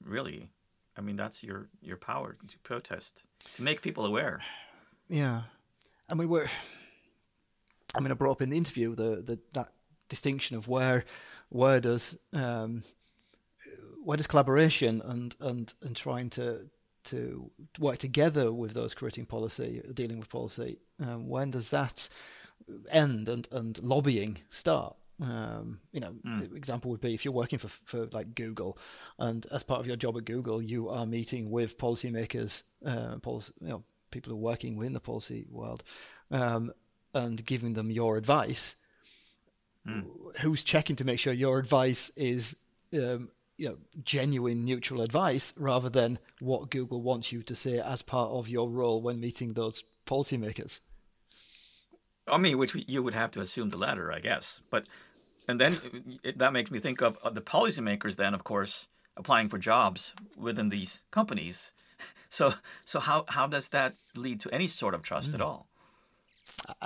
really. 0.03 0.49
I 0.97 1.01
mean, 1.03 1.17
that's 1.17 1.45
your, 1.45 1.69
your 1.83 1.97
power 1.99 2.37
to 2.49 2.59
protest, 2.61 3.25
to 3.57 3.63
make 3.63 3.83
people 3.83 4.07
aware. 4.07 4.41
Yeah, 5.09 5.43
I 6.11 6.15
mean 6.15 6.29
we're. 6.29 6.49
I 7.95 8.01
mean, 8.01 8.11
I 8.11 8.15
brought 8.15 8.33
up 8.33 8.43
in 8.43 8.51
the 8.51 8.57
interview 8.57 8.95
the, 8.95 9.23
the 9.23 9.39
that 9.55 9.71
distinction 10.09 10.57
of 10.57 10.69
where 10.69 11.05
where 11.49 11.81
does 11.81 12.19
um, 12.35 12.83
where 14.03 14.17
does 14.17 14.27
collaboration 14.27 15.03
and, 15.05 15.35
and, 15.41 15.75
and 15.83 15.97
trying 15.97 16.31
to 16.31 16.71
to 17.05 17.51
work 17.79 17.99
together 17.99 18.53
with 18.53 18.75
those 18.75 18.95
creating 18.95 19.25
policy, 19.25 19.83
dealing 19.95 20.19
with 20.19 20.29
policy, 20.29 20.79
um, 21.01 21.29
when 21.29 21.51
does 21.51 21.71
that 21.71 22.09
end 22.91 23.29
and, 23.29 23.49
and 23.51 23.83
lobbying 23.83 24.39
start? 24.51 24.97
Um, 25.21 25.81
you 25.93 26.01
know, 26.01 26.15
the 26.23 26.55
example 26.55 26.91
would 26.91 27.01
be 27.01 27.15
if 27.15 27.25
you're 27.25 27.35
working 27.35 27.59
for 27.59 27.69
for 27.69 28.07
like 28.13 28.35
Google, 28.35 28.79
and 29.19 29.45
as 29.51 29.63
part 29.65 29.81
of 29.81 29.87
your 29.87 29.97
job 29.97 30.17
at 30.17 30.25
Google, 30.25 30.63
you 30.63 30.89
are 30.91 31.07
meeting 31.07 31.51
with 31.51 31.79
policymakers, 31.79 32.63
uh, 32.87 33.17
policy, 33.17 33.53
you 33.61 33.69
know, 33.69 33.83
people 34.11 34.31
who 34.31 34.37
are 34.37 34.43
working 34.43 34.77
within 34.77 34.93
the 34.93 35.01
policy 35.01 35.47
world, 35.51 35.83
um, 36.31 36.73
and 37.19 37.45
giving 37.45 37.75
them 37.75 37.91
your 37.91 38.17
advice. 38.17 38.77
Who's 40.43 40.63
checking 40.63 40.97
to 40.97 41.05
make 41.05 41.19
sure 41.19 41.33
your 41.33 41.59
advice 41.59 42.11
is, 42.11 42.57
um, 42.93 43.31
you 43.57 43.69
know, 43.69 43.79
genuine 44.05 44.65
neutral 44.65 45.01
advice 45.01 45.55
rather 45.57 45.89
than 45.89 46.19
what 46.41 46.71
Google 46.71 47.01
wants 47.01 47.33
you 47.33 47.43
to 47.43 47.55
say 47.55 47.79
as 47.79 48.03
part 48.03 48.31
of 48.31 48.49
your 48.49 48.69
role 48.69 49.01
when 49.01 49.19
meeting 49.19 49.55
those 49.55 49.85
policymakers? 50.07 50.81
I 52.27 52.39
mean, 52.39 52.59
which 52.59 52.75
you 52.87 53.03
would 53.03 53.15
have 53.15 53.31
to 53.33 53.41
assume 53.41 53.71
the 53.71 53.79
latter, 53.79 54.13
I 54.13 54.21
guess. 54.21 54.61
But 54.71 54.87
and 55.49 55.59
then 55.59 55.77
it, 56.23 56.39
that 56.39 56.53
makes 56.53 56.71
me 56.71 56.79
think 56.79 57.01
of 57.01 57.19
uh, 57.25 57.31
the 57.31 57.41
policymakers. 57.41 58.17
Then, 58.17 58.35
of 58.35 58.45
course, 58.45 58.89
applying 59.17 59.49
for 59.49 59.59
jobs 59.59 60.15
within 60.37 60.69
these 60.69 61.03
companies. 61.11 61.73
So, 62.31 62.53
so 62.85 63.01
how 63.01 63.25
how 63.27 63.49
does 63.49 63.71
that 63.71 63.95
lead 64.15 64.41
to 64.43 64.55
any 64.55 64.69
sort 64.69 64.95
of 64.95 65.03
trust 65.03 65.35
at 65.35 65.41
all? 65.41 65.68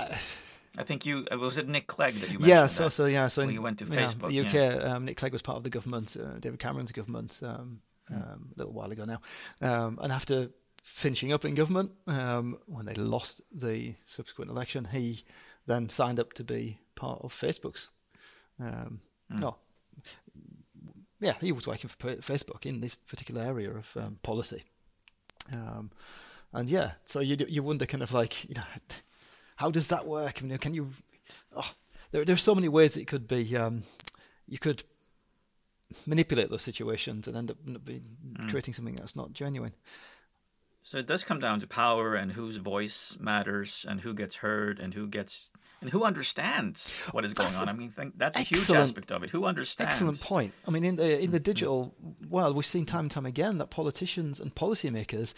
I 0.79 0.85
think 0.85 1.05
you 1.05 1.27
uh, 1.31 1.37
was 1.39 1.59
it 1.59 1.69
Nick 1.69 1.87
Clegg 1.87 2.15
that 2.15 2.29
you 2.33 2.39
mentioned. 2.39 2.49
Yeah, 2.49 2.67
so 2.67 2.85
that? 2.85 2.91
so 2.93 3.05
yeah, 3.07 3.29
so 3.29 3.43
when 3.43 3.51
in- 3.51 3.55
you 3.55 3.63
went 3.63 3.79
to 3.81 3.85
yeah, 3.85 4.07
Facebook, 4.07 4.29
the 4.29 4.41
UK. 4.41 4.55
yeah. 4.55 4.95
Um, 4.95 5.05
Nick 5.05 5.17
Clegg 5.19 5.33
was 5.33 5.43
part 5.43 5.59
of 5.59 5.65
the 5.65 5.71
government, 5.71 6.17
uh, 6.19 6.39
David 6.39 6.59
Cameron's 6.61 6.93
government, 6.93 7.41
um, 7.43 7.81
Hmm. 8.09 8.15
um, 8.17 8.49
a 8.55 8.59
little 8.59 8.73
while 8.73 8.91
ago 8.91 9.05
now, 9.05 9.21
um, 9.61 9.99
and 10.03 10.11
after 10.13 10.51
finishing 10.83 11.33
up 11.33 11.45
in 11.45 11.55
government, 11.55 11.93
um, 12.09 12.59
when 12.67 12.87
they 12.87 12.95
lost 12.95 13.41
the 13.53 13.95
subsequent 14.07 14.51
election, 14.51 14.87
he 14.93 15.23
then 15.67 15.89
signed 15.89 16.19
up 16.19 16.33
to 16.33 16.43
be 16.45 16.79
part 16.97 17.21
of 17.23 17.33
Facebook's. 17.33 17.91
Um, 18.59 19.01
Hmm. 19.31 19.37
No, 19.41 19.57
yeah, 21.21 21.35
he 21.41 21.53
was 21.53 21.67
working 21.67 21.89
for 21.89 22.17
Facebook 22.17 22.67
in 22.67 22.81
this 22.81 22.95
particular 22.95 23.43
area 23.43 23.71
of 23.71 23.97
um, 23.97 24.19
policy, 24.23 24.65
um, 25.55 25.91
and 26.53 26.69
yeah, 26.69 26.93
so 27.05 27.21
you 27.21 27.37
you 27.49 27.63
wonder 27.63 27.87
kind 27.87 28.03
of 28.03 28.13
like 28.13 28.49
you 28.49 28.55
know 28.57 28.65
how 29.63 29.71
does 29.71 29.87
that 29.89 30.07
work? 30.07 30.41
I 30.43 30.45
mean, 30.45 30.59
can 30.59 30.75
you? 30.75 30.91
Oh, 31.57 31.71
there 32.11 32.25
there's 32.25 32.43
so 32.43 32.55
many 32.55 32.69
ways 32.69 32.97
it 32.97 33.07
could 33.07 33.29
be. 33.29 33.57
Um, 33.57 33.85
you 34.49 34.59
could 34.59 34.83
manipulate 36.05 36.51
those 36.51 36.63
situations 36.63 37.29
and 37.29 37.37
end 37.37 37.51
up 37.53 37.59
being, 37.85 38.03
creating 38.49 38.75
something 38.75 38.97
that's 38.97 39.15
not 39.15 39.33
genuine. 39.33 39.75
So 40.83 40.99
it 40.99 41.07
does 41.07 41.23
come 41.23 41.39
down 41.39 41.61
to 41.61 41.69
power 41.69 42.17
and 42.17 42.33
whose 42.33 42.57
voice 42.57 43.17
matters 43.21 43.87
and 43.89 44.01
who 44.01 44.15
gets 44.15 44.35
heard 44.35 44.81
and 44.81 44.93
who 44.93 45.07
gets 45.07 45.53
and 45.81 45.91
who 45.91 46.03
understands 46.03 47.09
what 47.13 47.25
is 47.25 47.33
going 47.33 47.47
That's 47.47 47.61
on. 47.61 47.69
I 47.69 47.73
mean, 47.73 47.93
that's 48.17 48.37
a 48.37 48.43
huge 48.43 48.69
aspect 48.71 49.13
of 49.13 49.23
it. 49.23 49.31
Who 49.31 49.45
understands? 49.45 49.93
Excellent 49.93 50.21
point. 50.21 50.53
I 50.67 50.73
mean, 50.73 50.85
in 50.85 50.97
the 50.97 51.23
in 51.23 51.31
the 51.31 51.41
digital 51.41 51.95
world, 52.29 52.57
we've 52.57 52.67
seen 52.67 52.85
time 52.85 53.05
and 53.05 53.13
time 53.13 53.27
again 53.27 53.59
that 53.59 53.71
politicians 53.71 54.41
and 54.41 54.53
policymakers 54.57 55.35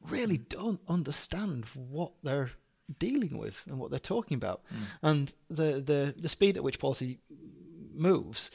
really 0.00 0.38
don't 0.38 0.80
understand 0.88 1.66
what 1.74 2.12
they're 2.22 2.52
dealing 2.98 3.36
with 3.38 3.64
and 3.68 3.78
what 3.78 3.90
they're 3.90 3.98
talking 3.98 4.36
about, 4.36 4.62
and 5.02 5.32
the 5.48 5.82
the 5.84 6.14
the 6.16 6.28
speed 6.28 6.56
at 6.56 6.62
which 6.62 6.78
policy 6.78 7.18
moves 7.94 8.50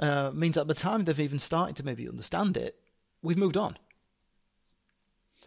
uh, 0.00 0.30
means 0.34 0.56
that 0.56 0.66
by 0.66 0.74
the 0.74 0.80
time 0.80 1.04
they've 1.04 1.20
even 1.20 1.38
started 1.38 1.76
to 1.76 1.84
maybe 1.84 2.08
understand 2.08 2.56
it, 2.56 2.76
we've 3.22 3.38
moved 3.38 3.56
on. 3.56 3.78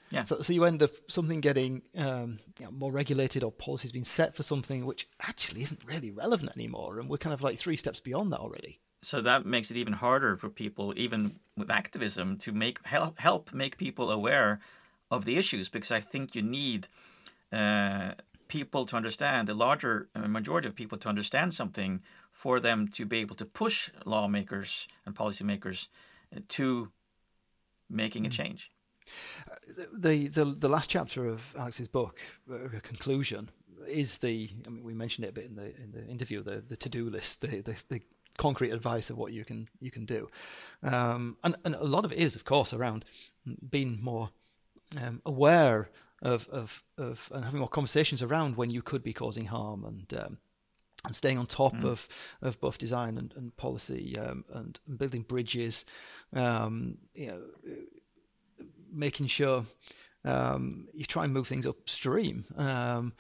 Yeah. 0.10 0.24
So, 0.24 0.42
so 0.42 0.52
you 0.52 0.66
end 0.66 0.84
up 0.84 0.92
something 1.08 1.40
getting 1.40 1.84
um, 1.98 2.40
you 2.60 2.66
know, 2.66 2.72
more 2.72 2.92
regulated 2.92 3.44
or 3.46 3.52
policies 3.52 3.94
being 3.94 4.04
set 4.04 4.36
for 4.36 4.44
something 4.44 4.86
which 4.86 5.08
actually 5.22 5.62
isn't 5.62 5.86
really 5.86 6.12
relevant 6.12 6.52
anymore, 6.56 7.00
and 7.00 7.10
we're 7.10 7.18
kind 7.18 7.34
of 7.34 7.42
like 7.42 7.58
three 7.58 7.78
steps 7.78 8.02
beyond 8.02 8.32
that 8.34 8.40
already. 8.40 8.80
so 9.02 9.22
that 9.22 9.46
makes 9.46 9.72
it 9.72 9.78
even 9.78 9.94
harder 9.94 10.36
for 10.36 10.50
people, 10.50 10.94
even 10.96 11.40
with 11.58 11.72
activism, 11.72 12.38
to 12.40 12.52
make 12.52 12.86
help 12.86 13.20
help 13.20 13.54
make 13.54 13.78
people 13.78 14.12
aware 14.12 14.60
of 15.10 15.26
the 15.26 15.38
issues. 15.38 15.70
Because 15.70 15.92
I 15.92 16.02
think 16.02 16.36
you 16.36 16.42
need 16.42 16.88
uh, 17.52 18.12
people 18.52 18.86
to 18.86 18.98
understand 18.98 19.48
the 19.48 19.54
larger 19.54 20.10
uh, 20.14 20.28
majority 20.28 20.68
of 20.68 20.76
people 20.76 20.98
to 20.98 21.08
understand 21.08 21.54
something 21.54 22.02
for 22.32 22.60
them 22.60 22.88
to 22.88 23.06
be 23.06 23.20
able 23.20 23.36
to 23.36 23.46
push 23.46 23.90
lawmakers 24.06 24.88
and 25.06 25.16
policymakers 25.16 25.88
uh, 26.36 26.40
to 26.50 26.92
making 27.90 28.26
a 28.26 28.30
change. 28.30 28.70
the, 30.06 30.28
the 30.28 30.46
the 30.46 30.70
last 30.70 30.90
chapter 30.90 31.26
of 31.26 31.56
Alex's 31.58 31.88
book, 31.88 32.20
uh, 32.54 32.80
conclusion, 32.82 33.50
is 33.88 34.18
the. 34.18 34.50
I 34.68 34.70
mean, 34.70 34.84
we 34.84 34.94
mentioned 34.94 35.26
it 35.26 35.30
a 35.30 35.38
bit 35.40 35.46
in 35.46 35.56
the 35.56 35.68
in 35.84 35.92
the 35.92 36.06
interview. 36.08 36.44
The 36.44 36.62
the 36.70 36.76
to 36.76 36.90
do 36.90 37.10
list, 37.10 37.42
the, 37.42 37.62
the 37.62 37.84
the 37.90 38.02
concrete 38.38 38.72
advice 38.72 39.10
of 39.10 39.18
what 39.18 39.32
you 39.32 39.46
can 39.46 39.68
you 39.80 39.92
can 39.92 40.06
do, 40.06 40.30
um, 40.84 41.38
and 41.44 41.56
and 41.64 41.76
a 41.76 41.86
lot 41.96 42.06
of 42.06 42.12
it 42.12 42.18
is, 42.18 42.36
of 42.36 42.44
course, 42.44 42.74
around 42.74 43.06
being 43.76 44.00
more 44.02 44.30
um, 45.02 45.22
aware 45.26 45.90
of, 46.22 46.48
of 46.50 46.84
of 46.98 47.32
and 47.34 47.46
having 47.46 47.60
more 47.60 47.70
conversations 47.70 48.22
around 48.22 48.58
when 48.58 48.70
you 48.70 48.82
could 48.82 49.04
be 49.04 49.14
causing 49.14 49.46
harm 49.46 49.86
and. 49.86 50.14
Um, 50.20 50.38
and 51.04 51.16
staying 51.16 51.40
on 51.40 51.48
top 51.48 51.74
of, 51.84 52.08
of 52.44 52.62
both 52.62 52.78
design 52.78 53.18
and, 53.18 53.34
and 53.36 53.58
policy 53.58 54.16
um, 54.20 54.46
and, 54.54 54.80
and 54.88 55.00
building 55.00 55.24
bridges, 55.24 55.84
um, 56.32 57.00
you 57.16 57.26
know, 57.26 57.42
making 58.94 59.26
sure 59.26 59.66
um, 60.26 60.88
you 60.94 61.06
try 61.06 61.24
and 61.24 61.34
move 61.34 61.48
things 61.48 61.66
upstream. 61.66 62.46
Um, 62.56 63.14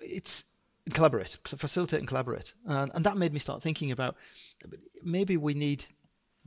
it's 0.00 0.44
collaborate, 0.92 1.38
facilitate 1.44 2.00
and 2.00 2.08
collaborate, 2.08 2.52
and, 2.66 2.92
and 2.94 3.04
that 3.06 3.16
made 3.16 3.32
me 3.32 3.38
start 3.38 3.62
thinking 3.62 3.90
about 3.90 4.16
maybe 5.02 5.36
we 5.36 5.54
need 5.54 5.86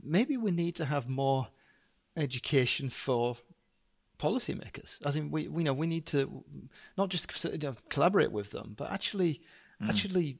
maybe 0.00 0.36
we 0.36 0.50
need 0.50 0.76
to 0.76 0.84
have 0.84 1.08
more 1.08 1.48
education 2.16 2.90
for 2.90 3.36
policymakers. 4.18 5.04
As 5.06 5.16
in, 5.16 5.30
we 5.30 5.48
we 5.48 5.62
know 5.62 5.72
we 5.72 5.86
need 5.86 6.06
to 6.06 6.44
not 6.96 7.08
just 7.08 7.44
you 7.44 7.58
know, 7.58 7.76
collaborate 7.88 8.32
with 8.32 8.50
them, 8.50 8.74
but 8.76 8.90
actually 8.90 9.40
mm. 9.82 9.88
actually 9.88 10.38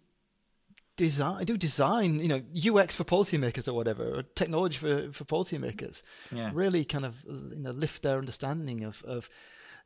design 0.97 1.45
do 1.45 1.57
design 1.57 2.21
you 2.21 2.29
know 2.29 2.43
UX 2.55 2.97
for 2.97 3.05
policymakers 3.05 3.69
or 3.69 3.75
whatever, 3.75 4.19
or 4.19 4.23
technology 4.23 4.79
for 4.79 5.13
for 5.13 5.25
policymakers. 5.25 6.03
Yeah. 6.33 6.51
Really, 6.53 6.85
kind 6.85 7.05
of 7.05 7.25
you 7.25 7.61
know 7.61 7.71
lift 7.71 8.03
their 8.03 8.19
understanding 8.19 8.85
of 8.85 9.03
of 9.05 9.31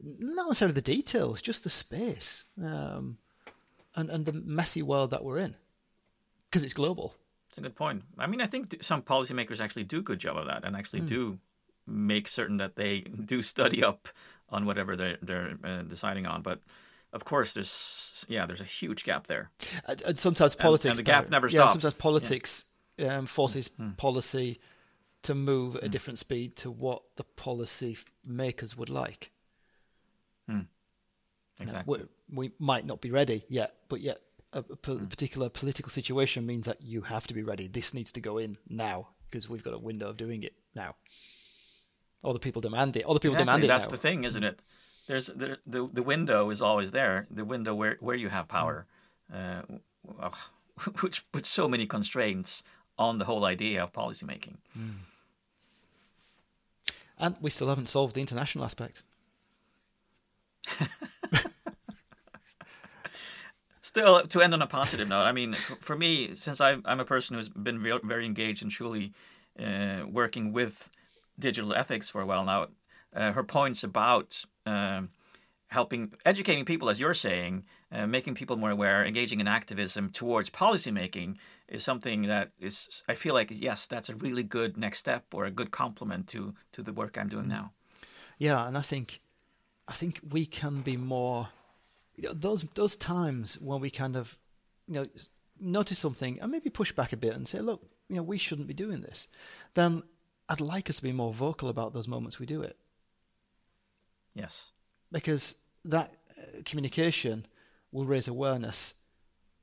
not 0.01 0.49
necessarily 0.49 0.75
the 0.75 0.83
details, 0.83 1.41
just 1.41 1.63
the 1.63 1.71
space 1.71 2.45
um, 2.63 3.19
and 3.95 4.11
and 4.11 4.27
the 4.27 4.33
messy 4.33 4.83
world 4.83 5.11
that 5.11 5.23
we're 5.23 5.39
in 5.39 5.57
because 6.51 6.65
it's 6.65 6.75
global. 6.75 7.15
It's 7.49 7.59
a 7.59 7.61
good 7.61 7.77
point. 7.77 8.03
I 8.19 8.27
mean, 8.27 8.41
I 8.41 8.47
think 8.47 8.83
some 8.83 9.03
policymakers 9.03 9.61
actually 9.61 9.85
do 9.85 9.99
a 9.99 10.03
good 10.03 10.19
job 10.19 10.39
of 10.39 10.47
that 10.47 10.65
and 10.65 10.75
actually 10.75 11.03
mm. 11.03 11.09
do 11.09 11.39
make 11.87 12.29
certain 12.29 12.59
that 12.59 12.77
they 12.77 13.01
do 13.25 13.43
study 13.43 13.83
up 13.83 14.09
on 14.49 14.67
whatever 14.67 14.97
they're, 14.97 15.19
they're 15.23 15.55
uh, 15.65 15.83
deciding 15.83 16.27
on. 16.27 16.43
But 16.43 16.61
of 17.13 17.25
course, 17.25 17.55
there's 17.55 18.25
yeah, 18.29 18.47
there's 18.47 18.61
a 18.61 18.65
huge 18.65 19.05
gap 19.05 19.27
there. 19.27 19.51
And, 19.87 20.03
and 20.03 20.19
sometimes 20.19 20.55
politics, 20.55 20.85
and, 20.85 20.99
and, 20.99 21.07
the 21.07 21.11
gap 21.11 21.31
never 21.31 21.49
stops. 21.49 21.69
Yeah, 21.69 21.73
sometimes 21.73 21.95
politics 21.95 22.65
yeah. 22.97 23.17
um, 23.17 23.27
forces 23.27 23.71
mm. 23.71 23.97
policy 23.97 24.61
to 25.23 25.35
move 25.35 25.77
at 25.77 25.85
a 25.85 25.89
mm. 25.89 25.91
different 25.91 26.19
speed 26.19 26.57
to 26.57 26.71
what 26.71 27.03
the 27.17 27.25
policy 27.25 27.97
makers 28.27 28.77
would 28.77 28.89
like. 28.89 29.31
Mm. 30.51 30.67
Exactly. 31.61 31.99
Now, 31.99 32.05
we, 32.29 32.47
we 32.49 32.53
might 32.59 32.87
not 32.87 33.01
be 33.01 33.11
ready 33.11 33.45
yet, 33.49 33.75
but 33.89 34.01
yet 34.01 34.19
a, 34.53 34.61
a 34.61 34.63
mm. 34.63 35.09
particular 35.09 35.49
political 35.49 35.91
situation 35.91 36.47
means 36.47 36.67
that 36.67 36.83
you 36.83 37.03
have 37.03 37.27
to 37.29 37.35
be 37.35 37.43
ready. 37.43 37.69
This 37.69 37.95
needs 37.95 38.13
to 38.13 38.21
go 38.21 38.39
in 38.39 38.59
now 38.69 39.09
because 39.31 39.49
we've 39.49 39.63
got 39.63 39.75
a 39.75 39.79
window 39.79 40.09
of 40.09 40.17
doing 40.17 40.43
it 40.43 40.55
now. 40.75 40.97
Or 42.23 42.33
the 42.33 42.39
people 42.39 42.63
demand 42.63 42.97
it. 42.97 43.05
Or 43.07 43.15
the 43.15 43.21
people 43.21 43.35
exactly. 43.35 43.45
demand 43.45 43.65
it. 43.65 43.69
That's 43.69 43.87
now. 43.87 43.91
the 43.91 43.97
thing, 43.97 44.25
isn't 44.25 44.45
it? 44.45 44.63
There's 45.09 45.27
the, 45.27 45.59
the 45.67 45.89
the 45.93 46.03
window 46.03 46.51
is 46.51 46.63
always 46.63 46.93
there. 46.93 47.27
The 47.31 47.45
window 47.45 47.75
where 47.75 47.97
where 48.01 48.17
you 48.17 48.29
have 48.29 48.47
power, 48.49 48.87
uh, 49.35 49.63
which 51.01 51.31
puts 51.33 51.49
so 51.49 51.69
many 51.69 51.87
constraints 51.87 52.63
on 52.99 53.19
the 53.19 53.25
whole 53.25 53.45
idea 53.45 53.83
of 53.83 53.93
policymaking. 53.93 54.57
Mm. 54.79 54.95
And 57.19 57.37
we 57.41 57.51
still 57.51 57.69
haven't 57.69 57.87
solved 57.87 58.15
the 58.15 58.21
international 58.21 58.65
aspect. 58.65 59.03
Still, 63.81 64.27
to 64.27 64.41
end 64.41 64.55
on 64.55 64.63
a 64.63 64.67
positive 64.67 65.09
note, 65.09 65.25
I 65.25 65.33
mean, 65.33 65.53
for 65.53 65.95
me, 65.97 66.33
since 66.33 66.63
I'm, 66.63 66.81
I'm 66.87 66.99
a 66.99 67.05
person 67.05 67.37
who's 67.37 67.51
been 67.51 67.83
very 68.05 68.25
engaged 68.25 68.63
and 68.63 68.71
truly 68.71 69.13
uh, 69.63 70.05
working 70.09 70.53
with 70.53 70.89
digital 71.43 71.75
ethics 71.75 72.09
for 72.09 72.21
a 72.23 72.27
while 72.27 72.45
now, 72.45 72.69
uh, 73.15 73.33
her 73.33 73.45
points 73.45 73.85
about 73.85 74.45
um, 74.65 75.11
helping 75.69 76.13
educating 76.25 76.65
people, 76.65 76.89
as 76.91 76.99
you're 77.01 77.15
saying, 77.15 77.65
uh, 77.91 78.07
making 78.07 78.35
people 78.35 78.57
more 78.57 78.71
aware, 78.71 79.05
engaging 79.05 79.41
in 79.41 79.49
activism 79.49 80.11
towards 80.11 80.51
policymaking 80.51 81.37
is 81.69 81.83
something 81.85 82.29
that 82.29 82.51
is, 82.59 83.03
I 83.09 83.15
feel 83.15 83.35
like, 83.35 83.51
yes, 83.53 83.87
that's 83.87 84.11
a 84.11 84.15
really 84.15 84.43
good 84.43 84.77
next 84.77 84.99
step 84.99 85.25
or 85.35 85.45
a 85.45 85.51
good 85.51 85.71
complement 85.71 86.29
to 86.29 86.55
to 86.73 86.83
the 86.83 86.93
work 86.93 87.17
I'm 87.17 87.29
doing 87.29 87.49
now. 87.49 87.73
Yeah, 88.39 88.69
and 88.69 88.77
I 88.77 88.83
think, 88.83 89.21
I 89.89 89.93
think 89.93 90.21
we 90.31 90.47
can 90.47 90.83
be 90.83 90.97
more, 90.97 91.49
you 92.17 92.29
know, 92.29 92.35
those 92.35 92.67
those 92.75 92.97
times 92.97 93.59
when 93.61 93.81
we 93.81 93.91
kind 93.91 94.17
of, 94.17 94.39
you 94.87 94.95
know, 94.95 95.07
notice 95.59 95.99
something 95.99 96.41
and 96.41 96.51
maybe 96.51 96.71
push 96.71 96.93
back 96.93 97.13
a 97.13 97.17
bit 97.17 97.35
and 97.35 97.47
say, 97.47 97.61
look, 97.61 97.81
you 98.09 98.17
know, 98.17 98.23
we 98.23 98.39
shouldn't 98.39 98.69
be 98.69 98.85
doing 98.85 99.01
this. 99.03 99.29
Then 99.75 100.03
I'd 100.49 100.61
like 100.61 100.91
us 100.91 100.97
to 100.97 101.03
be 101.03 101.13
more 101.13 101.33
vocal 101.33 101.69
about 101.69 101.95
those 101.95 102.09
moments 102.09 102.39
we 102.39 102.47
do 102.47 102.63
it. 102.63 102.77
Yes. 104.35 104.71
Because 105.11 105.57
that 105.85 106.17
uh, 106.39 106.63
communication 106.65 107.47
will 107.91 108.05
raise 108.05 108.29
awareness 108.29 108.95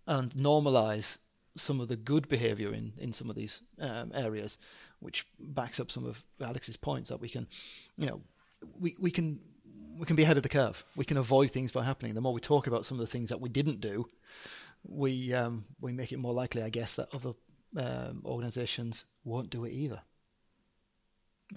and 0.08 0.32
normalize 0.32 1.20
some 1.56 1.80
of 1.80 1.88
the 1.88 1.96
good 1.96 2.28
behavior 2.28 2.74
in, 2.74 2.94
in 2.98 3.14
some 3.14 3.30
of 3.30 3.36
these 3.36 3.62
um, 3.82 4.12
areas, 4.14 4.58
which 5.00 5.26
backs 5.40 5.80
up 5.80 5.92
some 5.92 6.06
of 6.06 6.24
Alex's 6.42 6.78
points 6.78 7.10
that 7.10 7.20
we 7.20 7.30
can, 7.30 7.48
you 7.98 8.08
know, 8.08 8.22
we, 8.80 8.96
we 9.00 9.12
can 9.12 9.40
we 9.98 10.06
can 10.06 10.16
be 10.16 10.24
ahead 10.24 10.38
of 10.38 10.44
the 10.44 10.50
curve. 10.50 10.86
We 10.96 11.04
can 11.04 11.18
avoid 11.18 11.52
things 11.52 11.74
by 11.74 11.84
happening. 11.84 12.14
The 12.14 12.22
more 12.22 12.32
we 12.32 12.40
talk 12.40 12.68
about 12.68 12.86
some 12.86 12.98
of 12.98 13.06
the 13.06 13.12
things 13.12 13.30
that 13.30 13.42
we 13.42 13.50
didn't 13.50 13.82
do, 13.82 14.08
we 14.88 15.34
um, 15.34 15.66
we 15.82 15.92
make 15.92 16.14
it 16.14 16.20
more 16.20 16.34
likely, 16.34 16.64
I 16.64 16.70
guess, 16.70 16.96
that 16.96 17.10
other 17.14 17.34
um, 17.76 18.22
organisations 18.26 19.06
won't 19.26 19.50
do 19.50 19.66
it 19.66 19.74
either. 19.74 20.02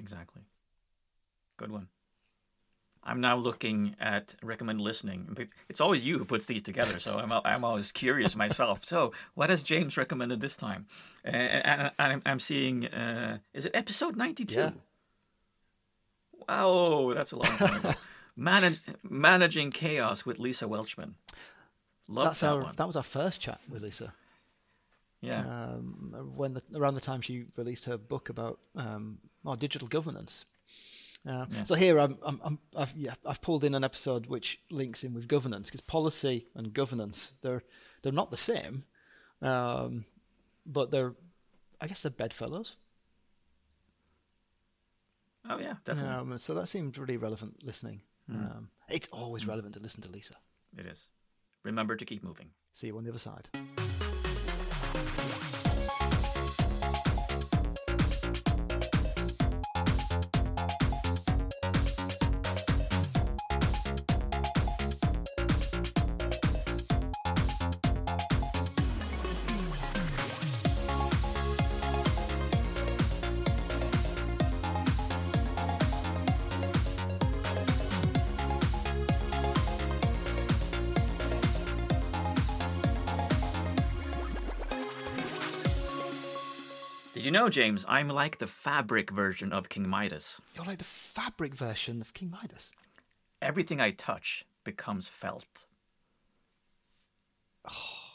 Exactly. 0.00 0.42
Good 1.56 1.70
one. 1.70 1.88
I'm 3.04 3.20
now 3.20 3.36
looking 3.36 3.96
at 3.98 4.36
recommend 4.42 4.80
listening. 4.80 5.36
It's 5.68 5.80
always 5.80 6.06
you 6.06 6.18
who 6.18 6.24
puts 6.24 6.46
these 6.46 6.62
together, 6.62 7.00
so 7.00 7.18
I'm 7.18 7.32
I'm 7.44 7.64
always 7.64 7.90
curious 7.90 8.36
myself. 8.36 8.84
So, 8.84 9.12
what 9.34 9.50
has 9.50 9.64
James 9.64 9.96
recommended 9.96 10.40
this 10.40 10.56
time? 10.56 10.86
And, 11.24 11.90
and 11.98 12.22
I'm 12.24 12.38
seeing, 12.38 12.86
uh, 12.86 13.38
is 13.54 13.66
it 13.66 13.72
episode 13.74 14.16
92? 14.16 14.54
Yeah. 14.54 14.70
Wow, 16.48 17.12
that's 17.14 17.32
a 17.32 17.36
long 17.36 17.56
time 17.56 17.76
ago. 17.76 17.90
Man- 18.36 18.78
managing 19.02 19.70
chaos 19.70 20.24
with 20.24 20.38
Lisa 20.38 20.66
Welchman. 20.66 21.14
Love 22.08 22.26
that's 22.26 22.40
that 22.40 22.52
our 22.52 22.62
one. 22.62 22.74
that 22.76 22.86
was 22.86 22.96
our 22.96 23.02
first 23.02 23.40
chat 23.40 23.60
with 23.68 23.82
Lisa. 23.82 24.14
Yeah. 25.22 25.38
Um, 25.38 26.32
when 26.36 26.54
the, 26.54 26.62
around 26.74 26.94
the 26.94 27.00
time 27.00 27.20
she 27.20 27.44
released 27.56 27.86
her 27.86 27.96
book 27.96 28.28
about 28.28 28.58
um, 28.76 29.18
oh, 29.46 29.56
digital 29.56 29.88
governance. 29.88 30.44
Uh, 31.26 31.46
yeah. 31.48 31.62
So 31.62 31.76
here 31.76 31.98
I'm, 32.00 32.18
I'm, 32.24 32.58
i 32.76 32.80
have 32.80 32.92
yeah, 32.96 33.14
I've 33.24 33.40
pulled 33.40 33.62
in 33.62 33.76
an 33.76 33.84
episode 33.84 34.26
which 34.26 34.60
links 34.70 35.04
in 35.04 35.14
with 35.14 35.28
governance 35.28 35.70
because 35.70 35.80
policy 35.80 36.46
and 36.56 36.74
governance 36.74 37.34
they're 37.42 37.62
they're 38.02 38.12
not 38.12 38.32
the 38.32 38.36
same, 38.36 38.82
um, 39.40 40.04
but 40.66 40.90
they're 40.90 41.14
I 41.80 41.86
guess 41.86 42.02
they're 42.02 42.10
bedfellows. 42.10 42.76
Oh 45.48 45.60
yeah, 45.60 45.74
definitely. 45.84 46.10
Um, 46.12 46.38
so 46.38 46.54
that 46.54 46.66
seemed 46.66 46.98
really 46.98 47.16
relevant 47.16 47.64
listening. 47.64 48.02
Mm. 48.28 48.50
Um, 48.50 48.68
it's 48.88 49.08
always 49.08 49.44
mm. 49.44 49.48
relevant 49.48 49.74
to 49.74 49.80
listen 49.80 50.02
to 50.02 50.10
Lisa. 50.10 50.34
It 50.76 50.86
is. 50.86 51.06
Remember 51.64 51.94
to 51.94 52.04
keep 52.04 52.24
moving. 52.24 52.50
See 52.72 52.88
you 52.88 52.96
on 52.96 53.04
the 53.04 53.10
other 53.10 53.18
side. 53.18 53.48
Know, 87.42 87.48
James? 87.48 87.84
I'm 87.88 88.06
like 88.06 88.38
the 88.38 88.46
fabric 88.46 89.10
version 89.10 89.52
of 89.52 89.68
King 89.68 89.88
Midas. 89.88 90.40
You're 90.54 90.64
like 90.64 90.78
the 90.78 90.84
fabric 90.84 91.56
version 91.56 92.00
of 92.00 92.14
King 92.14 92.30
Midas. 92.30 92.70
Everything 93.40 93.80
I 93.80 93.90
touch 93.90 94.44
becomes 94.62 95.08
felt. 95.08 95.66
Oh. 97.68 98.11